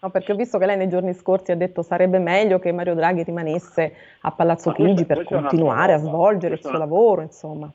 No, 0.00 0.10
perché 0.10 0.32
ho 0.32 0.36
visto 0.36 0.58
che 0.58 0.66
lei 0.66 0.76
nei 0.76 0.88
giorni 0.88 1.12
scorsi 1.12 1.50
ha 1.50 1.56
detto 1.56 1.82
sarebbe 1.82 2.18
meglio 2.20 2.58
che 2.60 2.70
Mario 2.72 2.94
Draghi 2.94 3.24
rimanesse 3.24 3.94
a 4.20 4.30
Palazzo 4.30 4.70
Chigi 4.72 5.04
per 5.04 5.24
continuare 5.24 5.92
a 5.94 5.98
svolgere 5.98 6.54
il 6.54 6.60
suo 6.60 6.70
una- 6.70 6.78
lavoro, 6.78 7.22
insomma. 7.22 7.72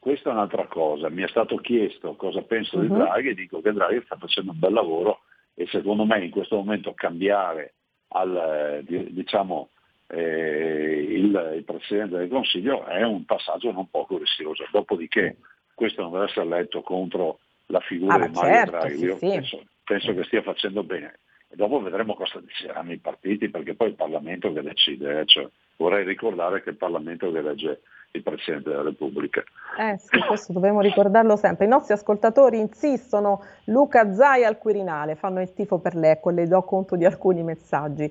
Questa 0.00 0.30
è 0.30 0.32
un'altra 0.32 0.66
cosa, 0.66 1.08
mi 1.10 1.22
è 1.22 1.28
stato 1.28 1.54
chiesto 1.56 2.14
cosa 2.16 2.42
penso 2.42 2.80
di 2.80 2.88
Mhm. 2.88 2.98
Draghi 2.98 3.28
e 3.28 3.34
dico 3.34 3.60
che 3.60 3.72
Draghi 3.72 4.02
sta 4.04 4.16
facendo 4.16 4.50
un 4.50 4.58
bel 4.58 4.72
lavoro 4.72 5.20
e 5.54 5.66
secondo 5.68 6.04
me 6.04 6.24
in 6.24 6.30
questo 6.30 6.56
momento 6.56 6.92
cambiare 6.92 7.74
al, 8.08 8.36
eh, 8.36 8.82
di- 8.84 9.12
diciamo, 9.12 9.68
eh, 10.08 11.06
il, 11.08 11.52
il 11.56 11.64
Presidente 11.64 12.16
del 12.16 12.28
Consiglio 12.28 12.84
è 12.84 13.02
un 13.04 13.24
passaggio 13.24 13.70
non 13.70 13.88
poco 13.88 14.18
rischioso. 14.18 14.64
Dopodiché 14.72 15.36
questo 15.72 16.02
non 16.02 16.10
deve 16.10 16.24
essere 16.24 16.46
letto 16.46 16.82
contro 16.82 17.38
la 17.66 17.80
figura 17.80 18.14
Ah, 18.14 18.26
di 18.26 18.32
ma 18.34 18.40
Mario 18.42 18.54
certo, 18.56 18.70
Draghi, 18.72 18.96
sì, 18.96 19.04
io 19.04 19.16
sì. 19.18 19.26
Penso, 19.28 19.62
penso 19.92 20.14
che 20.14 20.24
stia 20.24 20.42
facendo 20.42 20.82
bene. 20.82 21.18
E 21.50 21.56
dopo 21.56 21.80
vedremo 21.82 22.14
cosa 22.14 22.40
decideranno 22.40 22.92
i 22.92 22.98
partiti, 22.98 23.50
perché 23.50 23.74
poi 23.74 23.88
il 23.88 23.94
Parlamento 23.94 24.50
che 24.52 24.62
decide. 24.62 25.20
eh, 25.20 25.26
cioè, 25.26 25.46
vorrei 25.76 26.04
ricordare 26.04 26.62
che 26.62 26.70
il 26.70 26.76
Parlamento 26.76 27.30
che 27.30 27.38
elegge 27.38 27.80
il 28.12 28.22
Presidente 28.22 28.70
della 28.70 28.82
Repubblica. 28.82 29.42
Eh 29.78 29.98
sì, 29.98 30.18
questo 30.26 30.52
dobbiamo 30.52 30.80
ricordarlo 30.80 31.36
sempre. 31.36 31.66
I 31.66 31.68
nostri 31.68 31.94
ascoltatori 31.94 32.58
insistono, 32.58 33.42
Luca 33.64 34.12
Zai 34.14 34.44
al 34.44 34.58
Quirinale, 34.58 35.14
fanno 35.14 35.40
il 35.40 35.52
tifo 35.52 35.78
per 35.78 35.94
l'Ecco, 35.94 36.30
le 36.30 36.46
do 36.46 36.62
conto 36.62 36.96
di 36.96 37.04
alcuni 37.04 37.42
messaggi. 37.42 38.10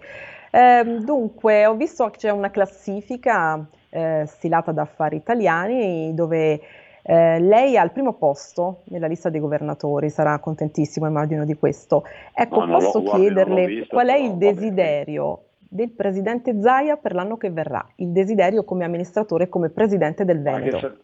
Ehm, 0.51 1.03
dunque, 1.03 1.65
ho 1.65 1.75
visto 1.75 2.09
che 2.09 2.17
c'è 2.17 2.29
una 2.31 2.51
classifica 2.51 3.63
eh, 3.89 4.23
stilata 4.27 4.71
da 4.71 4.83
Affari 4.83 5.17
Italiani 5.17 6.13
dove 6.13 6.61
eh, 7.03 7.39
lei 7.39 7.73
è 7.73 7.77
al 7.77 7.91
primo 7.91 8.13
posto 8.13 8.81
nella 8.85 9.07
lista 9.07 9.29
dei 9.29 9.39
governatori, 9.39 10.09
sarà 10.09 10.37
contentissimo 10.39 11.07
immagino 11.07 11.45
di 11.45 11.55
questo. 11.55 12.03
Ecco, 12.33 12.65
No, 12.65 12.77
posso 12.77 13.01
guardi, 13.01 13.21
chiederle 13.21 13.65
vista, 13.65 13.95
qual 13.95 14.07
è 14.07 14.17
il 14.17 14.35
desiderio 14.35 15.43
del 15.57 15.89
presidente 15.91 16.59
Zaia 16.59 16.97
per 16.97 17.13
l'anno 17.13 17.37
che 17.37 17.49
verrà, 17.49 17.85
il 17.97 18.11
desiderio 18.11 18.63
come 18.63 18.83
amministratore 18.83 19.45
e 19.45 19.49
come 19.49 19.69
presidente 19.69 20.25
del 20.25 20.39
Ma 20.39 20.51
che 20.51 20.57
Veneto? 20.57 20.79
se, 20.79 20.97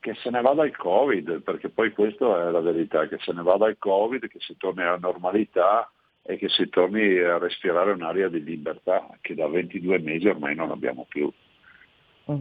che 0.00 0.14
se 0.14 0.30
ne 0.30 0.40
vada 0.40 0.64
il 0.64 0.76
Covid, 0.76 1.42
perché 1.42 1.68
poi 1.68 1.92
questa 1.92 2.48
è 2.48 2.50
la 2.50 2.60
verità, 2.60 3.06
che 3.08 3.18
se 3.20 3.32
ne 3.32 3.42
vada 3.42 3.68
il 3.68 3.76
Covid, 3.78 4.26
che 4.26 4.38
si 4.40 4.56
torni 4.56 4.82
alla 4.82 4.98
normalità 4.98 5.90
e 6.22 6.36
che 6.38 6.48
si 6.48 6.68
torni 6.70 7.18
a 7.18 7.36
respirare 7.36 7.92
un'aria 7.92 8.28
di 8.28 8.42
libertà 8.42 9.06
che 9.20 9.34
da 9.34 9.46
22 9.46 9.98
mesi 9.98 10.26
ormai 10.26 10.54
non 10.54 10.70
abbiamo 10.70 11.04
più. 11.06 11.30
Mm. 12.30 12.40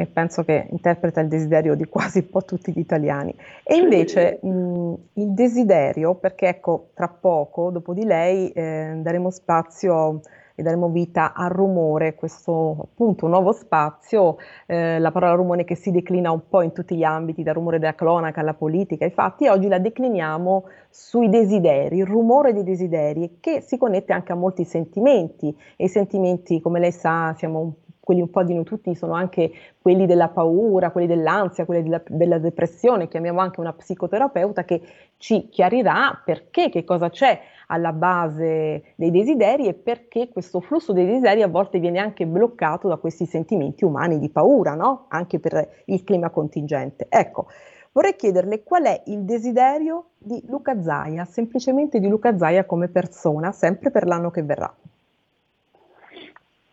E 0.00 0.06
penso 0.06 0.44
che 0.44 0.68
interpreta 0.70 1.20
il 1.20 1.26
desiderio 1.26 1.74
di 1.74 1.84
quasi 1.86 2.18
un 2.20 2.30
po' 2.30 2.44
tutti 2.44 2.70
gli 2.70 2.78
italiani. 2.78 3.34
E 3.64 3.74
invece 3.74 4.38
mh, 4.40 4.94
il 5.14 5.32
desiderio, 5.32 6.14
perché 6.14 6.46
ecco, 6.46 6.90
tra 6.94 7.08
poco, 7.08 7.70
dopo 7.70 7.94
di 7.94 8.04
lei, 8.04 8.52
eh, 8.52 8.92
daremo 9.02 9.28
spazio 9.30 10.20
e 10.54 10.62
daremo 10.62 10.88
vita 10.90 11.34
al 11.34 11.50
rumore, 11.50 12.14
questo 12.14 12.76
appunto 12.80 13.26
nuovo 13.26 13.50
spazio, 13.50 14.36
eh, 14.66 15.00
la 15.00 15.10
parola 15.10 15.34
rumore 15.34 15.64
che 15.64 15.74
si 15.74 15.90
declina 15.90 16.30
un 16.30 16.48
po' 16.48 16.62
in 16.62 16.70
tutti 16.70 16.94
gli 16.94 17.02
ambiti, 17.02 17.42
dal 17.42 17.54
rumore 17.54 17.80
della 17.80 17.96
cronaca 17.96 18.40
alla 18.40 18.54
politica, 18.54 19.04
infatti 19.04 19.48
oggi 19.48 19.66
la 19.66 19.80
decliniamo 19.80 20.64
sui 20.90 21.28
desideri, 21.28 21.98
il 21.98 22.06
rumore 22.06 22.52
dei 22.52 22.62
desideri, 22.62 23.38
che 23.40 23.62
si 23.62 23.76
connette 23.76 24.12
anche 24.12 24.30
a 24.30 24.36
molti 24.36 24.64
sentimenti, 24.64 25.56
e 25.76 25.86
i 25.86 25.88
sentimenti, 25.88 26.60
come 26.60 26.78
lei 26.78 26.92
sa, 26.92 27.34
siamo 27.36 27.58
un 27.60 27.72
quelli 28.08 28.22
un 28.22 28.30
po' 28.30 28.42
di 28.42 28.54
noi 28.54 28.64
tutti 28.64 28.94
sono 28.94 29.12
anche 29.12 29.52
quelli 29.82 30.06
della 30.06 30.28
paura, 30.28 30.92
quelli 30.92 31.06
dell'ansia, 31.06 31.66
quelli 31.66 31.82
della, 31.82 32.00
della 32.08 32.38
depressione. 32.38 33.06
Chiamiamo 33.06 33.40
anche 33.40 33.60
una 33.60 33.74
psicoterapeuta 33.74 34.64
che 34.64 34.80
ci 35.18 35.50
chiarirà 35.50 36.18
perché, 36.24 36.70
che 36.70 36.84
cosa 36.84 37.10
c'è 37.10 37.38
alla 37.66 37.92
base 37.92 38.94
dei 38.94 39.10
desideri 39.10 39.66
e 39.66 39.74
perché 39.74 40.30
questo 40.30 40.60
flusso 40.60 40.94
dei 40.94 41.04
desideri 41.04 41.42
a 41.42 41.48
volte 41.48 41.80
viene 41.80 41.98
anche 41.98 42.24
bloccato 42.24 42.88
da 42.88 42.96
questi 42.96 43.26
sentimenti 43.26 43.84
umani 43.84 44.18
di 44.18 44.30
paura, 44.30 44.72
no? 44.72 45.04
Anche 45.08 45.38
per 45.38 45.82
il 45.84 46.02
clima 46.02 46.30
contingente. 46.30 47.08
Ecco, 47.10 47.48
vorrei 47.92 48.16
chiederle 48.16 48.62
qual 48.62 48.84
è 48.84 49.02
il 49.08 49.24
desiderio 49.24 50.12
di 50.16 50.42
Luca 50.46 50.80
Zaia, 50.80 51.26
semplicemente 51.26 52.00
di 52.00 52.08
Luca 52.08 52.38
Zaia 52.38 52.64
come 52.64 52.88
persona, 52.88 53.52
sempre 53.52 53.90
per 53.90 54.06
l'anno 54.06 54.30
che 54.30 54.42
verrà. 54.42 54.74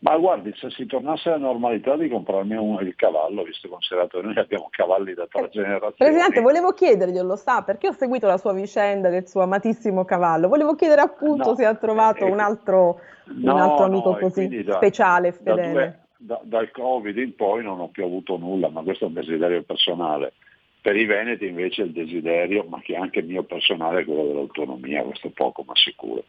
Ma 0.05 0.17
guardi, 0.17 0.53
se 0.55 0.69
si 0.69 0.85
tornasse 0.85 1.29
alla 1.29 1.39
normalità 1.39 1.97
di 1.97 2.07
comprarmi 2.09 2.55
un, 2.55 2.77
il 2.81 2.95
cavallo, 2.95 3.41
visto 3.41 3.67
considerato 3.67 4.19
che 4.19 4.25
noi 4.27 4.37
abbiamo 4.37 4.67
cavalli 4.69 5.15
da 5.15 5.25
tre 5.27 5.49
generazioni. 5.49 5.95
Presidente, 6.11 6.41
volevo 6.41 6.73
chiederglielo, 6.73 7.35
sa, 7.35 7.63
perché 7.63 7.87
ho 7.87 7.91
seguito 7.91 8.27
la 8.27 8.37
sua 8.37 8.53
vicenda 8.53 9.09
del 9.09 9.27
suo 9.27 9.41
amatissimo 9.41 10.05
cavallo. 10.05 10.47
Volevo 10.47 10.75
chiedere 10.75 11.01
appunto 11.01 11.49
No, 11.49 11.55
se 11.55 11.65
ha 11.65 11.73
trovato 11.73 12.27
eh, 12.27 12.29
un 12.29 12.39
altro, 12.39 12.99
un 13.29 13.41
No, 13.41 13.55
altro 13.57 13.87
no, 13.87 13.93
amico 13.93 14.15
e 14.17 14.19
così 14.21 14.63
da- 14.63 14.75
speciale, 14.75 15.31
da 15.41 15.55
fedele. 15.55 15.71
due- 15.71 15.99
da- 16.17 16.41
dal 16.43 16.69
Covid 16.69 17.17
in 17.17 17.33
poi 17.35 17.63
non 17.63 17.79
ho 17.79 17.87
più 17.87 18.03
avuto 18.05 18.37
nulla, 18.37 18.69
ma 18.69 18.83
questo 18.83 19.05
è 19.05 19.07
un 19.07 19.13
desiderio 19.15 19.63
personale. 19.63 20.33
Per 20.81 20.95
i 20.95 21.05
Veneti 21.05 21.47
invece 21.47 21.81
il 21.81 21.91
desiderio, 21.91 22.63
ma 22.69 22.79
che 22.79 22.93
è 22.93 22.97
anche 22.97 23.23
mio 23.23 23.41
personale, 23.41 24.01
è 24.01 24.05
quello 24.05 24.25
dell'autonomia, 24.27 25.01
questo 25.01 25.31
poco 25.31 25.63
ma 25.65 25.73
sicuro. 25.75 26.23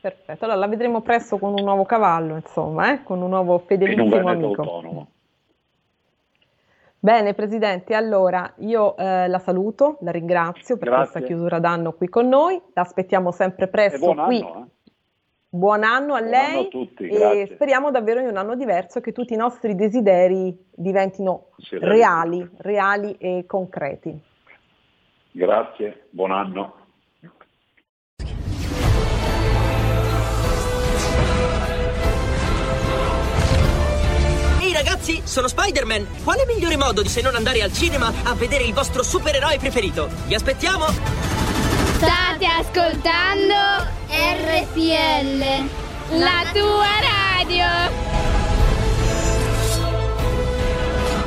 Perfetto, 0.00 0.44
allora 0.44 0.60
la 0.60 0.68
vedremo 0.68 1.00
presto 1.00 1.38
con 1.38 1.54
un 1.54 1.64
nuovo 1.64 1.84
cavallo, 1.84 2.36
insomma, 2.36 2.92
eh, 2.92 3.02
con 3.02 3.20
un 3.20 3.30
nuovo 3.30 3.58
fedelissimo 3.58 4.28
amico. 4.28 4.62
autonomo. 4.62 5.08
Bene, 7.00 7.34
Presidente, 7.34 7.94
allora 7.94 8.52
io 8.58 8.96
eh, 8.96 9.28
la 9.28 9.38
saluto, 9.38 9.98
la 10.00 10.10
ringrazio 10.10 10.76
per 10.76 10.88
Grazie. 10.88 11.10
questa 11.10 11.26
chiusura 11.28 11.58
d'anno 11.60 11.92
qui 11.92 12.08
con 12.08 12.28
noi, 12.28 12.60
la 12.74 12.82
aspettiamo 12.82 13.30
sempre 13.30 13.68
presto 13.68 14.12
buon 14.12 14.26
qui. 14.26 14.40
anno, 14.40 14.56
eh. 14.56 14.90
Buon 15.50 15.82
anno 15.82 16.14
a 16.14 16.18
Buon 16.20 16.30
lei 16.30 16.50
anno 16.50 16.60
a 16.60 16.68
tutti, 16.68 17.04
e 17.04 17.08
grazie. 17.08 17.54
speriamo 17.54 17.90
davvero 17.90 18.20
in 18.20 18.26
un 18.26 18.36
anno 18.36 18.54
diverso 18.54 19.00
che 19.00 19.12
tutti 19.12 19.32
i 19.32 19.36
nostri 19.36 19.74
desideri 19.74 20.56
diventino 20.70 21.50
reali, 21.70 22.48
reali 22.58 23.16
e 23.18 23.44
concreti. 23.46 24.20
Grazie, 25.30 26.06
buon 26.10 26.32
anno. 26.32 26.77
Ragazzi, 35.08 35.22
sono 35.24 35.48
Spider-Man! 35.48 36.22
Quale 36.22 36.44
migliore 36.46 36.76
modo 36.76 37.00
di 37.00 37.08
se 37.08 37.22
non 37.22 37.34
andare 37.34 37.62
al 37.62 37.72
cinema 37.72 38.12
a 38.24 38.34
vedere 38.34 38.64
il 38.64 38.74
vostro 38.74 39.02
supereroe 39.02 39.58
preferito? 39.58 40.10
Vi 40.26 40.34
aspettiamo! 40.34 40.86
State 41.96 42.44
ascoltando 42.44 43.86
RPL, 44.10 45.44
la 46.18 46.44
tua 46.52 46.86
radio. 47.00 47.64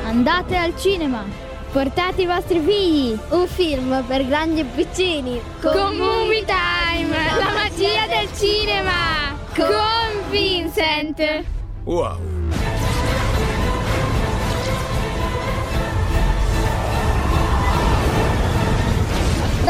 Andate 0.06 0.56
al 0.56 0.78
cinema. 0.78 1.26
Portate 1.72 2.22
i 2.22 2.26
vostri 2.28 2.60
figli. 2.60 3.17
Un 3.30 3.48
film 3.48 4.04
per 4.06 4.28
grandi 4.28 4.60
e 4.60 4.65
piccini. 4.65 5.41
Con 5.60 5.96
Movie 5.96 6.46
Time, 6.46 7.15
la 7.39 7.52
magia 7.52 8.06
del 8.08 8.30
cinema. 8.38 9.36
Con 9.56 10.30
Vincent. 10.30 11.44
Wow. 11.84 12.40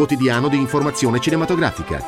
quotidiano 0.00 0.48
di 0.48 0.56
informazione 0.56 1.20
cinematografica. 1.20 2.02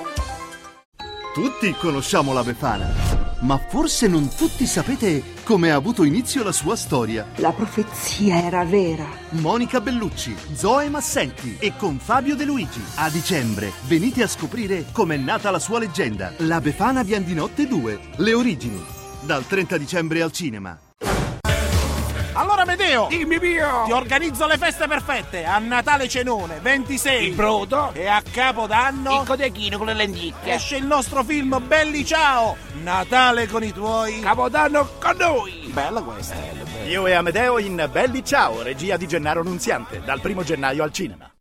Tutti 1.34 1.74
conosciamo 1.78 2.32
la 2.32 2.42
Befana 2.42 3.22
ma 3.42 3.58
forse 3.58 4.06
non 4.06 4.28
tutti 4.34 4.66
sapete 4.66 5.22
come 5.42 5.72
ha 5.72 5.74
avuto 5.74 6.04
inizio 6.04 6.42
la 6.42 6.52
sua 6.52 6.76
storia. 6.76 7.26
La 7.36 7.52
profezia 7.52 8.40
era 8.40 8.64
vera. 8.64 9.04
Monica 9.30 9.80
Bellucci, 9.80 10.34
Zoe 10.54 10.88
Massenti 10.88 11.56
e 11.58 11.72
con 11.76 11.98
Fabio 11.98 12.36
De 12.36 12.44
Luigi. 12.44 12.80
A 12.96 13.10
dicembre 13.10 13.72
venite 13.86 14.22
a 14.22 14.28
scoprire 14.28 14.86
com'è 14.92 15.16
nata 15.16 15.50
la 15.50 15.58
sua 15.58 15.80
leggenda. 15.80 16.32
La 16.38 16.60
Befana 16.60 17.02
Biandinotte 17.02 17.66
2, 17.66 18.00
le 18.18 18.32
origini. 18.32 18.80
Dal 19.22 19.44
30 19.44 19.76
dicembre 19.76 20.22
al 20.22 20.30
cinema. 20.30 20.91
Allora 22.62 22.76
Medeo, 22.76 23.06
dimmi 23.08 23.38
mio, 23.38 23.82
ti 23.86 23.92
organizzo 23.92 24.46
le 24.46 24.56
feste 24.56 24.86
perfette. 24.86 25.44
A 25.44 25.58
Natale 25.58 26.08
cenone, 26.08 26.60
26. 26.60 27.26
Il 27.26 27.34
brodo. 27.34 27.90
E 27.92 28.06
a 28.06 28.22
Capodanno. 28.22 29.20
Il 29.20 29.26
codechino 29.26 29.78
con 29.78 29.88
le 29.88 29.94
lenticchie. 29.94 30.54
Esce 30.54 30.76
il 30.76 30.86
nostro 30.86 31.24
film 31.24 31.60
Belli 31.66 32.04
Ciao. 32.04 32.56
Natale 32.82 33.48
con 33.48 33.64
i 33.64 33.72
tuoi. 33.72 34.20
Capodanno 34.20 34.90
con 35.00 35.16
noi. 35.16 35.70
Bella 35.72 36.02
questa. 36.02 36.36
Bello, 36.36 36.64
bello. 36.64 36.88
Io 36.88 37.06
e 37.08 37.12
Amedeo 37.14 37.58
in 37.58 37.88
Belli 37.90 38.24
Ciao, 38.24 38.62
regia 38.62 38.96
di 38.96 39.08
Gennaro 39.08 39.42
Nunziante, 39.42 40.00
dal 40.04 40.20
primo 40.20 40.44
gennaio 40.44 40.84
al 40.84 40.92
cinema. 40.92 41.31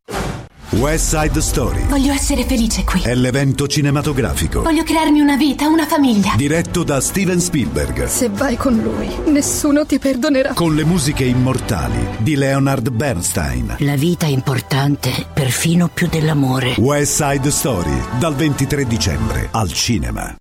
West 0.73 1.17
Side 1.17 1.41
Story. 1.41 1.85
Voglio 1.87 2.13
essere 2.13 2.45
felice 2.45 2.85
qui. 2.85 3.01
È 3.01 3.13
l'evento 3.13 3.67
cinematografico. 3.67 4.61
Voglio 4.61 4.83
crearmi 4.83 5.19
una 5.19 5.35
vita, 5.35 5.67
una 5.67 5.85
famiglia. 5.85 6.31
Diretto 6.37 6.83
da 6.83 7.01
Steven 7.01 7.41
Spielberg. 7.41 8.05
Se 8.05 8.29
vai 8.29 8.55
con 8.55 8.77
lui, 8.77 9.09
nessuno 9.31 9.85
ti 9.85 9.99
perdonerà. 9.99 10.53
Con 10.53 10.73
le 10.73 10.85
musiche 10.85 11.25
immortali 11.25 12.07
di 12.19 12.35
Leonard 12.35 12.89
Bernstein. 12.89 13.75
La 13.79 13.95
vita 13.95 14.27
è 14.27 14.29
importante, 14.29 15.25
perfino 15.33 15.89
più 15.89 16.07
dell'amore. 16.07 16.75
West 16.77 17.21
Side 17.21 17.51
Story, 17.51 18.01
dal 18.17 18.35
23 18.35 18.85
dicembre 18.85 19.49
al 19.51 19.73
cinema. 19.73 20.33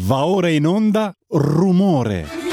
Va 0.00 0.26
ora 0.26 0.50
in 0.50 0.66
onda 0.66 1.14
Rumore. 1.28 2.47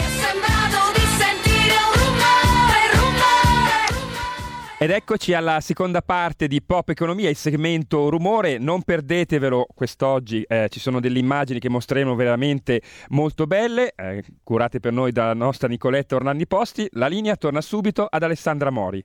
Ed 4.77 4.91
eccoci 4.91 5.33
alla 5.33 5.61
seconda 5.61 6.01
parte 6.01 6.47
di 6.47 6.61
Pop 6.61 6.89
Economia, 6.89 7.29
il 7.29 7.37
segmento 7.37 8.09
rumore. 8.09 8.57
Non 8.57 8.83
perdetevelo 8.83 9.67
quest'oggi, 9.73 10.43
eh, 10.45 10.67
ci 10.69 10.81
sono 10.81 10.99
delle 10.99 11.17
immagini 11.17 11.59
che 11.59 11.69
mostreremo 11.69 12.13
veramente 12.13 12.81
molto 13.07 13.47
belle, 13.47 13.93
eh, 13.95 14.21
curate 14.43 14.81
per 14.81 14.91
noi 14.91 15.13
dalla 15.13 15.33
nostra 15.33 15.69
Nicoletta 15.69 16.15
Orlandi 16.15 16.45
Posti. 16.45 16.89
La 16.91 17.07
linea 17.07 17.37
torna 17.37 17.61
subito 17.61 18.05
ad 18.09 18.21
Alessandra 18.21 18.69
Mori. 18.69 19.01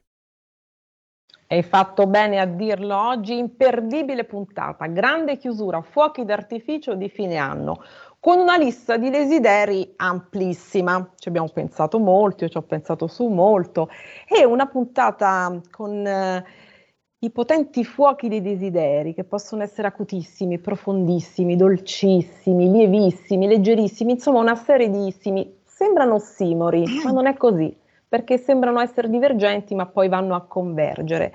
Hai 1.46 1.62
fatto 1.62 2.06
bene 2.08 2.40
a 2.40 2.46
dirlo 2.46 2.96
oggi, 2.96 3.38
imperdibile 3.38 4.24
puntata, 4.24 4.86
grande 4.86 5.36
chiusura, 5.36 5.82
fuochi 5.82 6.24
d'artificio 6.24 6.94
di 6.94 7.08
fine 7.08 7.36
anno 7.36 7.82
con 8.20 8.38
una 8.38 8.58
lista 8.58 8.98
di 8.98 9.08
desideri 9.08 9.94
amplissima. 9.96 11.12
Ci 11.16 11.28
abbiamo 11.28 11.48
pensato 11.48 11.98
molto, 11.98 12.44
io 12.44 12.50
ci 12.50 12.58
ho 12.58 12.62
pensato 12.62 13.06
su 13.06 13.26
molto, 13.26 13.88
e 14.28 14.44
una 14.44 14.66
puntata 14.66 15.58
con 15.70 16.06
eh, 16.06 16.44
i 17.20 17.30
potenti 17.30 17.82
fuochi 17.82 18.28
dei 18.28 18.42
desideri 18.42 19.14
che 19.14 19.24
possono 19.24 19.62
essere 19.62 19.88
acutissimi, 19.88 20.58
profondissimi, 20.58 21.56
dolcissimi, 21.56 22.70
lievissimi, 22.70 23.46
leggerissimi, 23.46 24.12
insomma 24.12 24.40
una 24.40 24.54
serie 24.54 24.90
di 24.90 25.10
simi. 25.18 25.58
Sembrano 25.64 26.16
ossimori, 26.16 26.84
ma 27.02 27.10
non 27.10 27.26
è 27.26 27.34
così, 27.38 27.74
perché 28.06 28.36
sembrano 28.36 28.80
essere 28.80 29.08
divergenti, 29.08 29.74
ma 29.74 29.86
poi 29.86 30.08
vanno 30.08 30.34
a 30.34 30.42
convergere. 30.42 31.32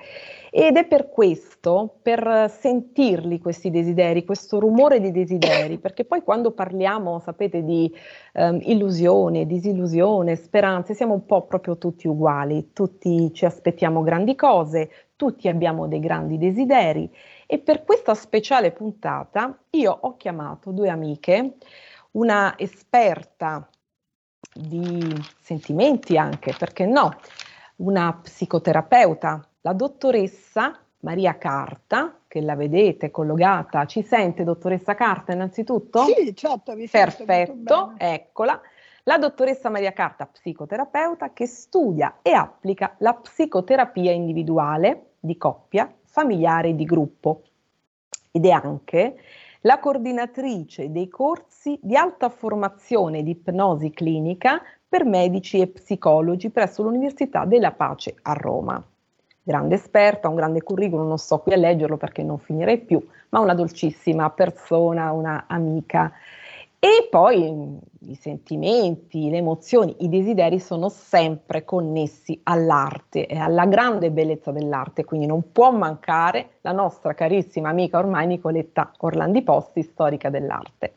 Ed 0.58 0.78
è 0.78 0.86
per 0.86 1.10
questo, 1.10 1.98
per 2.00 2.50
sentirli 2.50 3.40
questi 3.40 3.68
desideri, 3.68 4.24
questo 4.24 4.58
rumore 4.58 5.00
di 5.00 5.10
desideri, 5.10 5.76
perché 5.76 6.06
poi 6.06 6.22
quando 6.22 6.52
parliamo, 6.52 7.18
sapete, 7.18 7.62
di 7.62 7.94
um, 8.32 8.58
illusione, 8.62 9.44
disillusione, 9.44 10.34
speranze, 10.34 10.94
siamo 10.94 11.12
un 11.12 11.26
po' 11.26 11.42
proprio 11.42 11.76
tutti 11.76 12.08
uguali, 12.08 12.70
tutti 12.72 13.34
ci 13.34 13.44
aspettiamo 13.44 14.00
grandi 14.02 14.34
cose, 14.34 14.88
tutti 15.14 15.46
abbiamo 15.48 15.88
dei 15.88 16.00
grandi 16.00 16.38
desideri. 16.38 17.14
E 17.44 17.58
per 17.58 17.84
questa 17.84 18.14
speciale 18.14 18.72
puntata 18.72 19.58
io 19.72 19.94
ho 20.00 20.16
chiamato 20.16 20.70
due 20.70 20.88
amiche, 20.88 21.56
una 22.12 22.54
esperta 22.56 23.68
di 24.54 25.22
sentimenti 25.38 26.16
anche, 26.16 26.54
perché 26.58 26.86
no, 26.86 27.10
una 27.76 28.18
psicoterapeuta 28.22 29.46
la 29.66 29.72
dottoressa 29.72 30.78
Maria 31.00 31.38
Carta, 31.38 32.20
che 32.28 32.40
la 32.40 32.54
vedete 32.54 33.10
collocata, 33.10 33.84
ci 33.86 34.02
sente 34.02 34.44
dottoressa 34.44 34.94
Carta 34.94 35.32
innanzitutto? 35.32 36.04
Sì, 36.04 36.36
certo, 36.36 36.74
vi 36.74 36.86
Perfetto, 36.88 37.94
eccola. 37.98 38.60
La 39.02 39.18
dottoressa 39.18 39.68
Maria 39.68 39.92
Carta, 39.92 40.26
psicoterapeuta, 40.26 41.32
che 41.32 41.46
studia 41.46 42.18
e 42.22 42.32
applica 42.32 42.94
la 42.98 43.14
psicoterapia 43.14 44.12
individuale, 44.12 45.14
di 45.18 45.36
coppia, 45.36 45.92
familiare 46.04 46.68
e 46.68 46.74
di 46.76 46.84
gruppo. 46.84 47.42
Ed 48.30 48.46
è 48.46 48.50
anche 48.50 49.16
la 49.62 49.80
coordinatrice 49.80 50.92
dei 50.92 51.08
corsi 51.08 51.76
di 51.82 51.96
alta 51.96 52.28
formazione 52.28 53.24
di 53.24 53.30
ipnosi 53.30 53.90
clinica 53.90 54.62
per 54.88 55.04
medici 55.04 55.58
e 55.58 55.66
psicologi 55.66 56.50
presso 56.50 56.84
l'Università 56.84 57.44
della 57.44 57.72
Pace 57.72 58.14
a 58.22 58.32
Roma 58.32 58.80
grande 59.46 59.76
esperta, 59.76 60.28
un 60.28 60.34
grande 60.34 60.60
curriculum, 60.60 61.06
non 61.06 61.18
sto 61.18 61.38
qui 61.38 61.52
a 61.52 61.56
leggerlo 61.56 61.96
perché 61.96 62.24
non 62.24 62.38
finirei 62.38 62.78
più, 62.78 63.00
ma 63.28 63.38
una 63.38 63.54
dolcissima 63.54 64.28
persona, 64.30 65.12
una 65.12 65.44
amica. 65.46 66.12
E 66.80 67.06
poi 67.08 67.52
mm, 67.52 67.76
i 68.08 68.16
sentimenti, 68.16 69.30
le 69.30 69.36
emozioni, 69.36 69.94
i 70.00 70.08
desideri 70.08 70.58
sono 70.58 70.88
sempre 70.88 71.64
connessi 71.64 72.40
all'arte 72.42 73.26
e 73.26 73.38
alla 73.38 73.66
grande 73.66 74.10
bellezza 74.10 74.50
dell'arte, 74.50 75.04
quindi 75.04 75.26
non 75.26 75.52
può 75.52 75.70
mancare 75.70 76.56
la 76.62 76.72
nostra 76.72 77.14
carissima 77.14 77.68
amica 77.68 77.98
ormai 77.98 78.26
Nicoletta 78.26 78.90
Orlandi 78.98 79.42
Posti, 79.42 79.82
storica 79.82 80.28
dell'arte. 80.28 80.94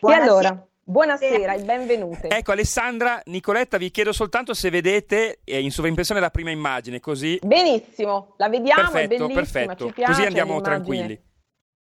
Buonasera. 0.00 0.24
E 0.24 0.28
allora, 0.28 0.67
Buonasera 0.88 1.52
e 1.52 1.64
benvenute. 1.64 2.28
Ecco 2.28 2.52
Alessandra, 2.52 3.20
Nicoletta, 3.26 3.76
vi 3.76 3.90
chiedo 3.90 4.10
soltanto 4.10 4.54
se 4.54 4.70
vedete 4.70 5.40
eh, 5.44 5.60
in 5.60 5.70
sovraimpressione 5.70 6.18
la 6.18 6.30
prima 6.30 6.50
immagine, 6.50 6.98
così. 6.98 7.38
Benissimo, 7.42 8.32
la 8.38 8.48
vediamo, 8.48 8.90
perfetto, 8.90 9.02
è 9.02 9.18
bellissima, 9.18 9.34
perfetto. 9.34 9.90
Piace, 9.92 10.12
così 10.12 10.24
andiamo 10.24 10.58
tranquilli. 10.62 11.22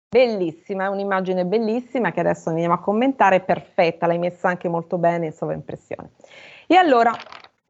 Bellissima, 0.08 0.86
è 0.86 0.88
un'immagine 0.88 1.44
bellissima 1.44 2.10
che 2.10 2.20
adesso 2.20 2.48
andiamo 2.48 2.72
a 2.72 2.80
commentare, 2.80 3.40
perfetta, 3.40 4.06
l'hai 4.06 4.16
messa 4.16 4.48
anche 4.48 4.70
molto 4.70 4.96
bene 4.96 5.26
in 5.26 5.32
sovraimpressione. 5.32 6.12
E 6.66 6.76
allora, 6.76 7.12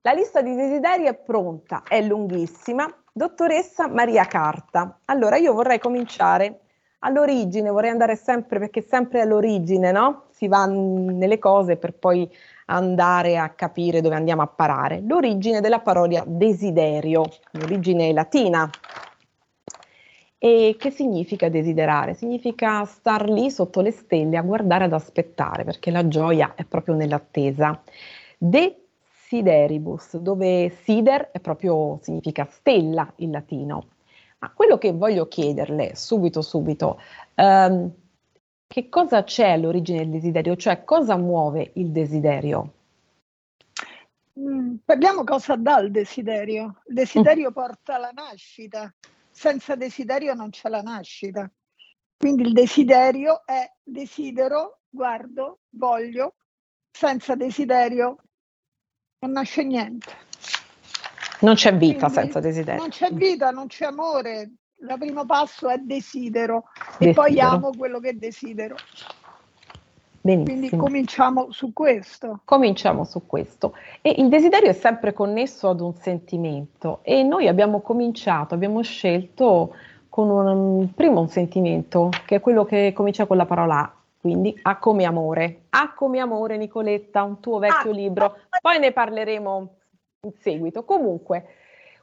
la 0.03 0.13
lista 0.13 0.43
di 0.43 0.55
desideri 0.55 1.07
è 1.07 1.15
pronta, 1.15 1.83
è 1.89 2.01
lunghissima. 2.03 2.87
Dottoressa 3.13 3.89
Maria 3.89 4.27
Carta. 4.27 5.01
Allora, 5.07 5.39
io 5.39 5.55
vorrei 5.55 5.81
cominciare 5.81 6.61
all'origine, 7.01 7.69
vorrei 7.69 7.91
andare 7.91 8.15
sempre, 8.15 8.61
perché 8.61 8.81
sempre 8.81 9.23
all'origine, 9.23 9.91
no? 9.91 10.26
Si 10.37 10.49
va 10.49 10.67
nelle 10.67 11.39
cose 11.39 11.79
per 11.79 11.95
poi 11.95 12.31
andare 12.67 13.39
a 13.39 13.49
capire 13.49 14.03
dove 14.03 14.17
andiamo 14.17 14.43
a 14.43 14.47
parare. 14.47 15.01
L'origine 15.01 15.63
della 15.63 15.81
parola 15.81 16.23
desiderio, 16.27 17.25
l'origine 17.53 18.13
latina. 18.13 18.69
E 20.37 20.77
che 20.79 20.91
significa 20.91 21.49
desiderare? 21.49 22.13
Significa 22.13 22.85
star 22.85 23.31
lì 23.31 23.51
sotto 23.51 23.81
le 23.81 23.93
stelle 23.93 24.37
a 24.37 24.43
guardare, 24.43 24.85
ad 24.85 24.93
aspettare, 24.93 25.65
perché 25.65 25.91
la 25.91 26.07
gioia 26.07 26.53
è 26.55 26.65
proprio 26.67 26.95
nell'attesa. 26.95 27.83
Desideribus, 28.37 30.19
dove 30.19 30.69
sider 30.69 31.31
è 31.31 31.41
proprio 31.41 31.99
significa 32.03 32.47
stella 32.51 33.11
in 33.17 33.31
latino 33.31 33.87
ma 34.39 34.53
quello 34.55 34.77
che 34.77 34.93
voglio 34.93 35.29
chiederle 35.29 35.95
subito, 35.95 36.43
subito, 36.43 37.01
um, 37.37 37.91
che 38.67 38.89
cosa 38.89 39.23
c'è 39.25 39.51
all'origine 39.51 40.01
del 40.01 40.11
desiderio? 40.11 40.57
Cioè 40.57 40.85
cosa 40.85 41.17
muove 41.17 41.73
il 41.75 41.91
desiderio? 41.91 42.73
Mm, 44.39 44.77
parliamo 44.85 45.25
cosa 45.25 45.57
dà 45.57 45.79
il 45.79 45.91
desiderio. 45.91 46.83
Il 46.87 46.95
desiderio 46.95 47.51
mm. 47.51 47.53
porta 47.53 47.95
alla 47.95 48.11
nascita. 48.13 48.93
Senza 49.31 49.75
desiderio 49.77 50.35
non 50.35 50.51
c'è 50.51 50.69
la 50.69 50.83
nascita. 50.83 51.51
Quindi 52.17 52.43
il 52.43 52.53
desiderio 52.53 53.45
è 53.45 53.71
desidero, 53.83 54.81
guardo, 54.89 55.61
voglio. 55.71 56.37
Senza 56.91 57.35
desiderio 57.35 58.17
non 59.21 59.33
nasce 59.33 59.63
niente. 59.63 60.25
Non 61.41 61.55
c'è 61.55 61.77
vita 61.77 62.07
Quindi 62.07 62.15
senza 62.15 62.41
desiderio. 62.41 62.81
Non 62.81 62.91
c'è 62.91 63.11
vita, 63.13 63.51
non 63.51 63.67
c'è 63.67 63.85
amore. 63.85 64.51
Il 64.79 64.95
primo 64.99 65.25
passo 65.25 65.69
è 65.69 65.79
desidero 65.79 66.65
e 66.99 67.13
poi 67.13 67.31
Desidero. 67.31 67.49
amo 67.49 67.71
quello 67.77 67.99
che 67.99 68.17
desidero. 68.17 68.77
Benissimo. 70.21 70.59
Quindi 70.59 70.77
cominciamo 70.77 71.53
su 71.53 71.73
questo. 71.73 72.41
Cominciamo 72.45 73.05
su 73.05 73.27
questo. 73.27 73.75
E 74.03 74.15
il 74.19 74.29
desiderio 74.29 74.69
è 74.69 74.73
sempre 74.73 75.13
connesso 75.13 75.69
ad 75.69 75.81
un 75.81 75.95
sentimento 75.95 76.99
e 77.03 77.23
noi 77.23 77.47
abbiamo 77.47 77.81
cominciato, 77.81 78.55
abbiamo 78.55 78.83
scelto 78.83 79.75
con 80.09 80.29
un 80.29 80.93
primo 80.95 81.21
un 81.21 81.29
sentimento 81.29 82.09
che 82.25 82.37
è 82.37 82.41
quello 82.41 82.65
che 82.65 82.93
comincia 82.93 83.27
con 83.27 83.37
la 83.37 83.47
parola 83.47 83.81
A, 83.81 83.93
quindi 84.21 84.59
A 84.63 84.79
come 84.79 85.05
amore. 85.05 85.67
A 85.71 85.93
come 85.95 86.19
amore, 86.19 86.57
Nicoletta, 86.57 87.23
un 87.23 87.39
tuo 87.39 87.59
vecchio 87.59 87.93
libro. 87.93 88.37
Poi 88.61 88.79
ne 88.81 88.93
parleremo 88.93 89.75
in 90.23 90.33
seguito. 90.41 90.85
Comunque, 90.85 91.47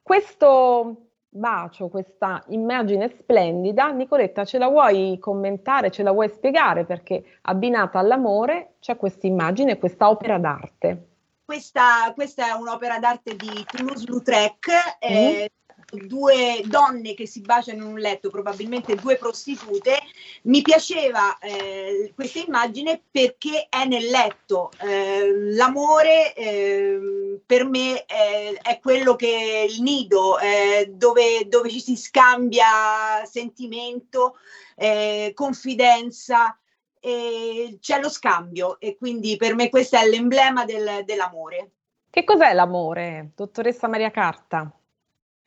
questo 0.02 0.96
bacio, 1.34 1.90
questa 1.90 2.44
immagine 2.50 3.10
splendida, 3.10 3.90
Nicoletta, 3.90 4.46
ce 4.46 4.58
la 4.58 4.68
vuoi 4.68 5.18
commentare, 5.20 5.92
ce 5.92 6.04
la 6.04 6.12
vuoi 6.12 6.30
spiegare? 6.30 6.86
Perché 6.86 7.40
abbinata 7.42 8.00
all'amore 8.00 8.76
c'è 8.80 8.96
questa 8.96 9.28
immagine, 9.28 9.78
questa 9.78 10.10
opera 10.10 10.38
d'arte. 10.38 11.08
Questa, 11.46 12.12
questa 12.14 12.48
è 12.48 12.52
un'opera 12.52 13.00
d'arte 13.00 13.36
di 13.36 13.66
Toulouse-Lautrec, 13.66 14.98
eh, 15.00 15.52
due 15.94 16.62
donne 16.66 17.14
che 17.14 17.28
si 17.28 17.42
baciano 17.42 17.84
in 17.84 17.90
un 17.90 18.00
letto, 18.00 18.30
probabilmente 18.30 18.96
due 18.96 19.16
prostitute. 19.16 20.00
Mi 20.44 20.62
piaceva 20.62 21.38
eh, 21.38 22.12
questa 22.16 22.40
immagine 22.40 23.02
perché 23.10 23.68
è 23.70 23.86
nel 23.86 24.06
letto. 24.06 24.72
Eh, 24.82 25.52
l'amore 25.54 26.34
eh, 26.34 27.40
per 27.46 27.66
me 27.66 28.06
è, 28.06 28.54
è 28.62 28.80
quello 28.80 29.16
che 29.16 29.28
è 29.28 29.60
il 29.70 29.82
nido, 29.82 30.40
eh, 30.40 30.92
dove, 30.92 31.48
dove 31.48 31.70
ci 31.70 31.80
si 31.80 31.96
scambia 31.96 33.24
sentimento, 33.26 34.38
eh, 34.76 35.32
confidenza. 35.34 36.58
E 37.06 37.80
c'è 37.82 38.00
lo 38.00 38.08
scambio 38.08 38.80
e 38.80 38.96
quindi 38.96 39.36
per 39.36 39.56
me 39.56 39.68
questo 39.68 39.98
è 39.98 40.08
l'emblema 40.08 40.64
del- 40.64 41.04
dell'amore. 41.04 41.72
Che 42.10 42.24
cos'è 42.24 42.54
l'amore, 42.54 43.32
dottoressa 43.36 43.90
Maria 43.90 44.10
Carta? 44.10 44.72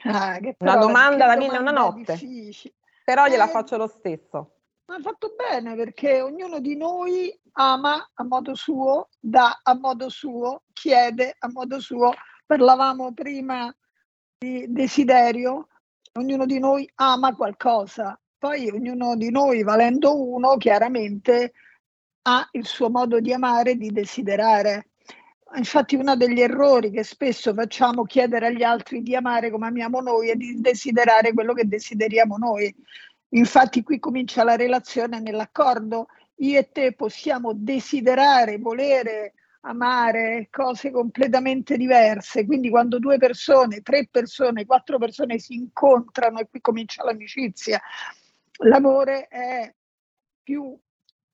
Ah, 0.08 0.38
Una 0.58 0.76
domanda 0.76 1.26
da 1.26 1.36
mille 1.36 1.56
e 1.56 1.58
una 1.58 1.70
notte. 1.70 2.12
difficile. 2.12 2.74
Però 3.04 3.26
gliela 3.26 3.46
Eh, 3.46 3.50
faccio 3.50 3.76
lo 3.76 3.86
stesso. 3.86 4.52
Ma 4.86 4.96
ha 4.96 5.00
fatto 5.00 5.34
bene 5.36 5.74
perché 5.74 6.20
ognuno 6.20 6.60
di 6.60 6.76
noi 6.76 7.36
ama 7.52 8.10
a 8.14 8.24
modo 8.24 8.54
suo, 8.54 9.08
dà 9.18 9.60
a 9.62 9.74
modo 9.74 10.08
suo, 10.08 10.62
chiede 10.72 11.34
a 11.38 11.48
modo 11.50 11.80
suo. 11.80 12.12
Parlavamo 12.46 13.12
prima 13.12 13.74
di 14.38 14.66
desiderio, 14.68 15.68
ognuno 16.14 16.46
di 16.46 16.58
noi 16.60 16.88
ama 16.96 17.34
qualcosa, 17.34 18.18
poi 18.38 18.68
ognuno 18.68 19.16
di 19.16 19.30
noi, 19.30 19.62
valendo 19.64 20.22
uno, 20.22 20.56
chiaramente 20.56 21.52
ha 22.22 22.46
il 22.52 22.66
suo 22.66 22.90
modo 22.90 23.18
di 23.20 23.32
amare 23.32 23.72
e 23.72 23.76
di 23.76 23.90
desiderare. 23.90 24.90
Infatti 25.54 25.94
uno 25.94 26.16
degli 26.16 26.40
errori 26.40 26.90
che 26.90 27.04
spesso 27.04 27.54
facciamo 27.54 28.02
è 28.02 28.06
chiedere 28.06 28.46
agli 28.46 28.62
altri 28.64 29.02
di 29.02 29.14
amare 29.14 29.50
come 29.50 29.68
amiamo 29.68 30.00
noi 30.00 30.28
e 30.30 30.36
di 30.36 30.60
desiderare 30.60 31.32
quello 31.32 31.54
che 31.54 31.68
desideriamo 31.68 32.36
noi. 32.36 32.74
Infatti 33.30 33.82
qui 33.82 33.98
comincia 33.98 34.42
la 34.42 34.56
relazione 34.56 35.20
nell'accordo. 35.20 36.08
Io 36.36 36.58
e 36.58 36.70
te 36.70 36.92
possiamo 36.94 37.52
desiderare, 37.54 38.58
volere, 38.58 39.34
amare 39.60 40.48
cose 40.50 40.90
completamente 40.90 41.76
diverse. 41.76 42.44
Quindi 42.44 42.68
quando 42.68 42.98
due 42.98 43.16
persone, 43.16 43.82
tre 43.82 44.08
persone, 44.10 44.66
quattro 44.66 44.98
persone 44.98 45.38
si 45.38 45.54
incontrano 45.54 46.40
e 46.40 46.48
qui 46.48 46.60
comincia 46.60 47.04
l'amicizia, 47.04 47.80
l'amore 48.58 49.28
è 49.28 49.72
più 50.42 50.76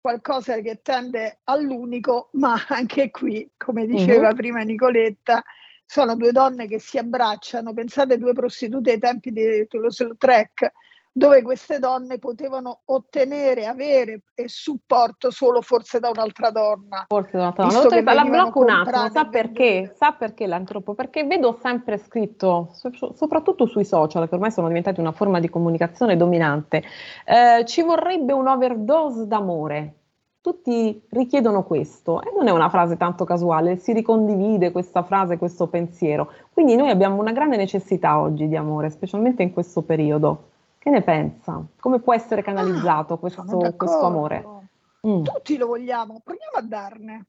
qualcosa 0.02 0.58
che 0.60 0.80
tende 0.82 1.38
all'unico, 1.44 2.28
ma 2.32 2.56
anche 2.68 3.10
qui, 3.10 3.48
come 3.56 3.86
diceva 3.86 4.30
Mhm. 4.30 4.34
prima 4.34 4.60
Nicoletta, 4.62 5.42
sono 5.86 6.16
due 6.16 6.32
donne 6.32 6.66
che 6.66 6.80
si 6.80 6.98
abbracciano. 6.98 7.72
Pensate 7.72 8.18
due 8.18 8.32
prostitute 8.32 8.90
ai 8.92 8.98
tempi 8.98 9.30
di 9.30 9.64
Toulouse-Lautrec, 9.68 10.72
dove 11.12 11.42
queste 11.42 11.78
donne 11.78 12.18
potevano 12.18 12.80
ottenere, 12.86 13.66
avere 13.66 14.22
e 14.34 14.48
supporto 14.48 15.30
solo 15.30 15.60
forse 15.60 16.00
da 16.00 16.08
un'altra 16.08 16.50
donna. 16.50 17.04
Forse 17.06 17.32
da 17.32 17.38
un'altra 17.42 17.66
donna. 17.66 17.82
Dottoressa, 17.82 18.14
la 18.14 18.24
blocco 18.24 18.60
un 18.60 18.70
attimo, 18.70 19.10
sa 19.10 19.26
perché? 19.26 19.94
Sa 19.94 20.12
perché 20.12 20.46
l'antropo? 20.46 20.94
Perché 20.94 21.24
vedo 21.24 21.58
sempre 21.60 21.98
scritto, 21.98 22.70
so- 22.72 23.14
soprattutto 23.14 23.66
sui 23.66 23.84
social, 23.84 24.26
che 24.26 24.34
ormai 24.34 24.50
sono 24.50 24.68
diventati 24.68 25.00
una 25.00 25.12
forma 25.12 25.38
di 25.38 25.50
comunicazione 25.50 26.16
dominante, 26.16 26.82
eh, 27.26 27.64
ci 27.66 27.82
vorrebbe 27.82 28.32
un 28.32 28.48
overdose 28.48 29.26
d'amore. 29.26 29.96
Tutti 30.40 31.00
richiedono 31.10 31.62
questo 31.62 32.20
e 32.20 32.32
non 32.34 32.48
è 32.48 32.50
una 32.50 32.68
frase 32.68 32.96
tanto 32.96 33.24
casuale, 33.24 33.76
si 33.76 33.92
ricondivide 33.92 34.72
questa 34.72 35.04
frase, 35.04 35.38
questo 35.38 35.68
pensiero. 35.68 36.32
Quindi 36.52 36.74
noi 36.74 36.90
abbiamo 36.90 37.20
una 37.20 37.30
grande 37.30 37.56
necessità 37.56 38.18
oggi 38.18 38.48
di 38.48 38.56
amore, 38.56 38.90
specialmente 38.90 39.42
in 39.44 39.52
questo 39.52 39.82
periodo. 39.82 40.48
Che 40.82 40.90
ne 40.90 41.02
pensa? 41.04 41.64
Come 41.78 42.00
può 42.00 42.12
essere 42.12 42.42
canalizzato 42.42 43.16
questo, 43.16 43.44
Sono 43.46 43.58
d'accordo. 43.58 43.76
questo 43.76 44.04
amore? 44.04 44.44
Mm. 45.06 45.22
Tutti 45.22 45.56
lo 45.56 45.68
vogliamo, 45.68 46.20
proviamo 46.24 46.56
a 46.56 46.62
darne. 46.62 47.26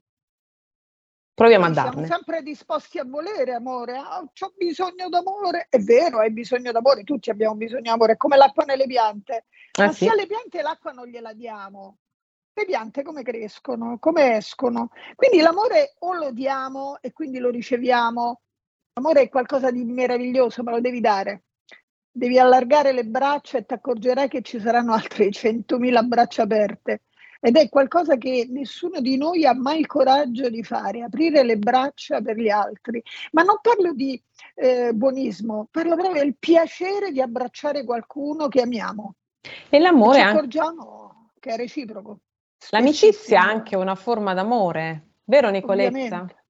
Proviamo 1.36 1.66
a 1.66 1.68
Noi 1.68 1.76
Siamo 1.76 1.92
darne. 1.92 2.08
sempre 2.08 2.42
disposti 2.42 2.98
a 2.98 3.04
volere 3.06 3.54
amore. 3.54 3.96
Ah, 3.96 4.22
ho 4.22 4.54
bisogno 4.58 5.08
d'amore. 5.08 5.68
È 5.70 5.78
vero, 5.78 6.18
hai 6.18 6.32
bisogno 6.32 6.72
d'amore, 6.72 7.04
tutti 7.04 7.30
abbiamo 7.30 7.54
bisogno 7.54 7.92
d'amore, 7.92 8.14
è 8.14 8.18
come 8.18 8.38
l'acqua 8.38 8.64
nelle 8.64 8.88
piante. 8.88 9.46
Eh 9.78 9.86
Ma 9.86 9.92
sì. 9.92 10.06
se 10.06 10.10
alle 10.10 10.26
piante 10.26 10.64
l'acqua 10.64 10.92
non 10.92 11.06
gliela 11.06 11.34
diamo, 11.34 11.98
le 12.56 12.66
piante 12.66 13.04
come 13.04 13.22
crescono, 13.22 14.00
come 14.00 14.36
escono? 14.38 14.90
Quindi 15.14 15.42
l'amore 15.42 15.94
o 16.00 16.14
lo 16.16 16.32
diamo 16.32 16.98
e 17.02 17.14
quindi 17.14 17.38
lo 17.38 17.52
riceviamo. 17.52 18.42
L'amore 18.96 19.22
è 19.22 19.30
qualcosa 19.30 19.70
di 19.70 19.84
meraviglioso, 19.84 20.64
ma 20.64 20.72
lo 20.72 20.82
devi 20.82 21.00
dare. 21.02 21.44
Devi 22.16 22.38
allargare 22.38 22.92
le 22.92 23.06
braccia 23.06 23.58
e 23.58 23.66
ti 23.66 23.74
accorgerai 23.74 24.30
che 24.30 24.44
ci 24.44 24.60
saranno 24.60 24.94
altre 24.94 25.30
100.000 25.30 26.06
braccia 26.06 26.44
aperte. 26.44 27.02
Ed 27.42 27.58
è 27.58 27.68
qualcosa 27.68 28.16
che 28.18 28.48
nessuno 28.50 29.02
di 29.02 29.18
noi 29.18 29.46
ha 29.46 29.54
mai 29.54 29.80
il 29.80 29.88
coraggio 29.88 30.50
di 30.50 30.64
fare, 30.64 31.02
aprire 31.02 31.44
le 31.44 31.58
braccia 31.58 32.22
per 32.22 32.38
gli 32.38 32.50
altri. 32.50 33.04
Ma 33.32 33.42
non 33.42 33.58
parlo 33.62 33.94
di 33.94 34.22
eh, 34.56 34.94
buonismo, 34.94 35.68
parlo 35.70 35.96
proprio 35.96 36.22
del 36.22 36.38
piacere 36.38 37.12
di 37.12 37.20
abbracciare 37.20 37.84
qualcuno 37.84 38.48
che 38.48 38.62
amiamo. 38.62 39.16
E 39.70 39.80
l'amore 39.80 40.14
ci 40.14 40.20
è 40.20 40.24
anche- 40.24 40.38
accorgiamo 40.38 41.32
che 41.40 41.50
è 41.50 41.58
reciproco. 41.58 42.20
L'amicizia 42.70 43.40
è 43.40 43.42
anche 43.42 43.76
una 43.76 43.96
forma 43.96 44.34
d'amore, 44.34 45.16
vero 45.26 45.50
Nicoletta? 45.50 45.90
Ovviamente. 45.90 46.43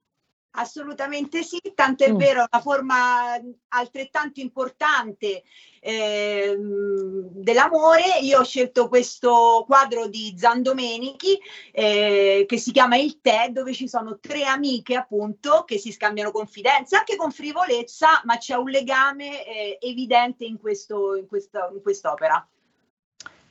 Assolutamente 0.56 1.42
sì, 1.42 1.60
tanto 1.74 2.04
è 2.04 2.12
Mm. 2.12 2.18
vero, 2.18 2.46
una 2.52 2.62
forma 2.62 3.42
altrettanto 3.70 4.39
importante 4.39 5.44
ehm, 5.80 7.30
dell'amore. 7.32 8.20
Io 8.22 8.39
ho 8.39 8.44
scelto 8.44 8.88
questo 8.88 9.63
quadro 9.66 10.06
di 10.08 10.36
Zandomenichi 10.38 11.39
eh, 11.72 12.46
che 12.48 12.58
si 12.58 12.72
chiama 12.72 12.98
Il 12.98 13.20
tè, 13.20 13.50
dove 13.50 13.74
ci 13.74 13.88
sono 13.88 14.20
tre 14.20 14.44
amiche 14.44 14.96
appunto 14.96 15.63
che 15.66 15.80
si 15.80 15.92
scambiano 15.92 16.30
confidenze, 16.30 16.98
anche 16.98 17.16
con 17.16 17.32
frivolezza, 17.32 18.22
ma 18.26 18.38
c'è 18.38 18.54
un 18.54 18.70
legame 18.70 19.46
eh, 19.48 19.78
evidente 19.82 20.46
in, 20.46 20.60
questo, 20.60 21.16
in, 21.16 21.26
questa, 21.26 21.70
in 21.74 21.82
quest'opera. 21.82 22.48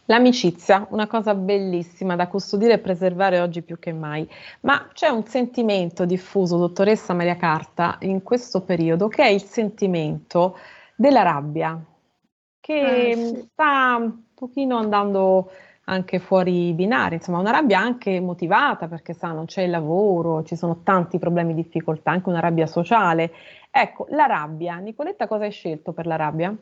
L'amicizia, 0.07 0.87
una 0.91 1.07
cosa 1.07 1.35
bellissima 1.35 2.17
da 2.17 2.27
custodire 2.29 2.75
e 2.75 2.79
preservare 2.79 3.41
oggi 3.41 3.63
più 3.63 3.79
che 3.79 3.93
mai. 3.93 4.29
Ma 4.61 4.89
c'è 4.93 5.09
un 5.09 5.25
sentimento 5.27 6.05
diffuso, 6.05 6.57
dottoressa 6.59 7.15
Maria 7.15 7.37
Carta, 7.37 7.97
in 8.01 8.23
questo 8.23 8.63
periodo, 8.63 9.09
che 9.09 9.23
è 9.23 9.29
il 9.29 9.43
sentimento 9.43 10.57
della 10.97 11.23
rabbia, 11.23 11.81
che 12.61 13.11
Eh, 13.11 13.17
sì. 13.17 13.49
sta 13.53 13.97
un 13.99 14.25
pochino 14.35 14.77
andando 14.77 15.51
anche 15.85 16.19
fuori 16.19 16.73
binari, 16.75 17.17
insomma, 17.17 17.39
una 17.39 17.51
rabbia 17.51 17.79
anche 17.79 18.21
motivata 18.21 18.89
perché 18.89 19.15
sa, 19.15 19.33
non 19.33 19.47
c'è 19.47 19.63
il 19.63 19.71
lavoro, 19.71 20.43
ci 20.45 20.57
sono 20.57 20.83
tanti 20.83 21.19
problemi 21.19 21.55
difficoltà, 21.55 22.11
anche 22.11 22.29
una 22.29 22.41
rabbia 22.41 22.67
sociale. 22.67 23.33
Ecco, 23.71 24.07
la 24.11 24.27
rabbia. 24.27 24.77
Nicoletta, 24.77 25.27
cosa 25.29 25.45
hai 25.45 25.51
scelto 25.53 25.93
per 25.93 26.07
la 26.07 26.17
rabbia? 26.17 26.57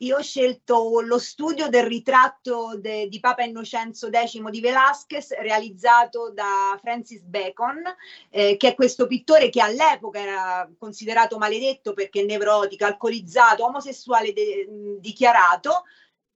Io 0.00 0.18
ho 0.18 0.22
scelto 0.22 1.00
lo 1.00 1.18
studio 1.18 1.68
del 1.68 1.84
ritratto 1.84 2.78
de- 2.78 3.08
di 3.08 3.18
Papa 3.18 3.42
Innocenzo 3.42 4.08
X 4.10 4.40
di 4.50 4.60
Velázquez 4.60 5.36
realizzato 5.40 6.30
da 6.30 6.78
Francis 6.80 7.22
Bacon, 7.22 7.82
eh, 8.30 8.56
che 8.56 8.68
è 8.68 8.74
questo 8.76 9.08
pittore 9.08 9.48
che 9.48 9.60
all'epoca 9.60 10.20
era 10.20 10.70
considerato 10.78 11.36
maledetto 11.36 11.94
perché 11.94 12.22
nevrotico, 12.22 12.84
alcolizzato, 12.84 13.64
omosessuale 13.64 14.32
de- 14.32 14.66
dichiarato. 15.00 15.84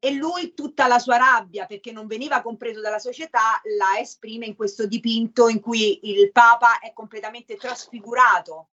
E 0.04 0.10
lui 0.10 0.54
tutta 0.54 0.88
la 0.88 0.98
sua 0.98 1.16
rabbia, 1.16 1.64
perché 1.66 1.92
non 1.92 2.08
veniva 2.08 2.42
compreso 2.42 2.80
dalla 2.80 2.98
società, 2.98 3.60
la 3.76 4.00
esprime 4.00 4.46
in 4.46 4.56
questo 4.56 4.88
dipinto 4.88 5.46
in 5.46 5.60
cui 5.60 6.00
il 6.10 6.32
Papa 6.32 6.80
è 6.80 6.92
completamente 6.92 7.54
trasfigurato. 7.54 8.70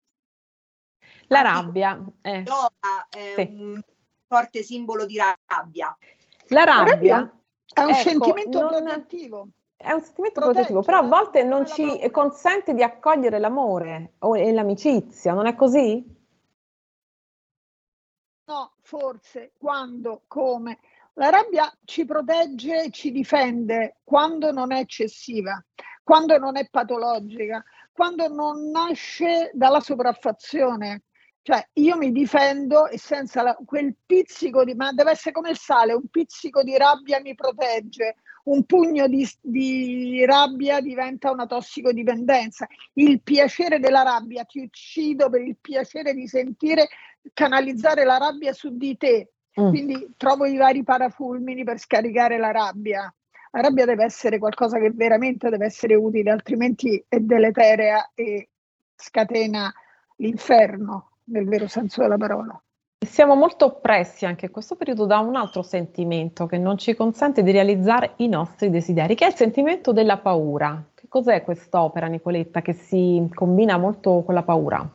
La 1.29 1.43
rabbia. 1.43 2.05
Eh. 2.21 2.43
Yoga 2.45 3.07
è 3.09 3.35
Sì. 3.37 3.43
un 3.53 3.81
forte 4.33 4.63
simbolo 4.63 5.05
di 5.05 5.19
rabbia. 5.47 5.95
La 6.49 6.65
rabbia 6.65 7.31
è 7.75 7.83
un 7.83 7.91
ecco, 7.91 8.01
sentimento 8.01 8.61
non- 8.61 8.69
protettivo. 8.71 9.49
È 9.77 9.93
un 9.93 10.01
sentimento 10.01 10.41
Protegge, 10.41 10.73
protettivo, 10.73 10.83
però 10.83 10.99
a 11.01 11.03
volte 11.03 11.43
non 11.43 11.67
ci 11.67 11.85
paura. 11.85 12.11
consente 12.11 12.73
di 12.73 12.83
accogliere 12.83 13.39
l'amore 13.39 14.15
o- 14.21 14.37
e 14.37 14.51
l'amicizia, 14.53 15.35
non 15.35 15.47
è 15.47 15.55
così? 15.55 16.03
No, 18.45 18.73
forse, 18.81 19.53
quando, 19.59 20.23
come. 20.29 20.79
La 21.15 21.29
rabbia 21.29 21.71
ci 21.85 22.07
protegge 22.07 22.85
e 22.85 22.91
ci 22.91 23.13
difende 23.13 23.97
quando 24.03 24.51
non 24.51 24.73
è 24.73 24.79
eccessiva, 24.79 25.63
quando 26.03 26.39
non 26.39 26.57
è 26.57 26.67
patologica, 26.71 27.63
quando 27.93 28.29
non 28.29 28.71
nasce 28.71 29.51
dalla 29.53 29.81
sopraffazione. 29.81 31.03
Cioè, 31.45 31.71
io 31.75 31.97
mi 31.97 32.13
difendo 32.13 32.87
e 32.87 32.99
senza 32.99 33.43
la- 33.43 33.59
quel 33.65 33.97
pizzico 34.07 34.65
di, 34.65 34.75
ma 34.75 34.93
deve 34.93 35.11
essere 35.11 35.33
come 35.33 35.51
il 35.51 35.59
sale, 35.59 35.93
un 35.93 36.07
pizzico 36.09 36.63
di 36.63 36.77
rabbia 36.77 37.21
mi 37.21 37.35
protegge, 37.35 38.15
un 38.45 38.65
pugno 38.65 39.09
di, 39.09 39.29
di 39.41 40.25
rabbia 40.25 40.81
diventa 40.81 41.33
una 41.33 41.47
tossicodipendenza. 41.47 42.69
Il 42.95 43.23
piacere 43.23 43.81
della 43.81 44.03
rabbia, 44.03 44.45
ti 44.45 44.61
uccido 44.61 45.29
per 45.31 45.41
il 45.41 45.57
piacere 45.61 46.15
di 46.15 46.29
sentire 46.29 46.89
canalizzare 47.33 48.05
la 48.05 48.19
rabbia 48.19 48.53
su 48.53 48.77
di 48.77 48.97
te. 48.97 49.33
Mm. 49.61 49.69
Quindi 49.69 50.15
trovo 50.17 50.47
i 50.47 50.57
vari 50.57 50.85
parafulmini 50.85 51.65
per 51.65 51.79
scaricare 51.79 52.39
la 52.39 52.53
rabbia. 52.53 53.13
La 53.51 53.61
rabbia 53.61 53.85
deve 53.85 54.05
essere 54.05 54.39
qualcosa 54.39 54.79
che 54.79 54.93
veramente 54.93 55.51
deve 55.51 55.67
essere 55.67 55.97
utile, 55.97 56.31
altrimenti 56.31 57.05
è 57.09 57.19
deleterea 57.19 58.13
e 58.15 58.49
scatena 58.95 59.73
l'inferno 60.17 61.12
nel 61.25 61.47
vero 61.47 61.67
senso 61.67 62.03
della 62.03 62.17
parola. 62.17 62.61
Siamo 63.05 63.35
molto 63.35 63.65
oppressi 63.65 64.25
anche 64.27 64.47
in 64.47 64.53
questo 64.53 64.77
periodo 64.77 65.07
da 65.07 65.19
un 65.19 65.35
altro 65.35 65.63
sentimento 65.63 66.47
che 66.47 66.57
non 66.57 66.79
ci 66.79 66.95
consente 66.95 67.43
di 67.43 67.51
realizzare 67.51 68.15
i 68.17 68.29
nostri 68.29 68.71
desideri, 68.71 69.17
che 69.17 69.25
è 69.25 69.29
il 69.29 69.35
sentimento 69.35 69.93
della 69.93 70.19
paura. 70.19 70.83
Che 70.95 71.09
cos'è 71.09 71.43
quest'opera, 71.43 72.07
Nicoletta, 72.07 72.63
che 72.63 72.73
si 72.73 73.29
combina 73.35 73.77
molto 73.77 74.23
con 74.23 74.35
la 74.35 74.45
paura? 74.45 74.89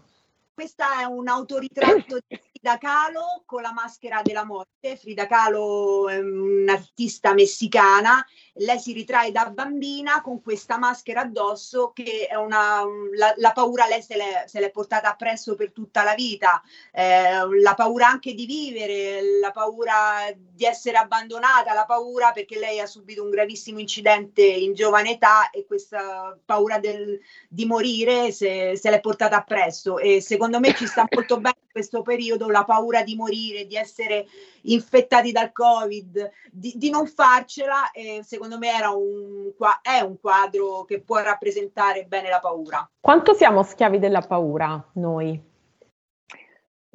Questa 0.53 1.01
è 1.01 1.03
un 1.03 1.28
autoritratto 1.28 2.17
di 2.25 2.39
Frida 2.68 2.80
Kahlo 2.80 3.43
con 3.45 3.61
la 3.61 3.72
maschera 3.72 4.22
della 4.22 4.43
morte. 4.43 4.97
Frida 4.97 5.26
Kahlo 5.26 6.09
è 6.09 6.18
un'artista 6.20 7.34
messicana, 7.34 8.26
lei 8.55 8.78
si 8.78 8.91
ritrae 8.91 9.32
da 9.32 9.49
bambina 9.49 10.22
con 10.22 10.41
questa 10.41 10.78
maschera 10.78 11.22
addosso 11.22 11.91
che 11.93 12.28
una, 12.38 12.84
la, 13.15 13.34
la 13.38 13.51
paura 13.53 13.88
lei 13.88 14.01
se 14.01 14.18
l'è, 14.18 14.43
se 14.47 14.59
l'è 14.59 14.70
portata 14.70 15.09
appresso 15.09 15.55
per 15.55 15.72
tutta 15.72 16.03
la 16.03 16.13
vita, 16.13 16.61
eh, 16.91 17.39
la 17.61 17.74
paura 17.74 18.07
anche 18.07 18.34
di 18.34 18.45
vivere, 18.45 19.39
la 19.39 19.51
paura 19.51 20.30
di 20.36 20.65
essere 20.65 20.97
abbandonata, 20.97 21.74
la 21.74 21.86
paura 21.86 22.34
perché 22.34 22.59
lei 22.59 22.82
ha 22.82 22.86
subito 22.86 23.24
un 23.24 23.30
gravissimo 23.30 23.80
incidente 23.80 24.43
in 24.43 24.74
giovane 24.74 25.11
età 25.11 25.51
e 25.51 25.65
questa 25.65 26.38
paura 26.43 26.80
del, 26.80 27.18
di 27.47 27.65
morire 27.65 28.34
se, 28.34 28.76
se 28.76 28.89
l'è 28.89 28.99
portata 28.99 29.38
appresso. 29.38 29.99
E 29.99 30.20
secondo 30.20 30.59
me 30.59 30.76
ci 30.76 30.86
sta 30.86 31.05
molto 31.09 31.39
bene 31.39 31.66
questo 31.78 32.01
periodo 32.01 32.49
la 32.49 32.63
paura 32.63 33.03
di 33.03 33.15
morire, 33.15 33.67
di 33.67 33.75
essere 33.75 34.25
infettati 34.63 35.32
dal 35.32 35.51
covid, 35.51 36.28
di, 36.51 36.73
di 36.75 36.89
non 36.89 37.05
farcela 37.05 37.91
e 37.91 38.21
secondo 38.23 38.57
me 38.57 38.69
era 38.75 38.89
un, 38.89 39.53
qua- 39.55 39.80
è 39.82 39.99
un 39.99 40.19
quadro 40.19 40.86
che 40.86 41.01
può 41.01 41.19
rappresentare 41.19 42.05
bene 42.05 42.30
la 42.30 42.39
paura. 42.39 42.89
Quanto 42.99 43.36
siamo 43.36 43.61
schiavi 43.61 43.99
della 43.99 44.21
paura 44.21 44.84
noi? 44.93 45.39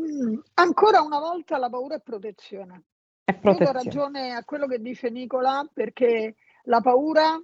Mm, 0.03 0.39
ancora 0.55 1.01
una 1.01 1.21
volta 1.21 1.59
la 1.59 1.71
paura 1.71 1.95
è 1.95 2.01
protezione. 2.01 2.83
È 3.23 3.31
Io 3.31 3.37
do 3.37 3.41
protezione. 3.41 3.83
ragione 3.85 4.35
a 4.35 4.43
quello 4.45 4.67
che 4.67 4.81
dice 4.81 5.11
Nicola 5.11 5.65
perché 5.73 6.35
la 6.65 6.81
paura 6.81 7.41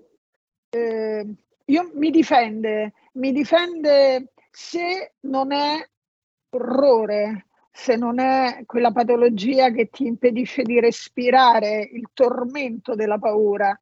eh, 0.70 1.34
io, 1.66 1.90
mi 1.94 2.10
difende, 2.10 2.94
mi 3.12 3.30
difende 3.30 4.32
se 4.50 5.12
non 5.20 5.52
è 5.52 5.88
orrore, 6.50 7.46
se 7.70 7.96
non 7.96 8.18
è 8.18 8.62
quella 8.66 8.92
patologia 8.92 9.70
che 9.70 9.88
ti 9.88 10.06
impedisce 10.06 10.62
di 10.62 10.80
respirare 10.80 11.88
il 11.92 12.08
tormento 12.12 12.94
della 12.94 13.18
paura. 13.18 13.78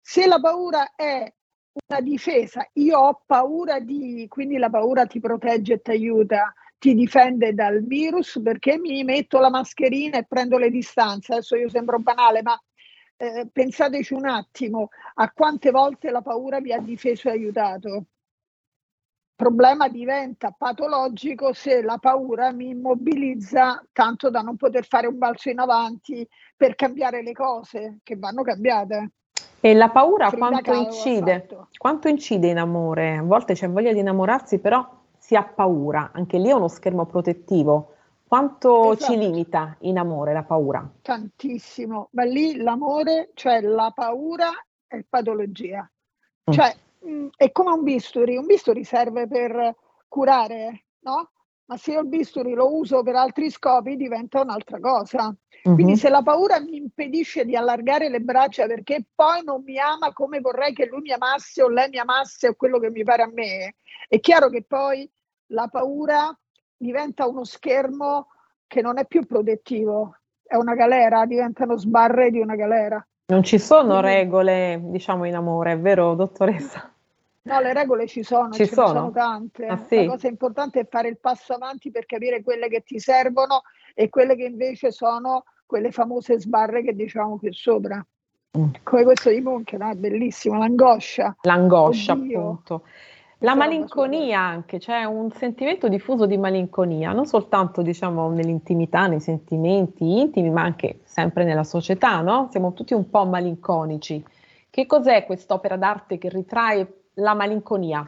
Se 0.00 0.26
la 0.26 0.40
paura 0.40 0.94
è 0.94 1.32
una 1.88 2.00
difesa, 2.00 2.66
io 2.74 2.98
ho 2.98 3.22
paura 3.24 3.78
di, 3.80 4.26
quindi 4.28 4.58
la 4.58 4.70
paura 4.70 5.06
ti 5.06 5.20
protegge 5.20 5.74
e 5.74 5.80
ti 5.80 5.90
aiuta, 5.90 6.52
ti 6.78 6.94
difende 6.94 7.54
dal 7.54 7.84
virus 7.84 8.40
perché 8.42 8.78
mi 8.78 9.04
metto 9.04 9.38
la 9.38 9.50
mascherina 9.50 10.18
e 10.18 10.24
prendo 10.24 10.58
le 10.58 10.70
distanze. 10.70 11.34
Adesso 11.34 11.56
io 11.56 11.68
sembro 11.68 11.98
banale, 11.98 12.42
ma 12.42 12.60
eh, 13.16 13.48
pensateci 13.52 14.14
un 14.14 14.26
attimo 14.26 14.88
a 15.14 15.30
quante 15.30 15.70
volte 15.70 16.10
la 16.10 16.22
paura 16.22 16.60
vi 16.60 16.72
ha 16.72 16.80
difeso 16.80 17.28
e 17.28 17.32
aiutato. 17.32 18.06
Problema 19.40 19.88
diventa 19.88 20.54
patologico 20.54 21.54
se 21.54 21.80
la 21.80 21.96
paura 21.96 22.52
mi 22.52 22.68
immobilizza 22.68 23.82
tanto 23.90 24.28
da 24.28 24.42
non 24.42 24.56
poter 24.56 24.84
fare 24.84 25.06
un 25.06 25.16
balzo 25.16 25.48
in 25.48 25.58
avanti 25.58 26.28
per 26.54 26.74
cambiare 26.74 27.22
le 27.22 27.32
cose 27.32 28.00
che 28.02 28.16
vanno 28.16 28.42
cambiate. 28.42 29.12
E 29.60 29.72
la 29.72 29.88
paura 29.88 30.28
Frida 30.28 30.46
quanto 30.46 30.72
incide? 30.74 31.48
Quanto 31.78 32.08
incide 32.08 32.48
in 32.48 32.58
amore? 32.58 33.16
A 33.16 33.22
volte 33.22 33.54
c'è 33.54 33.70
voglia 33.70 33.94
di 33.94 34.00
innamorarsi, 34.00 34.58
però 34.58 34.86
si 35.16 35.34
ha 35.34 35.42
paura. 35.42 36.10
Anche 36.12 36.36
lì 36.36 36.50
è 36.50 36.52
uno 36.52 36.68
schermo 36.68 37.06
protettivo. 37.06 37.94
Quanto 38.28 38.94
ci 38.96 39.04
Esatto. 39.04 39.18
limita 39.18 39.76
in 39.80 39.96
amore 39.96 40.34
la 40.34 40.42
paura? 40.42 40.86
tantissimo, 41.00 42.10
ma 42.12 42.24
lì 42.24 42.56
l'amore, 42.56 43.30
cioè 43.32 43.62
la 43.62 43.90
paura 43.94 44.50
è 44.86 45.02
patologia. 45.08 45.90
Mm. 46.50 46.52
Cioè, 46.52 46.76
è 47.36 47.50
come 47.52 47.70
un 47.72 47.82
bisturi, 47.82 48.36
un 48.36 48.46
bisturi 48.46 48.84
serve 48.84 49.26
per 49.26 49.74
curare, 50.08 50.84
no? 51.00 51.30
Ma 51.66 51.76
se 51.76 51.92
io 51.92 52.00
il 52.00 52.08
bisturi 52.08 52.52
lo 52.52 52.74
uso 52.74 53.02
per 53.02 53.14
altri 53.14 53.48
scopi 53.48 53.96
diventa 53.96 54.40
un'altra 54.40 54.80
cosa. 54.80 55.34
Quindi 55.62 55.92
Mhm. 55.92 55.98
se 55.98 56.08
la 56.08 56.22
paura 56.22 56.58
mi 56.58 56.76
impedisce 56.76 57.44
di 57.44 57.54
allargare 57.54 58.08
le 58.08 58.20
braccia 58.20 58.66
perché 58.66 59.04
poi 59.14 59.44
non 59.44 59.62
mi 59.62 59.78
ama 59.78 60.12
come 60.12 60.40
vorrei 60.40 60.72
che 60.72 60.86
lui 60.86 61.02
mi 61.02 61.12
amasse 61.12 61.62
o 61.62 61.68
lei 61.68 61.88
mi 61.88 61.98
amasse 61.98 62.48
o 62.48 62.54
quello 62.54 62.78
che 62.78 62.90
mi 62.90 63.04
pare 63.04 63.22
a 63.22 63.30
me, 63.32 63.76
è 64.08 64.18
chiaro 64.20 64.48
che 64.48 64.64
poi 64.64 65.08
la 65.48 65.68
paura 65.68 66.36
diventa 66.76 67.28
uno 67.28 67.44
schermo 67.44 68.28
che 68.66 68.82
non 68.82 68.98
è 68.98 69.06
più 69.06 69.24
protettivo, 69.26 70.16
è 70.42 70.56
una 70.56 70.74
galera, 70.74 71.24
diventano 71.26 71.76
sbarre 71.76 72.30
di 72.30 72.40
una 72.40 72.56
galera. 72.56 73.04
Non 73.30 73.44
ci 73.44 73.60
sono 73.60 74.00
regole, 74.00 74.80
diciamo, 74.82 75.24
in 75.24 75.36
amore, 75.36 75.72
è 75.72 75.78
vero, 75.78 76.14
dottoressa? 76.14 76.92
No, 77.42 77.60
le 77.60 77.72
regole 77.72 78.08
ci 78.08 78.24
sono, 78.24 78.50
Ci 78.50 78.66
ce 78.66 78.74
sono? 78.74 78.88
sono 78.88 79.10
tante. 79.12 79.66
Ah, 79.66 79.76
sì? 79.76 80.04
La 80.04 80.10
cosa 80.10 80.26
importante 80.26 80.80
è 80.80 80.86
fare 80.90 81.08
il 81.08 81.18
passo 81.18 81.52
avanti 81.52 81.92
per 81.92 82.06
capire 82.06 82.42
quelle 82.42 82.68
che 82.68 82.82
ti 82.82 82.98
servono 82.98 83.62
e 83.94 84.08
quelle 84.08 84.34
che 84.34 84.44
invece 84.44 84.90
sono 84.90 85.44
quelle 85.64 85.92
famose 85.92 86.40
sbarre 86.40 86.82
che 86.82 86.92
diciamo 86.92 87.38
qui 87.38 87.52
sopra. 87.52 88.04
Mm. 88.58 88.70
Come 88.82 89.04
questo 89.04 89.30
di 89.30 89.40
Monche, 89.40 89.76
no? 89.76 89.94
Bellissimo, 89.94 90.58
l'angoscia. 90.58 91.36
L'angoscia, 91.42 92.12
Oddio. 92.14 92.40
appunto. 92.40 92.82
La 93.42 93.54
malinconia 93.54 94.38
anche, 94.38 94.78
c'è 94.78 95.04
un 95.04 95.30
sentimento 95.32 95.88
diffuso 95.88 96.26
di 96.26 96.36
malinconia, 96.36 97.12
non 97.12 97.24
soltanto 97.24 97.80
diciamo 97.80 98.28
nell'intimità, 98.28 99.06
nei 99.06 99.20
sentimenti 99.20 100.18
intimi, 100.18 100.50
ma 100.50 100.62
anche 100.62 101.00
sempre 101.04 101.44
nella 101.44 101.64
società, 101.64 102.20
no? 102.20 102.48
Siamo 102.50 102.74
tutti 102.74 102.92
un 102.92 103.08
po' 103.08 103.24
malinconici. 103.24 104.22
Che 104.68 104.84
cos'è 104.84 105.24
quest'opera 105.24 105.78
d'arte 105.78 106.18
che 106.18 106.28
ritrae 106.28 107.04
la 107.14 107.32
malinconia? 107.32 108.06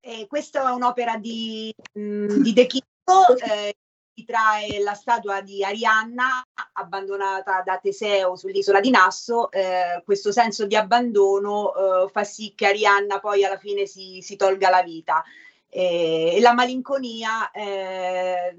E 0.00 0.26
questa 0.28 0.68
è 0.68 0.72
un'opera 0.72 1.16
di, 1.16 1.72
mh, 1.92 2.40
di 2.42 2.52
De 2.52 2.66
Chirico, 2.66 3.36
eh, 3.48 3.76
trae 4.24 4.80
la 4.80 4.94
statua 4.94 5.40
di 5.40 5.64
Arianna 5.64 6.46
abbandonata 6.74 7.62
da 7.64 7.78
Teseo 7.78 8.36
sull'isola 8.36 8.78
di 8.78 8.90
Nasso. 8.90 9.50
Eh, 9.50 10.00
questo 10.04 10.30
senso 10.30 10.66
di 10.66 10.76
abbandono 10.76 11.74
eh, 11.74 12.08
fa 12.10 12.22
sì 12.22 12.52
che 12.54 12.68
Arianna 12.68 13.18
poi 13.18 13.44
alla 13.44 13.58
fine 13.58 13.86
si, 13.86 14.20
si 14.22 14.36
tolga 14.36 14.70
la 14.70 14.84
vita. 14.84 15.24
E, 15.68 16.36
e 16.36 16.40
la 16.40 16.52
malinconia 16.52 17.50
eh, 17.50 18.56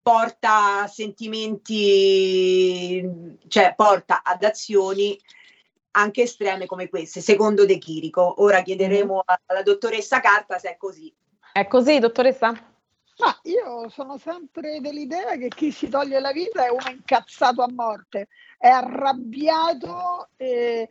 porta 0.00 0.84
a 0.84 0.86
sentimenti, 0.86 1.68
cioè 3.48 3.74
porta 3.76 4.22
ad 4.22 4.42
azioni 4.44 5.20
anche 5.96 6.22
estreme 6.22 6.64
come 6.66 6.88
queste, 6.88 7.20
secondo 7.20 7.66
De 7.66 7.76
Chirico. 7.76 8.42
Ora 8.42 8.62
chiederemo 8.62 9.24
alla 9.46 9.62
dottoressa 9.62 10.20
Carta 10.20 10.58
se 10.58 10.70
è 10.70 10.76
così. 10.76 11.12
È 11.52 11.66
così, 11.66 11.98
dottoressa? 11.98 12.75
Ma 13.18 13.38
io 13.44 13.88
sono 13.88 14.18
sempre 14.18 14.80
dell'idea 14.80 15.36
che 15.36 15.48
chi 15.48 15.70
si 15.70 15.88
toglie 15.88 16.20
la 16.20 16.32
vita 16.32 16.66
è 16.66 16.68
uno 16.68 16.90
incazzato 16.90 17.62
a 17.62 17.72
morte, 17.72 18.28
è 18.58 18.68
arrabbiato 18.68 20.28
e 20.36 20.90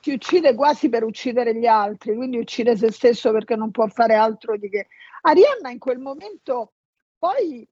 si 0.00 0.12
uccide 0.12 0.54
quasi 0.54 0.88
per 0.88 1.02
uccidere 1.02 1.54
gli 1.54 1.66
altri, 1.66 2.14
quindi 2.14 2.38
uccide 2.38 2.76
se 2.76 2.92
stesso 2.92 3.32
perché 3.32 3.56
non 3.56 3.70
può 3.70 3.86
fare 3.88 4.14
altro 4.14 4.56
di 4.56 4.68
che. 4.68 4.86
Arianna 5.22 5.70
in 5.70 5.78
quel 5.78 5.98
momento 5.98 6.72
poi 7.18 7.68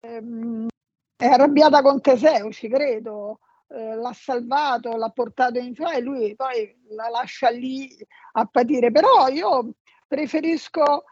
ehm, 0.00 0.68
è 1.16 1.26
arrabbiata 1.26 1.82
con 1.82 2.00
Teseo, 2.00 2.52
ci 2.52 2.68
credo, 2.68 3.40
eh, 3.68 3.94
l'ha 3.94 4.12
salvato, 4.12 4.96
l'ha 4.96 5.08
portato 5.08 5.58
in 5.58 5.74
e 5.74 6.00
lui 6.00 6.34
poi 6.36 6.76
la 6.90 7.08
lascia 7.08 7.48
lì 7.48 7.88
a 8.32 8.44
patire. 8.44 8.90
Però 8.92 9.28
io 9.28 9.74
preferisco 10.06 11.04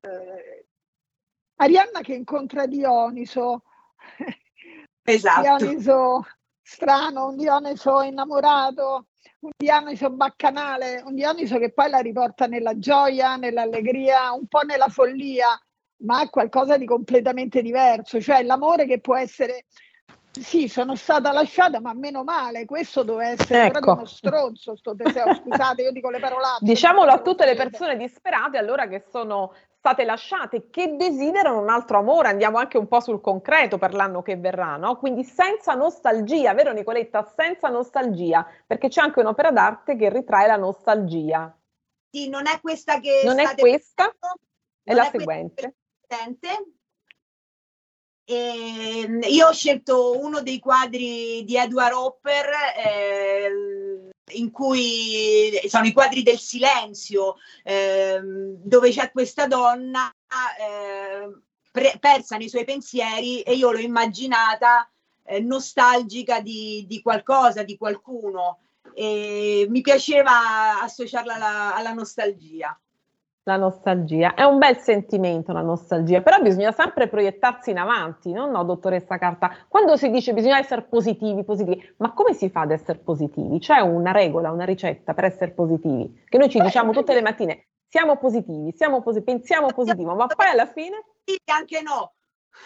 eh, 0.00 0.65
Arianna 1.56 2.00
che 2.00 2.14
incontra 2.14 2.66
Dioniso. 2.66 3.62
Esatto. 5.08 5.40
Dioniso 5.40 6.26
strano, 6.60 7.28
un 7.28 7.36
Dioniso 7.36 8.02
innamorato, 8.02 9.06
un 9.38 9.50
Dioniso 9.56 10.10
baccanale, 10.10 11.00
un 11.04 11.14
Dioniso 11.14 11.58
che 11.58 11.72
poi 11.72 11.88
la 11.90 12.00
riporta 12.00 12.46
nella 12.46 12.76
gioia, 12.76 13.36
nell'allegria, 13.36 14.32
un 14.32 14.48
po' 14.48 14.62
nella 14.62 14.88
follia, 14.88 15.46
ma 15.98 16.22
è 16.22 16.28
qualcosa 16.28 16.76
di 16.76 16.86
completamente 16.86 17.62
diverso, 17.62 18.20
cioè 18.20 18.42
l'amore 18.42 18.84
che 18.84 18.98
può 18.98 19.16
essere 19.16 19.66
sì, 20.40 20.68
sono 20.68 20.96
stata 20.96 21.32
lasciata, 21.32 21.80
ma 21.80 21.94
meno 21.94 22.22
male, 22.22 22.64
questo 22.66 23.02
doveva 23.02 23.30
essere 23.30 23.66
Ecco. 23.66 23.70
proprio 23.70 23.94
uno 23.94 24.04
stronzo, 24.04 24.76
sto 24.76 24.94
Teseo, 24.94 25.34
scusate, 25.34 25.82
io 25.82 25.92
dico 25.92 26.10
le 26.10 26.18
parolacce. 26.18 26.64
Diciamolo 26.64 27.10
a 27.10 27.22
tutte 27.22 27.46
le 27.46 27.54
persone 27.54 27.96
disperate 27.96 28.58
allora 28.58 28.86
che 28.86 29.04
sono 29.08 29.54
state 29.86 30.04
lasciate, 30.04 30.68
che 30.68 30.96
desiderano 30.96 31.60
un 31.60 31.68
altro 31.68 31.98
amore, 31.98 32.28
andiamo 32.28 32.58
anche 32.58 32.76
un 32.76 32.88
po' 32.88 32.98
sul 32.98 33.20
concreto 33.20 33.78
per 33.78 33.94
l'anno 33.94 34.20
che 34.20 34.36
verrà, 34.36 34.76
no? 34.76 34.96
Quindi 34.96 35.22
senza 35.22 35.74
nostalgia, 35.74 36.54
vero 36.54 36.72
Nicoletta? 36.72 37.22
Senza 37.36 37.68
nostalgia, 37.68 38.44
perché 38.66 38.88
c'è 38.88 39.00
anche 39.00 39.20
un'opera 39.20 39.52
d'arte 39.52 39.94
che 39.94 40.10
ritrae 40.10 40.48
la 40.48 40.56
nostalgia. 40.56 41.56
Sì, 42.10 42.28
non 42.28 42.48
è 42.48 42.60
questa 42.60 42.98
che 42.98 43.20
Non 43.24 43.38
è 43.38 43.54
questa, 43.54 44.12
è 44.82 44.92
la 44.92 45.08
questa 45.08 45.18
seguente. 45.18 45.74
E, 48.24 49.18
io 49.28 49.46
ho 49.46 49.52
scelto 49.52 50.18
uno 50.18 50.42
dei 50.42 50.58
quadri 50.58 51.44
di 51.44 51.56
Edward 51.56 51.94
Hopper 51.94 52.46
eh, 52.84 54.10
in 54.32 54.50
cui 54.50 55.52
sono 55.68 55.86
i 55.86 55.92
quadri 55.92 56.22
del 56.22 56.38
silenzio 56.38 57.36
ehm, 57.62 58.56
dove 58.62 58.90
c'è 58.90 59.10
questa 59.12 59.46
donna 59.46 60.10
eh, 60.58 61.40
pre- 61.70 61.96
persa 62.00 62.36
nei 62.36 62.48
suoi 62.48 62.64
pensieri 62.64 63.42
e 63.42 63.54
io 63.54 63.70
l'ho 63.70 63.78
immaginata 63.78 64.90
eh, 65.24 65.40
nostalgica 65.40 66.40
di, 66.40 66.84
di 66.88 67.00
qualcosa, 67.02 67.62
di 67.62 67.76
qualcuno 67.76 68.60
e 68.94 69.66
mi 69.68 69.80
piaceva 69.80 70.80
associarla 70.82 71.34
alla, 71.34 71.74
alla 71.74 71.92
nostalgia. 71.92 72.78
La 73.48 73.56
nostalgia 73.56 74.34
è 74.34 74.42
un 74.42 74.58
bel 74.58 74.76
sentimento, 74.78 75.52
la 75.52 75.60
nostalgia, 75.60 76.20
però 76.20 76.40
bisogna 76.42 76.72
sempre 76.72 77.06
proiettarsi 77.06 77.70
in 77.70 77.78
avanti, 77.78 78.32
no? 78.32 78.50
No, 78.50 78.64
dottoressa 78.64 79.18
Carta, 79.18 79.54
quando 79.68 79.96
si 79.96 80.10
dice 80.10 80.32
bisogna 80.32 80.58
essere 80.58 80.82
positivi, 80.82 81.44
positivi, 81.44 81.94
ma 81.98 82.12
come 82.12 82.34
si 82.34 82.50
fa 82.50 82.62
ad 82.62 82.72
essere 82.72 82.98
positivi? 82.98 83.60
C'è 83.60 83.78
una 83.78 84.10
regola, 84.10 84.50
una 84.50 84.64
ricetta 84.64 85.14
per 85.14 85.26
essere 85.26 85.52
positivi, 85.52 86.24
che 86.28 86.38
noi 86.38 86.48
ci 86.50 86.58
diciamo 86.60 86.90
tutte 86.90 87.14
le 87.14 87.22
mattine, 87.22 87.68
siamo 87.86 88.16
positivi, 88.16 88.72
siamo 88.74 89.00
posi- 89.00 89.22
pensiamo 89.22 89.68
positivo, 89.72 90.16
ma 90.16 90.26
poi 90.26 90.48
alla 90.48 90.66
fine 90.66 91.04
Sì, 91.24 91.36
anche 91.44 91.82
no. 91.82 92.14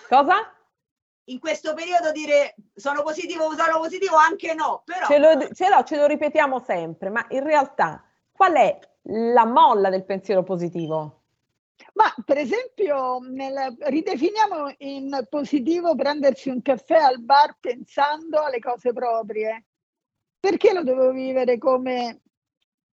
cosa? 0.09 0.33
In 1.25 1.41
questo 1.41 1.75
periodo 1.75 2.11
dire 2.11 2.55
sono 2.75 3.03
positivo, 3.03 3.51
sono 3.55 3.79
positivo, 3.81 4.17
anche 4.17 4.55
no, 4.55 4.81
però 4.87 5.05
Ce 5.09 5.19
lo, 5.19 5.47
ce 5.53 5.69
lo- 5.69 5.83
ce 5.85 5.97
lo 5.99 6.07
ripetiamo 6.07 6.59
sempre, 6.61 7.11
ma 7.11 7.23
in 7.29 7.45
realtà 7.45 8.03
qual 8.41 8.55
è 8.55 8.79
la 9.03 9.45
molla 9.45 9.91
del 9.91 10.07
pensiero 10.07 10.43
positivo? 10.43 11.25
Ma 11.93 12.07
per 12.25 12.39
esempio, 12.39 13.19
nel- 13.19 13.77
ridefiniamo 13.79 14.77
in 14.79 15.27
positivo 15.29 15.95
prendersi 15.95 16.49
un 16.49 16.63
caffè 16.63 16.97
al 16.97 17.21
bar 17.21 17.59
pensando 17.61 18.41
alle 18.41 18.59
cose 18.59 18.95
proprie. 18.95 19.67
Perché 20.41 20.73
lo 20.73 20.83
devo 20.83 21.11
vivere 21.11 21.59
come 21.59 22.23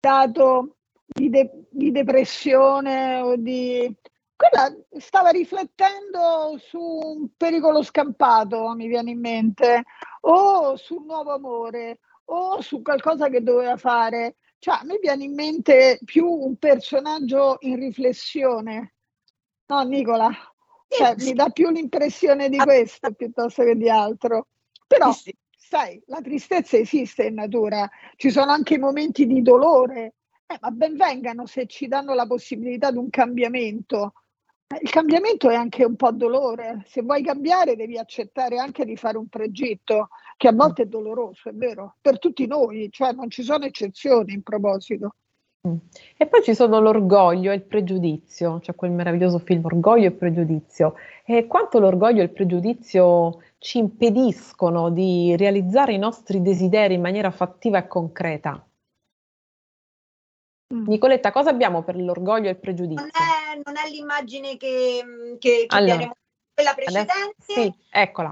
dato 0.01 0.78
di, 1.07 1.30
de- 1.30 1.68
di 1.70 1.92
depressione 1.92 3.20
o 3.20 3.36
di... 3.36 3.97
Quella 4.34 4.74
stava 4.99 5.28
riflettendo 5.28 6.59
su 6.59 6.80
un 6.80 7.28
pericolo 7.36 7.84
scampato, 7.84 8.74
mi 8.74 8.88
viene 8.88 9.12
in 9.12 9.20
mente, 9.20 9.84
o 10.22 10.74
sul 10.76 11.05
nuovo 11.05 11.32
amore, 11.32 12.01
o 12.24 12.61
su 12.62 12.82
qualcosa 12.82 13.28
che 13.28 13.44
doveva 13.44 13.76
fare. 13.76 14.34
Cioè, 14.66 14.80
mi 14.82 14.98
viene 15.00 15.22
in 15.22 15.32
mente 15.32 16.00
più 16.04 16.28
un 16.28 16.56
personaggio 16.56 17.58
in 17.60 17.76
riflessione. 17.76 18.94
No, 19.66 19.82
Nicola, 19.82 20.28
cioè, 20.88 21.14
mi 21.18 21.34
dà 21.34 21.50
più 21.50 21.70
l'impressione 21.70 22.48
di 22.48 22.56
questo 22.56 23.12
piuttosto 23.12 23.62
che 23.62 23.76
di 23.76 23.88
altro. 23.88 24.48
Però, 24.88 25.12
sai, 25.56 26.02
la 26.06 26.20
tristezza 26.20 26.76
esiste 26.76 27.26
in 27.26 27.34
natura, 27.34 27.88
ci 28.16 28.28
sono 28.30 28.50
anche 28.50 28.76
momenti 28.76 29.24
di 29.28 29.40
dolore, 29.40 30.14
eh, 30.48 30.58
ma 30.60 30.72
ben 30.72 30.96
vengano 30.96 31.46
se 31.46 31.66
ci 31.66 31.86
danno 31.86 32.14
la 32.14 32.26
possibilità 32.26 32.90
di 32.90 32.98
un 32.98 33.08
cambiamento. 33.08 34.14
Eh, 34.68 34.78
Il 34.82 34.90
cambiamento 34.90 35.48
è 35.48 35.54
anche 35.54 35.84
un 35.84 35.96
po' 35.96 36.10
dolore. 36.12 36.82
Se 36.86 37.02
vuoi 37.02 37.22
cambiare, 37.22 37.76
devi 37.76 37.98
accettare 37.98 38.58
anche 38.58 38.84
di 38.84 38.96
fare 38.96 39.16
un 39.18 39.28
pregitto, 39.28 40.08
che 40.36 40.48
a 40.48 40.52
volte 40.52 40.82
è 40.82 40.86
doloroso, 40.86 41.48
è 41.48 41.52
vero, 41.52 41.96
per 42.00 42.18
tutti 42.18 42.46
noi, 42.46 42.88
cioè 42.90 43.12
non 43.12 43.30
ci 43.30 43.42
sono 43.42 43.64
eccezioni 43.64 44.32
in 44.32 44.42
proposito. 44.42 45.14
E 46.16 46.26
poi 46.26 46.42
ci 46.44 46.54
sono 46.54 46.80
l'orgoglio 46.80 47.50
e 47.50 47.56
il 47.56 47.64
pregiudizio, 47.64 48.60
c'è 48.60 48.74
quel 48.76 48.92
meraviglioso 48.92 49.40
film 49.40 49.64
Orgoglio 49.64 50.06
e 50.06 50.12
Pregiudizio. 50.12 50.94
E 51.24 51.46
quanto 51.46 51.80
l'orgoglio 51.80 52.20
e 52.20 52.24
il 52.24 52.30
pregiudizio 52.30 53.42
ci 53.58 53.78
impediscono 53.78 54.90
di 54.90 55.34
realizzare 55.36 55.92
i 55.92 55.98
nostri 55.98 56.40
desideri 56.40 56.94
in 56.94 57.00
maniera 57.00 57.32
fattiva 57.32 57.78
e 57.78 57.88
concreta. 57.88 58.64
Nicoletta, 60.68 61.30
cosa 61.30 61.50
abbiamo 61.50 61.84
per 61.84 61.96
l'orgoglio 61.96 62.48
e 62.48 62.52
il 62.52 62.58
pregiudizio? 62.58 63.02
non 63.04 63.10
è, 63.12 63.60
non 63.64 63.76
è 63.76 63.88
l'immagine 63.88 64.56
che, 64.56 65.36
che, 65.38 65.66
che 65.66 65.76
Allora, 65.76 65.96
viene 65.96 66.16
quella 66.52 66.70
Adesso- 66.70 67.04
precedente. 67.04 67.34
sì, 67.46 67.74
eccola. 67.90 68.30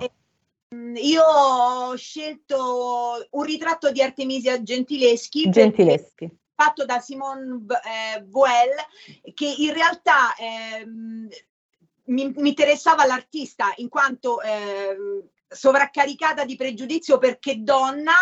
Mm, 0.75 0.97
Io 0.97 1.23
ho 1.23 1.95
scelto 1.97 3.25
un 3.31 3.43
ritratto 3.45 3.93
di 3.93 4.03
Artemisia 4.03 4.61
Gentileschi 4.63 5.45
perché- 5.45 5.61
Gentileschi. 5.61 6.39
fatto 6.57 6.85
da 6.85 6.99
Simone 6.99 7.65
eh, 8.17 8.23
Boel 8.23 8.71
che 9.35 9.55
in 9.59 9.73
realtà 9.73 10.35
ehm, 10.37 11.29
mi, 12.07 12.33
mi 12.37 12.49
interessava 12.49 13.07
l'artista 13.07 13.73
in 13.77 13.89
quanto 13.89 14.41
ehm, 14.41 15.23
sovraccaricata 15.49 16.45
di 16.45 16.57
pregiudizio 16.57 17.19
perché 17.19 17.63
donna, 17.63 18.15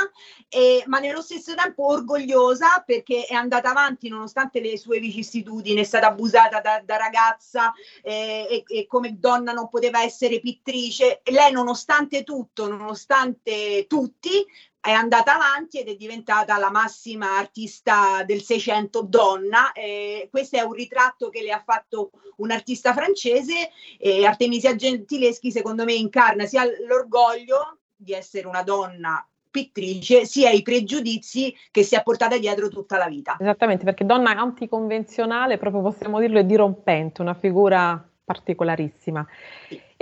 eh, 0.49 0.83
ma 0.87 0.99
nello 0.99 1.23
stesso 1.23 1.55
tempo 1.55 1.87
orgogliosa 1.87 2.83
perché 2.85 3.25
è 3.25 3.35
andata 3.35 3.71
avanti 3.71 4.09
nonostante 4.09 4.61
le 4.61 4.77
sue 4.77 4.99
vicissitudini, 5.01 5.81
è 5.81 5.85
stata 5.85 6.09
abusata 6.09 6.61
da, 6.61 6.83
da 6.85 6.97
ragazza 6.97 7.73
eh, 8.03 8.47
e, 8.51 8.65
e 8.67 8.87
come 8.87 9.19
donna 9.19 9.53
non 9.53 9.69
poteva 9.69 10.03
essere 10.03 10.41
pittrice. 10.41 11.23
Lei 11.25 11.53
nonostante 11.53 12.25
tutto, 12.25 12.69
nonostante 12.69 13.87
tutti, 13.87 14.45
è 14.83 14.91
andata 14.91 15.37
avanti 15.37 15.79
ed 15.79 15.87
è 15.87 15.95
diventata 15.95 16.59
la 16.59 16.71
massima 16.71 17.39
artista 17.39 18.25
del 18.25 18.43
Seicento 18.43 19.03
donna. 19.03 19.71
Eh, 19.71 20.27
questo 20.29 20.57
è 20.57 20.63
un 20.63 20.73
ritratto 20.73 21.29
che 21.29 21.41
le 21.41 21.53
ha 21.53 21.63
fatto 21.65 22.11
un 22.39 22.51
artista 22.51 22.93
francese 22.93 23.71
e 23.97 24.27
Artemisia 24.27 24.75
Gentileschi 24.75 25.53
secondo 25.53 25.85
me 25.85 25.93
incarna 25.93 26.47
sia 26.47 26.65
l'orgoglio 26.89 27.79
di 27.95 28.13
essere 28.13 28.49
una 28.49 28.65
donna 28.65 29.25
pittrice 29.53 30.25
sia 30.25 30.51
i 30.51 30.63
pregiudizi 30.63 31.55
che 31.71 31.85
si 31.85 31.95
è 31.95 32.03
portata 32.03 32.37
dietro 32.37 32.67
tutta 32.69 32.97
la 32.97 33.07
vita. 33.07 33.37
Esattamente, 33.39 33.85
perché 33.85 34.05
donna 34.05 34.31
anticonvenzionale, 34.31 35.59
proprio 35.59 35.83
possiamo 35.83 36.19
dirlo, 36.19 36.41
è 36.41 36.45
dirompente, 36.45 37.23
una 37.23 37.35
figura 37.35 38.05
particolarissima. 38.25 39.25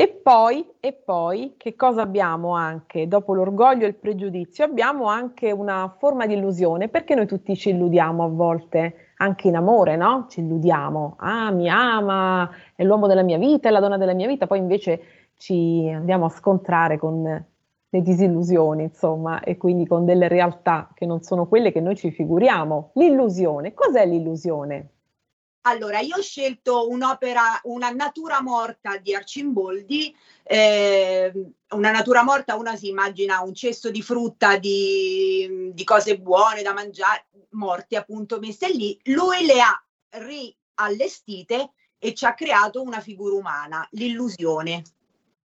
E 0.01 0.09
poi, 0.09 0.67
e 0.81 0.95
poi, 0.95 1.57
che 1.59 1.77
cosa 1.77 2.01
abbiamo 2.01 2.55
anche? 2.55 3.07
Dopo 3.07 3.35
l'orgoglio 3.35 3.85
e 3.85 3.89
il 3.89 3.97
pregiudizio, 3.97 4.65
abbiamo 4.65 5.09
anche 5.09 5.51
una 5.53 5.95
forma 5.99 6.27
di 6.27 6.33
illusione, 6.33 6.89
perché 6.89 7.15
noi 7.15 7.27
tutti 7.27 7.55
ci 7.55 7.69
illudiamo 7.69 8.25
a 8.25 8.29
volte, 8.29 8.95
anche 9.19 9.49
in 9.49 9.57
amore, 9.57 9.97
no? 9.97 10.25
Ci 10.31 10.41
illudiamo, 10.41 11.17
ah, 11.19 11.51
mi 11.51 11.69
ama, 11.69 12.51
è 12.75 12.83
l'uomo 12.83 13.09
della 13.09 13.23
mia 13.23 13.37
vita, 13.37 13.69
è 13.69 13.71
la 13.71 13.81
donna 13.81 13.99
della 13.99 14.15
mia 14.15 14.27
vita, 14.27 14.47
poi 14.47 14.61
invece 14.61 15.03
ci 15.37 15.87
andiamo 15.95 16.25
a 16.25 16.31
scontrare 16.31 16.97
con 16.97 17.23
le 17.91 18.01
disillusioni, 18.01 18.85
insomma, 18.85 19.41
e 19.41 19.59
quindi 19.59 19.87
con 19.87 20.07
delle 20.07 20.29
realtà 20.29 20.89
che 20.95 21.05
non 21.05 21.21
sono 21.21 21.47
quelle 21.47 21.73
che 21.73 21.81
noi 21.83 21.97
ci 21.97 22.11
figuriamo. 22.11 22.93
L'illusione, 22.95 23.75
cos'è 23.75 24.07
l'illusione? 24.07 24.93
Allora, 25.63 25.99
io 26.01 26.17
ho 26.17 26.23
scelto 26.23 26.89
un'opera, 26.89 27.61
una 27.65 27.91
natura 27.91 28.41
morta 28.41 28.97
di 28.97 29.15
Arcimboldi. 29.15 30.15
eh, 30.43 31.33
una 31.71 31.91
natura 31.91 32.23
morta, 32.25 32.57
una 32.57 32.77
si 32.77 32.89
immagina 32.89 33.43
un 33.43 33.55
cesto 33.55 33.91
di 33.91 34.03
frutta, 34.03 34.57
di, 34.57 35.71
di 35.73 35.85
cose 35.85 36.19
buone 36.19 36.63
da 36.63 36.73
mangiare, 36.73 37.29
morte 37.51 37.97
appunto 37.97 38.39
messe 38.39 38.71
lì. 38.73 38.99
Lui 39.05 39.45
le 39.45 39.61
ha 39.61 39.85
riallestite 40.09 41.73
e 41.99 42.15
ci 42.15 42.25
ha 42.25 42.35
creato 42.35 42.81
una 42.83 43.01
figura 43.01 43.35
umana, 43.35 43.87
l'illusione. 43.93 44.83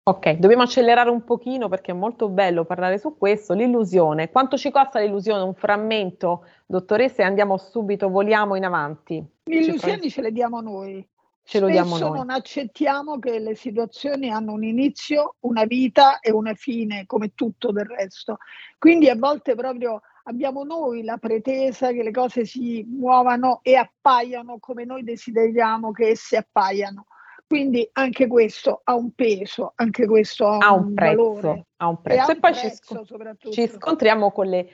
Ok, 0.06 0.32
dobbiamo 0.32 0.64
accelerare 0.64 1.08
un 1.08 1.24
pochino 1.24 1.70
perché 1.70 1.92
è 1.92 1.94
molto 1.94 2.28
bello 2.28 2.66
parlare 2.66 2.98
su 2.98 3.16
questo. 3.16 3.54
L'illusione, 3.54 4.30
quanto 4.30 4.58
ci 4.58 4.70
costa 4.70 5.00
l'illusione? 5.00 5.42
Un 5.42 5.54
frammento, 5.54 6.44
dottoressa, 6.66 7.22
e 7.22 7.24
andiamo 7.24 7.56
subito, 7.56 8.10
voliamo 8.10 8.54
in 8.54 8.66
avanti. 8.66 9.24
Le 9.44 9.56
illusioni 9.56 10.10
ce 10.10 10.20
le 10.20 10.30
diamo 10.30 10.60
noi. 10.60 11.08
Ce 11.42 11.58
lo 11.58 11.68
diamo 11.68 11.96
noi. 11.96 12.18
non 12.18 12.28
accettiamo 12.28 13.18
che 13.18 13.38
le 13.38 13.54
situazioni 13.54 14.30
hanno 14.30 14.52
un 14.52 14.64
inizio, 14.64 15.36
una 15.40 15.64
vita 15.64 16.18
e 16.20 16.30
una 16.30 16.52
fine, 16.52 17.06
come 17.06 17.32
tutto 17.34 17.72
del 17.72 17.86
resto. 17.86 18.36
Quindi 18.76 19.08
a 19.08 19.16
volte 19.16 19.54
proprio 19.54 20.02
abbiamo 20.24 20.64
noi 20.64 21.02
la 21.02 21.16
pretesa 21.16 21.92
che 21.92 22.02
le 22.02 22.10
cose 22.10 22.44
si 22.44 22.84
muovano 22.86 23.60
e 23.62 23.74
appaiano 23.76 24.58
come 24.58 24.84
noi 24.84 25.02
desideriamo 25.02 25.92
che 25.92 26.08
esse 26.08 26.36
appaiano. 26.36 27.06
Quindi 27.54 27.88
anche 27.92 28.26
questo 28.26 28.80
ha 28.82 28.94
un 28.96 29.12
peso, 29.12 29.74
anche 29.76 30.06
questo 30.06 30.44
ha, 30.48 30.58
Ha 30.58 30.72
un 30.72 30.92
valore. 30.92 31.40
prezzo, 31.40 31.66
ha 31.76 31.86
un 31.88 31.94
E 31.94 31.98
prezzo. 32.02 32.30
E 32.30 32.34
un 32.34 32.40
poi 32.40 32.54
ci, 32.54 32.60
prezzo 32.60 33.04
soprattutto. 33.04 33.50
ci 33.52 33.68
scontriamo 33.68 34.32
con 34.32 34.46
le 34.48 34.68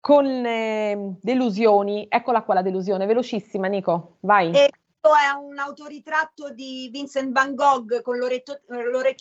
con 0.00 0.24
le 0.24 1.16
delusioni. 1.20 2.06
Eccola 2.08 2.42
qua 2.44 2.54
la 2.54 2.62
delusione, 2.62 3.04
velocissima 3.04 3.66
Nico, 3.66 4.16
vai. 4.20 4.52
E 4.54 4.70
questo 5.06 5.10
è 5.14 5.30
un 5.38 5.58
autoritratto 5.58 6.50
di 6.50 6.88
Vincent 6.90 7.30
Van 7.30 7.54
Gogh 7.54 8.02
con 8.02 8.18
l'orecchio, 8.18 8.58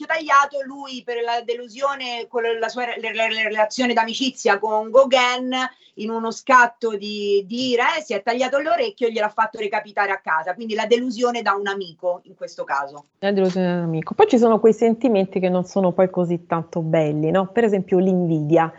tagliato, 0.06 0.62
lui 0.66 1.04
per 1.04 1.22
la 1.22 1.42
delusione, 1.44 2.26
con 2.28 2.42
la 2.60 2.70
sua 2.70 2.86
re- 2.86 3.00
re- 3.00 3.12
re- 3.12 3.44
relazione 3.44 3.94
d'amicizia 3.94 4.58
con 4.58 4.90
Gauguin, 4.90 5.54
in 5.98 6.10
uno 6.10 6.32
scatto 6.32 6.98
di, 6.98 7.44
di 7.46 7.70
ira, 7.70 7.96
eh, 7.96 8.02
si 8.02 8.14
è 8.14 8.24
tagliato 8.24 8.60
l'orecchio 8.60 9.08
e 9.08 9.12
gliel'ha 9.12 9.30
fatto 9.30 9.60
recapitare 9.60 10.12
a 10.12 10.20
casa, 10.20 10.56
quindi 10.56 10.74
la 10.74 10.88
delusione 10.88 11.42
da 11.42 11.54
un 11.54 11.68
amico 11.68 12.22
in 12.24 12.36
questo 12.36 12.64
caso. 12.64 13.06
La 13.20 13.32
delusione 13.32 13.68
dell'amico. 13.68 14.14
Poi 14.14 14.28
ci 14.28 14.38
sono 14.38 14.60
quei 14.60 14.74
sentimenti 14.74 15.40
che 15.40 15.50
non 15.50 15.66
sono 15.66 15.92
poi 15.92 16.10
così 16.10 16.48
tanto 16.48 16.82
belli, 16.82 17.30
no? 17.32 17.48
Per 17.48 17.64
esempio 17.64 18.00
l'invidia. 18.00 18.74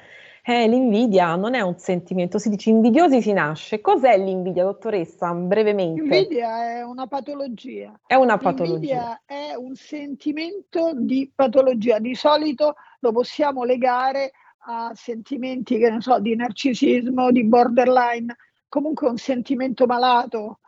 Eh, 0.49 0.69
l'invidia 0.69 1.35
non 1.35 1.55
è 1.55 1.61
un 1.61 1.77
sentimento, 1.77 2.39
si 2.39 2.49
dice 2.49 2.71
invidiosi 2.71 3.21
si 3.21 3.33
nasce. 3.33 3.81
Cos'è 3.81 4.17
l'invidia, 4.17 4.63
dottoressa? 4.63 5.35
Brevemente. 5.35 6.01
L'invidia 6.01 6.77
è 6.77 6.83
una 6.83 7.09
patologia. 7.09 7.99
È 8.07 8.15
una 8.15 8.39
patologia. 8.39 8.73
L'invidia 8.73 9.23
è 9.27 9.55
un 9.57 9.75
sentimento 9.75 10.93
di 10.95 11.29
patologia. 11.35 11.99
Di 11.99 12.15
solito 12.15 12.77
lo 13.01 13.11
possiamo 13.11 13.65
legare 13.65 14.31
a 14.69 14.93
sentimenti, 14.95 15.79
che 15.79 15.91
ne 15.91 16.01
so, 16.01 16.21
di 16.21 16.37
narcisismo, 16.37 17.33
di 17.33 17.43
borderline, 17.43 18.37
comunque 18.69 19.09
un 19.09 19.17
sentimento 19.17 19.85
malato. 19.87 20.61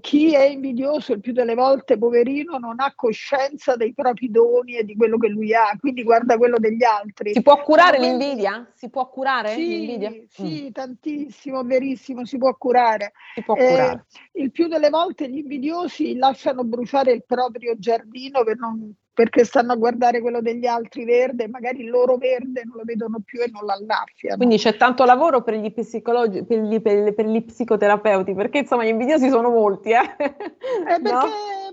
Chi 0.00 0.34
è 0.34 0.44
invidioso 0.44 1.12
il 1.12 1.20
più 1.20 1.32
delle 1.32 1.54
volte, 1.54 1.98
poverino, 1.98 2.58
non 2.58 2.80
ha 2.80 2.92
coscienza 2.94 3.76
dei 3.76 3.92
propri 3.94 4.30
doni 4.30 4.76
e 4.76 4.84
di 4.84 4.96
quello 4.96 5.16
che 5.18 5.28
lui 5.28 5.54
ha, 5.54 5.76
quindi 5.78 6.02
guarda 6.02 6.36
quello 6.36 6.58
degli 6.58 6.84
altri. 6.84 7.32
Si 7.32 7.42
può 7.42 7.62
curare 7.62 7.96
quelli- 7.98 8.16
l'invidia? 8.16 8.70
Si 8.74 8.88
può 8.90 9.08
curare 9.08 9.56
l'invidia? 9.56 10.10
Sì, 10.10 10.26
sì, 10.28 10.64
Mm. 10.68 10.72
tantissimo, 10.72 11.62
verissimo, 11.62 12.24
si 12.24 12.38
può 12.38 12.54
curare. 12.56 13.12
Si 13.34 13.42
può 13.42 13.54
Eh, 13.54 13.66
curare. 13.68 14.06
il 14.32 14.50
più 14.50 14.66
delle 14.68 14.90
volte 14.90 15.28
gli 15.28 15.38
invidiosi 15.38 16.16
lasciano 16.16 16.64
bruciare 16.64 17.12
il 17.12 17.24
proprio 17.24 17.74
giardino 17.78 18.44
per 18.44 18.56
non- 18.56 18.92
perché 19.16 19.46
stanno 19.46 19.72
a 19.72 19.76
guardare 19.76 20.20
quello 20.20 20.42
degli 20.42 20.66
altri 20.66 21.06
verde, 21.06 21.48
magari 21.48 21.80
il 21.80 21.88
loro 21.88 22.18
verde 22.18 22.64
non 22.66 22.76
lo 22.76 22.82
vedono 22.84 23.20
più 23.24 23.40
e 23.40 23.48
non 23.50 23.64
l'allaffiano. 23.64 24.36
Quindi 24.36 24.58
c'è 24.58 24.76
tanto 24.76 25.06
lavoro 25.06 25.40
per 25.40 25.54
gli, 25.54 25.72
psicologi, 25.72 26.44
per 26.44 26.58
gli, 26.58 26.82
per- 26.82 27.14
per 27.14 27.24
gli 27.24 27.42
psicoterapeuti, 27.42 28.34
perché 28.34 28.58
insomma 28.58 28.84
gli 28.84 28.88
invidiosi 28.88 29.30
sono 29.30 29.48
molti, 29.48 29.92
eh? 29.92 29.94
Eh, 29.96 31.00
perché 31.00 31.10
No? 31.10 31.22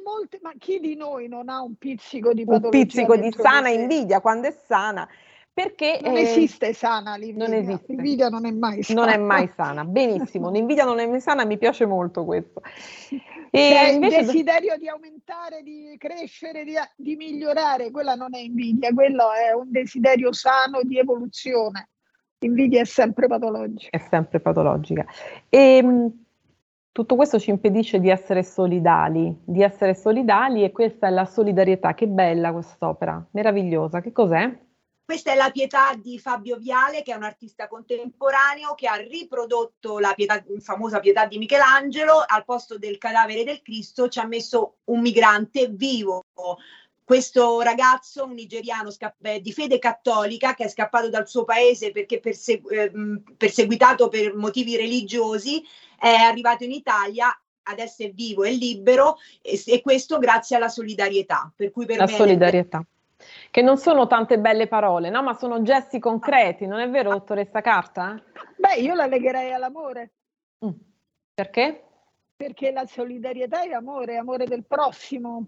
molte, 0.06 0.40
ma 0.42 0.54
chi 0.58 0.80
di 0.80 0.96
noi 0.96 1.28
non 1.28 1.50
ha 1.50 1.62
un 1.62 1.76
pizzico 1.76 2.32
di 2.32 2.44
Un 2.46 2.54
patologia 2.54 2.78
pizzico 2.86 3.18
di 3.18 3.34
sana 3.38 3.68
invidia 3.68 4.22
quando 4.22 4.48
è 4.48 4.56
sana, 4.66 5.06
perché 5.54 6.00
Non 6.02 6.18
eh, 6.18 6.22
esiste 6.22 6.74
sana 6.74 7.16
l'invidia. 7.16 7.48
non 7.48 7.56
esiste. 7.58 7.94
L'invidia 7.94 8.30
non 8.30 8.46
è 8.46 8.52
mai 8.52 8.82
sana. 8.82 9.02
non 9.02 9.10
è 9.10 9.18
mai 9.18 9.50
sana. 9.56 9.86
Benissimo, 9.86 10.50
l'invidia 10.52 10.84
non 10.84 11.00
è 11.00 11.06
mai 11.06 11.22
sana, 11.22 11.46
mi 11.46 11.58
piace 11.58 11.86
molto 11.86 12.26
questo. 12.26 12.62
E 13.52 13.70
C'è 13.72 13.88
il 13.90 13.96
invece 13.96 14.26
desiderio 14.26 14.78
di 14.78 14.88
aumentare, 14.88 15.62
di 15.62 15.96
crescere, 16.00 16.64
di, 16.64 16.74
di 16.96 17.16
migliorare, 17.16 17.92
quella 17.92 18.16
non 18.16 18.34
è 18.34 18.40
invidia, 18.40 18.92
quello 18.92 19.32
è 19.32 19.54
un 19.54 19.70
desiderio 19.70 20.34
sano 20.34 20.82
di 20.82 20.98
evoluzione. 20.98 21.90
L'invidia 22.40 22.82
è 22.82 22.86
sempre 22.86 23.28
patologica. 23.28 23.96
è 23.96 24.02
sempre 24.10 24.40
patologica. 24.40 25.06
E 25.50 25.84
mh, 25.84 26.24
tutto 26.92 27.16
questo 27.16 27.40
ci 27.40 27.52
impedisce 27.52 28.00
di 28.00 28.10
essere 28.10 28.44
solidali, 28.44 29.36
di 29.46 29.62
essere 29.62 29.94
solidali 29.94 30.64
e 30.64 30.72
questa 30.72 31.08
è 31.08 31.10
la 31.12 31.26
solidarietà. 31.26 31.94
Che 31.94 32.08
bella 32.08 32.52
quest'opera, 32.52 33.24
meravigliosa. 33.32 34.02
Che 34.02 34.12
cos'è? 34.12 34.52
Questa 35.06 35.34
è 35.34 35.36
la 35.36 35.52
pietà 35.52 35.94
di 35.96 36.18
Fabio 36.18 36.56
Viale, 36.56 37.04
che 37.04 37.12
è 37.12 37.16
un 37.16 37.24
artista 37.24 37.68
contemporaneo 37.68 38.74
che 38.74 38.88
ha 38.88 38.96
riprodotto 38.96 40.00
la 40.00 40.14
pietà, 40.14 40.42
famosa 40.60 41.02
pietà 41.02 41.26
di 41.26 41.38
Michelangelo, 41.38 42.24
al 42.26 42.46
posto 42.46 42.78
del 42.78 42.98
cadavere 42.98 43.44
del 43.44 43.62
Cristo 43.62 44.08
ci 44.08 44.20
ha 44.20 44.26
messo 44.26 44.78
un 44.86 45.02
migrante 45.02 45.68
vivo. 45.68 46.24
Questo 47.04 47.60
ragazzo, 47.60 48.24
un 48.24 48.34
nigeriano 48.34 48.92
sca- 48.92 49.14
eh, 49.22 49.42
di 49.42 49.52
fede 49.52 49.78
cattolica, 49.78 50.54
che 50.54 50.64
è 50.64 50.70
scappato 50.70 51.10
dal 51.10 51.28
suo 51.28 51.44
paese 51.44 51.92
perché 51.92 52.22
persegu- 52.22 52.72
ehm, 52.72 53.24
perseguitato 53.36 54.08
per 54.08 54.34
motivi 54.36 54.78
religiosi, 54.78 55.62
è 56.00 56.14
arrivato 56.14 56.64
in 56.64 56.72
Italia, 56.72 57.38
adesso 57.64 58.04
è 58.04 58.12
vivo, 58.12 58.46
è 58.46 58.52
libero 58.52 59.18
e, 59.42 59.62
e 59.66 59.82
questo 59.82 60.18
grazie 60.18 60.56
alla 60.56 60.70
solidarietà. 60.70 61.52
Per 61.54 61.72
cui 61.72 61.86
per 61.86 61.98
La 61.98 62.06
me 62.06 62.16
solidarietà. 62.16 62.86
Che 63.52 63.62
non 63.62 63.78
sono 63.78 64.08
tante 64.08 64.40
belle 64.40 64.68
parole, 64.68 65.10
no? 65.10 65.22
Ma 65.24 65.34
sono 65.34 65.62
gesti 65.62 66.00
concreti, 66.00 66.66
non 66.66 66.80
è 66.80 66.90
vero, 66.90 67.12
dottoressa 67.12 67.62
Carta? 67.62 68.22
Beh, 68.58 68.76
io 68.76 68.94
la 68.96 69.06
legherei 69.06 69.54
all'amore, 69.54 70.14
Perché? 71.34 71.84
perché 72.36 72.72
la 72.72 72.86
solidarietà 72.86 73.64
è 73.64 73.72
amore, 73.72 74.14
è 74.14 74.18
amore 74.18 74.46
del 74.46 74.66
prossimo. 74.66 75.48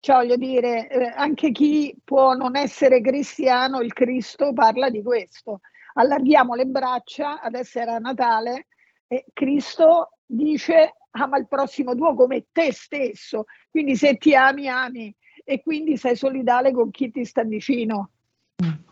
Cioè, 0.00 0.16
voglio 0.16 0.36
dire, 0.36 0.88
eh, 0.88 1.12
anche 1.14 1.50
chi 1.52 1.94
può 2.02 2.32
non 2.32 2.56
essere 2.56 3.02
cristiano, 3.02 3.80
il 3.80 3.92
Cristo 3.92 4.52
parla 4.54 4.88
di 4.88 5.02
questo. 5.02 5.60
Allarghiamo 5.94 6.54
le 6.54 6.64
braccia, 6.64 7.40
adesso 7.40 7.78
era 7.78 7.98
Natale, 7.98 8.68
e 9.06 9.26
Cristo 9.34 10.12
dice 10.24 10.94
ama 11.12 11.36
il 11.36 11.48
prossimo 11.48 11.94
tuo 11.94 12.14
come 12.14 12.46
te 12.52 12.72
stesso. 12.72 13.44
Quindi 13.70 13.96
se 13.96 14.16
ti 14.16 14.34
ami, 14.34 14.68
ami 14.68 15.14
e 15.50 15.62
quindi 15.62 15.96
sei 15.96 16.14
solidale 16.14 16.70
con 16.70 16.92
chi 16.92 17.10
ti 17.10 17.24
sta 17.24 17.42
vicino. 17.42 18.10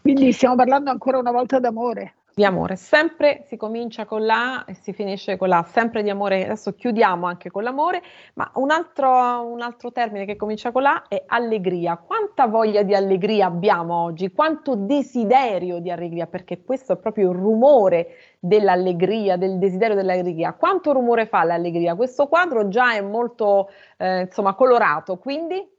Quindi 0.02 0.32
stiamo 0.32 0.56
parlando 0.56 0.90
ancora 0.90 1.16
una 1.16 1.30
volta 1.30 1.61
d'amore. 1.61 2.14
Di 2.34 2.44
amore, 2.44 2.74
sempre 2.76 3.44
si 3.46 3.56
comincia 3.56 4.06
con 4.06 4.24
la 4.24 4.64
e 4.64 4.74
si 4.74 4.92
finisce 4.92 5.36
con 5.36 5.48
la 5.48 5.64
sempre 5.68 6.02
di 6.02 6.11
amore. 6.11 6.44
Adesso 6.44 6.74
chiudiamo 6.74 7.26
anche 7.26 7.50
con 7.50 7.62
l'amore, 7.62 8.02
ma 8.34 8.50
un 8.54 8.70
altro, 8.70 9.09
un 9.44 9.61
altro 9.61 9.92
termine 9.92 10.24
che 10.24 10.34
comincia 10.34 10.72
con 10.72 10.82
la 10.82 11.04
è 11.06 11.22
allegria. 11.26 11.96
Quanta 11.96 12.46
voglia 12.46 12.82
di 12.82 12.94
allegria 12.94 13.46
abbiamo 13.46 13.94
oggi? 13.94 14.32
Quanto 14.32 14.74
desiderio 14.74 15.78
di 15.78 15.90
allegria? 15.92 16.26
Perché 16.26 16.62
questo 16.64 16.94
è 16.94 16.96
proprio 16.96 17.30
il 17.30 17.36
rumore 17.36 18.16
dell'allegria, 18.40 19.36
del 19.36 19.59
desiderio 19.59 19.94
dell'allegria. 19.94 20.54
Quanto 20.54 20.92
rumore 20.92 21.26
fa 21.26 21.44
l'allegria? 21.44 21.94
Questo 21.94 22.26
quadro 22.26 22.66
già 22.68 22.94
è 22.94 23.00
molto, 23.00 23.68
eh, 23.96 24.22
insomma, 24.22 24.54
colorato, 24.54 25.18
quindi 25.18 25.76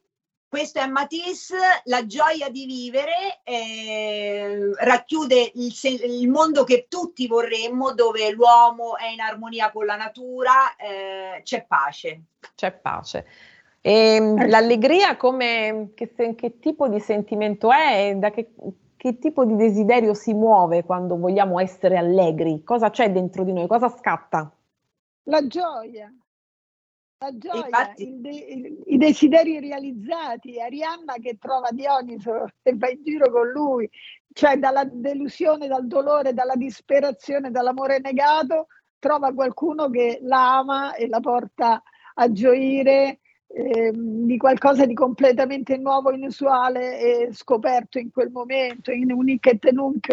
Questo 0.50 0.80
è 0.80 0.88
Matisse, 0.88 1.58
la 1.84 2.08
gioia 2.08 2.50
di 2.50 2.66
vivere, 2.66 3.40
eh, 3.44 4.72
racchiude 4.80 5.52
il, 5.54 5.72
il 5.84 6.28
mondo 6.28 6.64
che 6.64 6.88
tutti 6.90 7.28
vorremmo, 7.28 7.94
dove 7.94 8.32
l'uomo 8.32 8.98
è 8.98 9.10
in 9.10 9.20
armonia 9.20 9.72
con 9.72 9.86
la 9.86 9.96
natura, 9.96 10.76
eh, 10.76 11.44
c'è 11.44 11.68
pace. 11.68 12.22
c'è 12.56 12.72
pace. 12.72 13.28
E 13.80 14.20
mh, 14.20 14.50
l'allegria 14.50 15.18
come, 15.18 15.92
che, 15.94 16.16
che 16.34 16.58
tipo 16.60 16.88
di 16.88 17.00
sentimento 17.00 17.72
è? 17.72 18.10
e 18.10 18.16
Da 18.16 18.32
che, 18.32 18.50
che 18.98 19.20
tipo 19.20 19.46
di 19.46 19.56
desiderio 19.56 20.16
si 20.16 20.34
muove 20.34 20.84
quando 20.84 21.16
vogliamo 21.16 21.60
essere 21.60 21.96
allegri? 21.96 22.64
Cosa 22.64 22.90
c'è 22.90 23.12
dentro 23.12 23.44
di 23.44 23.54
noi? 23.54 23.68
Cosa 23.68 23.88
scatta? 23.88 24.52
La 25.26 25.46
gioia, 25.46 26.12
la 27.22 27.38
gioia, 27.38 27.66
Infatti- 27.66 28.22
de- 28.22 28.46
il- 28.48 28.84
i 28.86 28.98
desideri 28.98 29.60
realizzati, 29.60 30.60
Arianna 30.62 31.16
che 31.22 31.38
trova 31.38 31.70
Dioniso 31.72 32.46
e 32.64 32.74
va 32.76 32.90
in 32.90 33.04
giro 33.04 33.30
con 33.30 33.50
lui, 33.50 33.90
cioè 34.34 34.58
dalla 34.58 34.86
delusione, 34.86 35.68
dal 35.68 35.86
dolore, 35.86 36.34
dalla 36.34 36.56
disperazione, 36.56 37.52
dall'amore 37.52 38.00
negato, 38.00 38.68
trova 39.00 39.34
qualcuno 39.34 39.90
che 39.90 40.20
la 40.22 40.60
ama 40.60 40.96
e 40.96 41.08
la 41.08 41.20
porta 41.20 41.84
a 42.16 42.32
gioire 42.32 43.20
ehm, 43.48 44.26
di 44.26 44.38
qualcosa 44.38 44.86
di 44.86 44.94
completamente 44.94 45.78
nuovo, 45.78 46.12
inusuale 46.12 47.00
e 47.00 47.34
scoperto 47.34 48.00
in 48.00 48.12
quel 48.12 48.30
momento, 48.32 48.92
in 48.92 49.12
Unic 49.12 49.46
et 49.48 49.70
Nunc. 49.72 50.08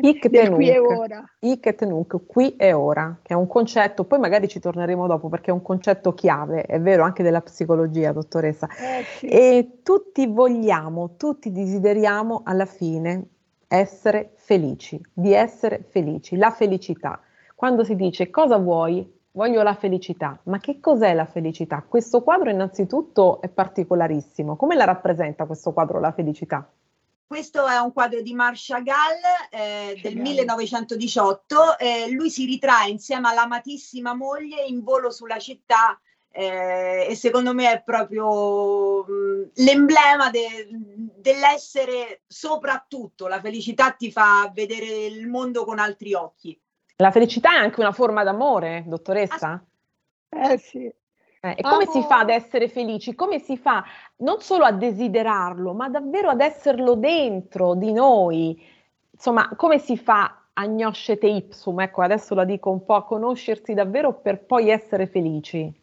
Hic 0.00 0.28
qui 0.50 0.68
e 0.68 0.78
nunc. 0.78 0.98
ora. 0.98 1.24
Hic 1.40 1.66
et 1.66 1.84
nunc, 1.84 2.26
qui 2.26 2.56
e 2.56 2.72
ora, 2.72 3.18
che 3.22 3.34
è 3.34 3.36
un 3.36 3.46
concetto, 3.46 4.04
poi 4.04 4.18
magari 4.18 4.48
ci 4.48 4.60
torneremo 4.60 5.06
dopo 5.06 5.28
perché 5.28 5.50
è 5.50 5.52
un 5.52 5.62
concetto 5.62 6.14
chiave, 6.14 6.62
è 6.62 6.80
vero, 6.80 7.02
anche 7.04 7.22
della 7.22 7.40
psicologia, 7.40 8.12
dottoressa. 8.12 8.68
Eh, 8.68 9.04
sì. 9.18 9.26
E 9.26 9.80
tutti 9.82 10.26
vogliamo, 10.26 11.16
tutti 11.16 11.50
desideriamo 11.50 12.42
alla 12.44 12.66
fine 12.66 13.26
essere 13.66 14.32
felici, 14.36 15.00
di 15.12 15.32
essere 15.32 15.84
felici, 15.88 16.36
la 16.36 16.50
felicità. 16.50 17.20
Quando 17.54 17.84
si 17.84 17.96
dice 17.96 18.30
cosa 18.30 18.58
vuoi? 18.58 19.20
Voglio 19.34 19.62
la 19.62 19.74
felicità, 19.74 20.38
ma 20.44 20.58
che 20.58 20.78
cos'è 20.78 21.14
la 21.14 21.24
felicità? 21.24 21.82
Questo 21.88 22.22
quadro 22.22 22.50
innanzitutto 22.50 23.40
è 23.40 23.48
particolarissimo. 23.48 24.56
Come 24.56 24.74
la 24.74 24.84
rappresenta 24.84 25.46
questo 25.46 25.72
quadro 25.72 26.00
la 26.00 26.12
felicità? 26.12 26.70
Questo 27.32 27.66
è 27.66 27.78
un 27.78 27.94
quadro 27.94 28.20
di 28.20 28.34
Marc 28.34 28.58
Chagall 28.58 29.18
eh, 29.50 29.98
del 30.02 30.18
1918. 30.18 31.78
eh, 31.78 32.10
lui 32.10 32.28
si 32.28 32.44
ritrae 32.44 32.90
insieme 32.90 33.30
all'amatissima 33.30 34.12
moglie 34.12 34.62
in 34.66 34.82
volo 34.82 35.10
sulla 35.10 35.38
città 35.38 35.98
eh, 36.30 37.06
e 37.08 37.14
secondo 37.14 37.54
me 37.54 37.72
è 37.72 37.82
proprio 37.82 39.02
mh, 39.04 39.52
l'emblema 39.54 40.28
de- 40.28 40.68
dell'essere 40.70 42.20
soprattutto. 42.26 43.28
La 43.28 43.40
felicità 43.40 43.92
ti 43.92 44.12
fa 44.12 44.50
vedere 44.52 45.06
il 45.06 45.26
mondo 45.26 45.64
con 45.64 45.78
altri 45.78 46.12
occhi. 46.12 46.60
La 46.96 47.10
felicità 47.10 47.54
è 47.54 47.60
anche 47.60 47.80
una 47.80 47.92
forma 47.92 48.24
d'amore, 48.24 48.84
dottoressa? 48.86 49.64
Eh 50.28 50.58
sì. 50.58 50.92
Eh, 51.44 51.54
e 51.56 51.62
come 51.62 51.84
Amo- 51.84 51.90
si 51.90 52.02
fa 52.02 52.20
ad 52.20 52.30
essere 52.30 52.68
felici? 52.68 53.16
Come 53.16 53.40
si 53.40 53.56
fa 53.56 53.84
non 54.18 54.40
solo 54.40 54.62
a 54.64 54.70
desiderarlo, 54.70 55.74
ma 55.74 55.88
davvero 55.88 56.30
ad 56.30 56.40
esserlo 56.40 56.94
dentro 56.94 57.74
di 57.74 57.92
noi? 57.92 58.62
Insomma, 59.10 59.48
come 59.56 59.80
si 59.80 59.96
fa 59.96 60.50
a 60.52 60.66
gnoscete 60.66 61.26
ipsum? 61.26 61.80
Ecco, 61.80 62.02
adesso 62.02 62.36
la 62.36 62.44
dico 62.44 62.70
un 62.70 62.84
po', 62.84 62.94
a 62.94 63.04
conoscersi 63.04 63.74
davvero 63.74 64.20
per 64.20 64.44
poi 64.44 64.70
essere 64.70 65.08
felici. 65.08 65.80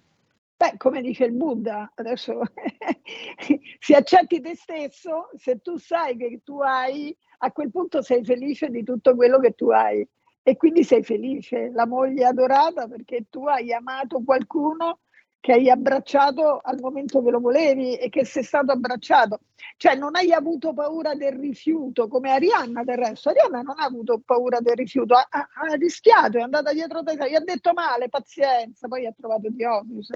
Beh, 0.56 0.78
come 0.78 1.02
dice 1.02 1.26
il 1.26 1.34
Buddha, 1.34 1.92
adesso 1.96 2.40
se 3.80 3.96
accetti 3.96 4.40
te 4.40 4.56
stesso, 4.56 5.30
se 5.36 5.60
tu 5.62 5.78
sai 5.78 6.16
che 6.16 6.40
tu 6.42 6.62
hai, 6.62 7.14
a 7.40 7.52
quel 7.52 7.70
punto 7.70 8.02
sei 8.02 8.24
felice 8.24 8.70
di 8.70 8.84
tutto 8.84 9.14
quello 9.14 9.40
che 9.40 9.52
tu 9.52 9.70
hai 9.72 10.08
e 10.42 10.56
quindi 10.56 10.86
sei 10.86 11.04
felice, 11.04 11.70
la 11.74 11.86
moglie 11.86 12.26
adorata 12.26 12.88
perché 12.88 13.26
tu 13.30 13.46
hai 13.46 13.74
amato 13.74 14.22
qualcuno 14.24 15.00
che 15.42 15.54
hai 15.54 15.70
abbracciato 15.70 16.60
al 16.62 16.80
momento 16.82 17.24
che 17.24 17.32
lo 17.32 17.40
volevi 17.40 17.96
e 17.96 18.10
che 18.10 18.26
sei 18.26 18.44
stato 18.44 18.72
abbracciato. 18.72 19.40
Cioè 19.78 19.96
non 19.96 20.16
hai 20.16 20.34
avuto 20.34 20.74
paura 20.74 21.16
del 21.16 21.34
rifiuto, 21.34 22.08
come 22.08 22.32
Arianna 22.32 22.84
del 22.84 22.98
resto. 22.98 23.30
Arianna 23.30 23.62
non 23.62 23.80
ha 23.80 23.86
avuto 23.86 24.20
paura 24.24 24.60
del 24.60 24.76
rifiuto, 24.76 25.16
ha, 25.16 25.26
ha- 25.30 25.48
ha 25.54 25.74
rischiato, 25.76 26.38
è 26.38 26.42
andata 26.42 26.74
dietro 26.74 27.04
te, 27.04 27.16
gli 27.16 27.36
ha 27.36 27.40
detto 27.40 27.72
male, 27.74 28.10
pazienza, 28.10 28.88
poi 28.88 29.06
ha 29.06 29.14
trovato 29.18 29.50
Dionisi. 29.50 30.14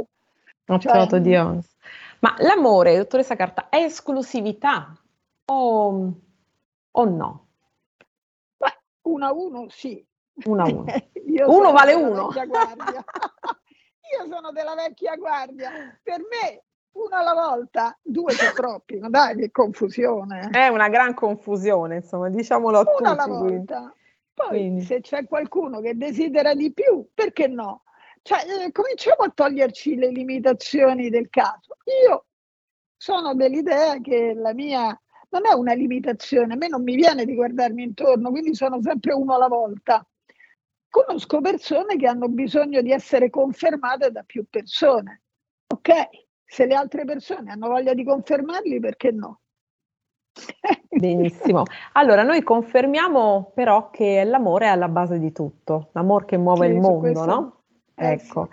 Ho 0.68 0.80
Cioè, 0.80 0.92
trovato 0.92 1.20
Dionys. 1.20 1.74
Ma 2.20 2.36
l'amore, 2.40 2.98
dottoressa 2.98 3.36
Carta, 3.36 3.70
è 3.70 3.78
esclusività 3.78 4.94
o, 5.46 6.14
o 6.92 7.04
no? 7.06 7.48
Beh, 8.58 8.80
uno 9.04 9.26
a 9.26 9.32
uno 9.34 9.70
sì. 9.70 10.06
Uno 10.46 10.64
a 10.64 10.68
uno. 10.68 10.86
Uno 11.46 11.72
vale 11.72 11.94
uno. 11.94 12.30
Io 14.18 14.28
sono 14.30 14.52
della 14.52 14.76
vecchia 14.76 15.16
guardia. 15.16 15.72
Per 16.02 16.20
me 16.20 16.64
uno 16.94 17.16
alla 17.16 17.34
volta, 17.34 17.98
due 18.02 18.34
sono 18.34 18.52
troppi, 18.54 18.98
ma 19.00 19.10
dai, 19.10 19.36
che 19.36 19.52
confusione. 19.52 20.50
È 20.52 20.68
una 20.68 20.90
gran 20.90 21.14
confusione, 21.14 21.98
insomma, 21.98 22.30
diciamolo 22.30 22.80
a 22.80 22.86
Uno 23.00 23.10
alla 23.10 23.26
volta. 23.26 23.94
Poi 24.34 24.48
Quindi. 24.48 24.82
se 24.82 25.02
c'è 25.02 25.26
qualcuno 25.26 25.80
che 25.80 25.96
desidera 25.96 26.54
di 26.56 26.74
più, 26.74 27.08
perché 27.14 27.48
no? 27.48 27.84
Cioè, 28.24 28.40
eh, 28.66 28.72
cominciamo 28.72 29.24
a 29.24 29.32
toglierci 29.34 29.96
le 29.96 30.10
limitazioni 30.10 31.10
del 31.10 31.30
caso. 31.30 31.78
Io 32.08 32.26
sono 32.98 33.36
dell'idea 33.36 34.00
che 34.00 34.34
la 34.34 34.54
mia 34.54 34.98
non 35.30 35.46
è 35.46 35.54
una 35.54 35.74
limitazione, 35.74 36.54
a 36.54 36.56
me 36.56 36.68
non 36.68 36.84
mi 36.84 36.96
viene 36.96 37.26
di 37.26 37.34
guardarmi 37.36 37.84
intorno, 37.84 38.30
quindi 38.30 38.54
sono 38.56 38.82
sempre 38.82 39.14
uno 39.14 39.34
alla 39.36 39.48
volta. 39.48 40.06
Conosco 40.94 41.42
persone 41.42 41.96
che 41.96 42.06
hanno 42.06 42.28
bisogno 42.28 42.80
di 42.84 42.92
essere 42.92 43.32
confermate 43.32 44.12
da 44.12 44.22
più 44.22 44.46
persone. 44.48 45.24
Ok, 45.74 45.90
se 46.46 46.68
le 46.68 46.76
altre 46.76 47.04
persone 47.04 47.50
hanno 47.52 47.68
voglia 47.68 47.96
di 47.96 48.04
confermarli, 48.04 48.80
perché 48.80 49.10
no? 49.10 49.40
Benissimo. 50.90 51.64
Allora, 51.94 52.22
noi 52.22 52.44
confermiamo 52.44 53.54
però 53.56 53.90
che 53.90 54.24
l'amore 54.24 54.66
è 54.68 54.70
alla 54.70 54.88
base 54.88 55.18
di 55.18 55.32
tutto, 55.32 55.90
l'amore 55.94 56.26
che 56.26 56.38
muove 56.38 56.68
Sì, 56.68 56.74
il 56.74 56.80
mondo, 56.80 57.00
questo- 57.00 57.26
no? 57.26 57.64
eh, 57.96 58.12
Ecco. 58.12 58.50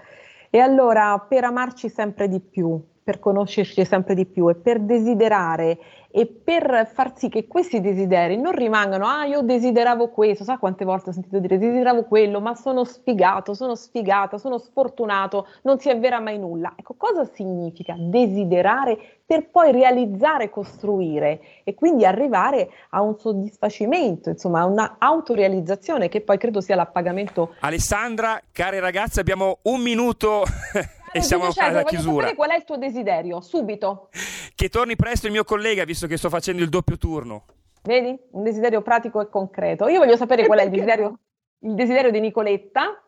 E 0.49 0.61
allora, 0.61 1.19
per 1.19 1.45
amarci 1.45 1.91
sempre 1.91 2.27
di 2.27 2.41
più, 2.41 2.83
per 3.03 3.19
conoscerci 3.19 3.85
sempre 3.85 4.15
di 4.15 4.27
più 4.27 4.49
e 4.49 4.55
per 4.55 4.81
desiderare 4.81 5.79
e 6.13 6.27
per 6.27 6.91
far 6.93 7.17
sì 7.17 7.29
che 7.29 7.47
questi 7.47 7.81
desideri 7.81 8.37
non 8.37 8.53
rimangano, 8.53 9.07
ah, 9.07 9.25
io 9.25 9.43
desideravo 9.43 10.09
questo, 10.09 10.43
sa 10.43 10.59
quante 10.59 10.85
volte 10.85 11.11
ho 11.11 11.13
sentito 11.13 11.39
dire 11.39 11.57
desideravo 11.57 12.05
quello, 12.05 12.41
ma 12.41 12.55
sono 12.57 12.85
sfigato, 12.85 13.55
sono 13.55 13.77
sfigata, 13.77 14.37
sono 14.37 14.59
sfortunato, 14.59 15.47
non 15.63 15.79
si 15.79 15.89
avvera 15.89 16.19
mai 16.19 16.39
nulla. 16.39 16.73
Ecco, 16.77 16.95
cosa 16.97 17.25
significa 17.33 17.95
desiderare 17.97 18.99
per 19.25 19.49
poi 19.49 19.71
realizzare, 19.71 20.51
costruire 20.51 21.41
e 21.63 21.75
quindi 21.75 22.05
arrivare 22.05 22.71
a 22.91 23.01
un 23.01 23.17
soddisfacimento, 23.17 24.31
insomma, 24.31 24.61
a 24.61 24.65
una 24.65 24.97
autorealizzazione 24.99 26.09
che 26.09 26.21
poi 26.23 26.37
credo 26.39 26.61
sia 26.61 26.75
l'appagamento 26.75 27.55
Alessandra, 27.61 28.41
care 28.51 28.81
ragazze, 28.81 29.21
abbiamo 29.21 29.59
un 29.63 29.81
minuto 29.81 30.43
e 31.13 31.23
siamo 31.23 31.45
Cesare, 31.47 31.69
alla 31.69 31.83
voglio 31.83 31.89
chiusura. 31.89 32.15
sapere 32.21 32.35
qual 32.37 32.51
è 32.51 32.57
il 32.57 32.65
tuo 32.65 32.77
desiderio, 32.77 33.41
subito. 33.41 34.09
Che 34.55 34.69
torni 34.69 34.97
presto 34.97 35.27
il 35.27 35.33
mio 35.33 35.45
collega, 35.45 35.85
visto 35.85 36.07
che 36.07 36.17
sto 36.17 36.29
facendo 36.29 36.63
il 36.63 36.69
doppio 36.69 36.97
turno. 36.99 37.45
Vedi? 37.83 38.19
Un 38.33 38.43
desiderio 38.43 38.83
pratico 38.83 39.21
e 39.21 39.29
concreto. 39.29 39.89
Io 39.89 39.99
voglio 39.99 40.17
sapere 40.17 40.43
E 40.43 40.47
qual 40.47 40.59
è 40.59 40.63
il 40.65 40.69
perché 40.71 40.85
desiderio, 40.85 41.19
il 41.61 41.75
desiderio 41.75 42.11
di 42.11 42.21
Nicoletta. 42.21 43.03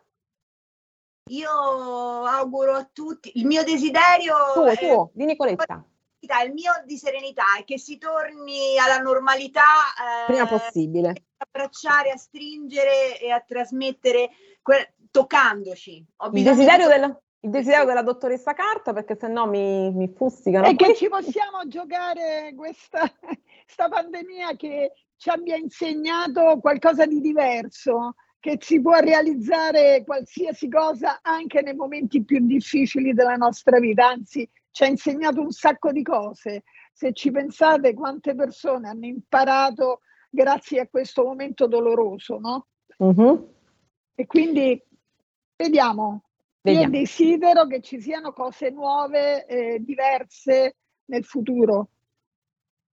Io 1.30 1.50
auguro 1.50 2.72
a 2.74 2.88
tutti 2.92 3.32
il 3.38 3.46
mio 3.46 3.62
desiderio 3.62 4.34
Tuo, 4.54 4.66
è- 4.66 4.76
tuo, 4.76 5.10
di 5.14 5.24
Nicoletta. 5.24 5.84
il 6.44 6.52
mio 6.52 6.72
di 6.84 6.96
serenità 6.96 7.44
è 7.58 7.64
che 7.64 7.78
si 7.78 7.96
torni 7.98 8.76
alla 8.78 8.98
normalità 8.98 9.62
eh, 9.62 10.26
Prima 10.26 10.46
possibile. 10.46 11.14
abbracciare, 11.36 12.10
a 12.10 12.16
stringere 12.16 13.20
e 13.20 13.30
a 13.30 13.40
trasmettere 13.40 14.30
que- 14.62 14.94
toccandoci. 15.10 16.04
Ho 16.16 16.30
Il 16.32 16.42
desiderio, 16.42 16.88
di- 16.88 16.92
del- 16.98 17.18
il 17.44 17.50
desiderio 17.50 17.86
della 17.86 18.02
dottoressa 18.02 18.52
Carta, 18.52 18.92
perché 18.92 19.16
sennò 19.16 19.48
mi, 19.48 19.90
mi 19.92 20.08
fustigano. 20.14 20.66
E 20.66 20.76
che 20.76 20.94
ci 20.94 21.08
possiamo 21.08 21.66
giocare 21.66 22.52
questa, 22.56 23.00
sta 23.66 23.88
pandemia 23.88 24.54
che 24.56 24.92
ci 25.16 25.28
abbia 25.28 25.56
insegnato 25.56 26.58
qualcosa 26.60 27.04
di 27.04 27.20
diverso, 27.20 28.14
che 28.38 28.58
si 28.60 28.80
può 28.80 28.98
realizzare 28.98 30.04
qualsiasi 30.04 30.68
cosa 30.68 31.20
anche 31.22 31.62
nei 31.62 31.74
momenti 31.74 32.22
più 32.24 32.44
difficili 32.46 33.12
della 33.12 33.36
nostra 33.36 33.78
vita, 33.78 34.08
anzi 34.08 34.48
ci 34.70 34.84
ha 34.84 34.86
insegnato 34.86 35.40
un 35.40 35.50
sacco 35.50 35.90
di 35.90 36.02
cose. 36.02 36.62
Se 36.92 37.12
ci 37.12 37.30
pensate 37.30 37.94
quante 37.94 38.34
persone 38.34 38.88
hanno 38.88 39.06
imparato 39.06 40.00
grazie 40.30 40.80
a 40.80 40.88
questo 40.88 41.24
momento 41.24 41.66
doloroso, 41.66 42.38
no? 42.38 42.66
Mhm. 42.98 43.46
E 44.14 44.26
quindi 44.26 44.80
vediamo. 45.56 46.22
Vediamo. 46.62 46.94
Io 46.94 47.00
desidero 47.00 47.66
che 47.66 47.80
ci 47.80 48.00
siano 48.00 48.32
cose 48.32 48.70
nuove, 48.70 49.44
eh, 49.46 49.78
diverse 49.80 50.76
nel 51.06 51.24
futuro. 51.24 51.88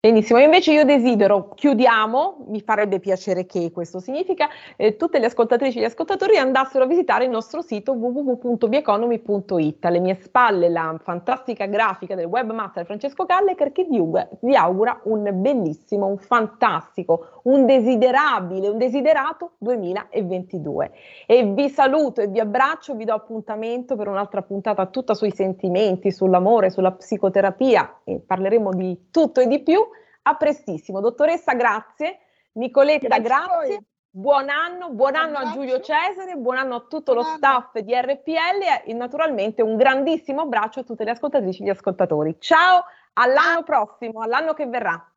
Benissimo, 0.02 0.40
invece 0.40 0.72
io 0.72 0.86
desidero, 0.86 1.50
chiudiamo, 1.50 2.46
mi 2.48 2.62
farebbe 2.62 3.02
piacere 3.02 3.46
che 3.46 3.70
questo 3.70 4.00
significa, 4.00 4.48
eh, 4.78 4.96
tutte 4.96 5.20
le 5.20 5.26
ascoltatrici 5.26 5.78
e 5.78 5.82
gli 5.82 5.84
ascoltatori 5.84 6.38
andassero 6.38 6.86
a 6.86 6.88
visitare 6.88 7.26
il 7.26 7.30
nostro 7.30 7.62
sito 7.62 7.92
www.bieconomy.it. 7.92 9.84
Alle 9.84 10.00
mie 10.00 10.16
spalle 10.22 10.70
la 10.70 10.98
fantastica 11.04 11.66
grafica 11.66 12.16
del 12.16 12.28
webmaster 12.28 12.86
Francesco 12.86 13.26
Callecker 13.26 13.74
che 13.74 13.86
vi, 13.90 14.56
augura- 14.56 15.02
un 15.04 15.30
bellissimo, 15.34 16.06
un 16.06 16.18
fantastico, 16.18 17.42
un 17.44 17.66
desiderabile, 17.66 18.70
un 18.70 18.78
desiderato 18.78 19.56
2022. 19.58 20.92
E 21.26 21.44
vi 21.44 21.68
saluto 21.68 22.22
e 22.22 22.28
vi 22.28 22.40
abbraccio, 22.40 22.96
vi 22.96 23.04
do 23.04 23.16
appuntamento 23.16 23.98
per 23.98 24.08
un'altra 24.08 24.44
puntata 24.44 24.86
tutta 24.86 25.14
sui 25.14 25.32
sentimenti, 25.32 26.10
sull'amore, 26.10 26.70
sulla 26.70 26.94
psicoterapia 26.94 28.00
e 28.06 28.22
parleremo 28.26 28.74
di 28.74 29.08
tutto 29.12 29.42
e 29.42 29.48
di 29.48 29.60
più. 29.60 29.88
A 30.24 30.36
prestissimo. 30.36 31.00
Dottoressa, 31.00 31.54
grazie. 31.54 32.20
Nicoletta, 32.54 33.20
Grazie 33.20 33.68
grazie. 33.68 33.84
Buon 34.12 34.50
anno, 34.50 34.90
buon 34.90 35.16
anno 35.16 35.38
a 35.38 35.52
Giulio 35.52 35.80
Cesare, 35.82 36.36
buon 36.36 36.58
anno 36.58 36.76
a 36.76 36.86
tutto 36.90 37.14
lo 37.14 37.22
Buon 37.22 37.34
anno. 37.34 37.38
staff 37.38 37.78
di 37.78 37.94
RPL 37.94 38.82
e 38.86 38.94
naturalmente 38.94 39.62
un 39.62 39.78
grandissimo 39.78 40.42
abbraccio 40.42 40.80
a 40.80 40.84
tutte 40.84 41.04
le 41.04 41.12
ascoltatrici 41.12 41.62
e 41.62 41.66
gli 41.66 41.70
ascoltatori. 41.70 42.36
Ciao, 42.40 42.86
all'anno 43.14 43.62
prossimo, 43.64 44.22
all'anno 44.22 44.54
che 44.56 44.66
verrà. 44.66 45.14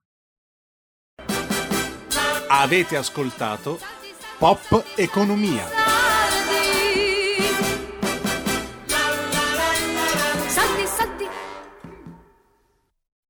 Avete 2.49 2.97
ascoltato 2.97 3.79
Pop 4.39 4.85
Economia. 4.97 5.65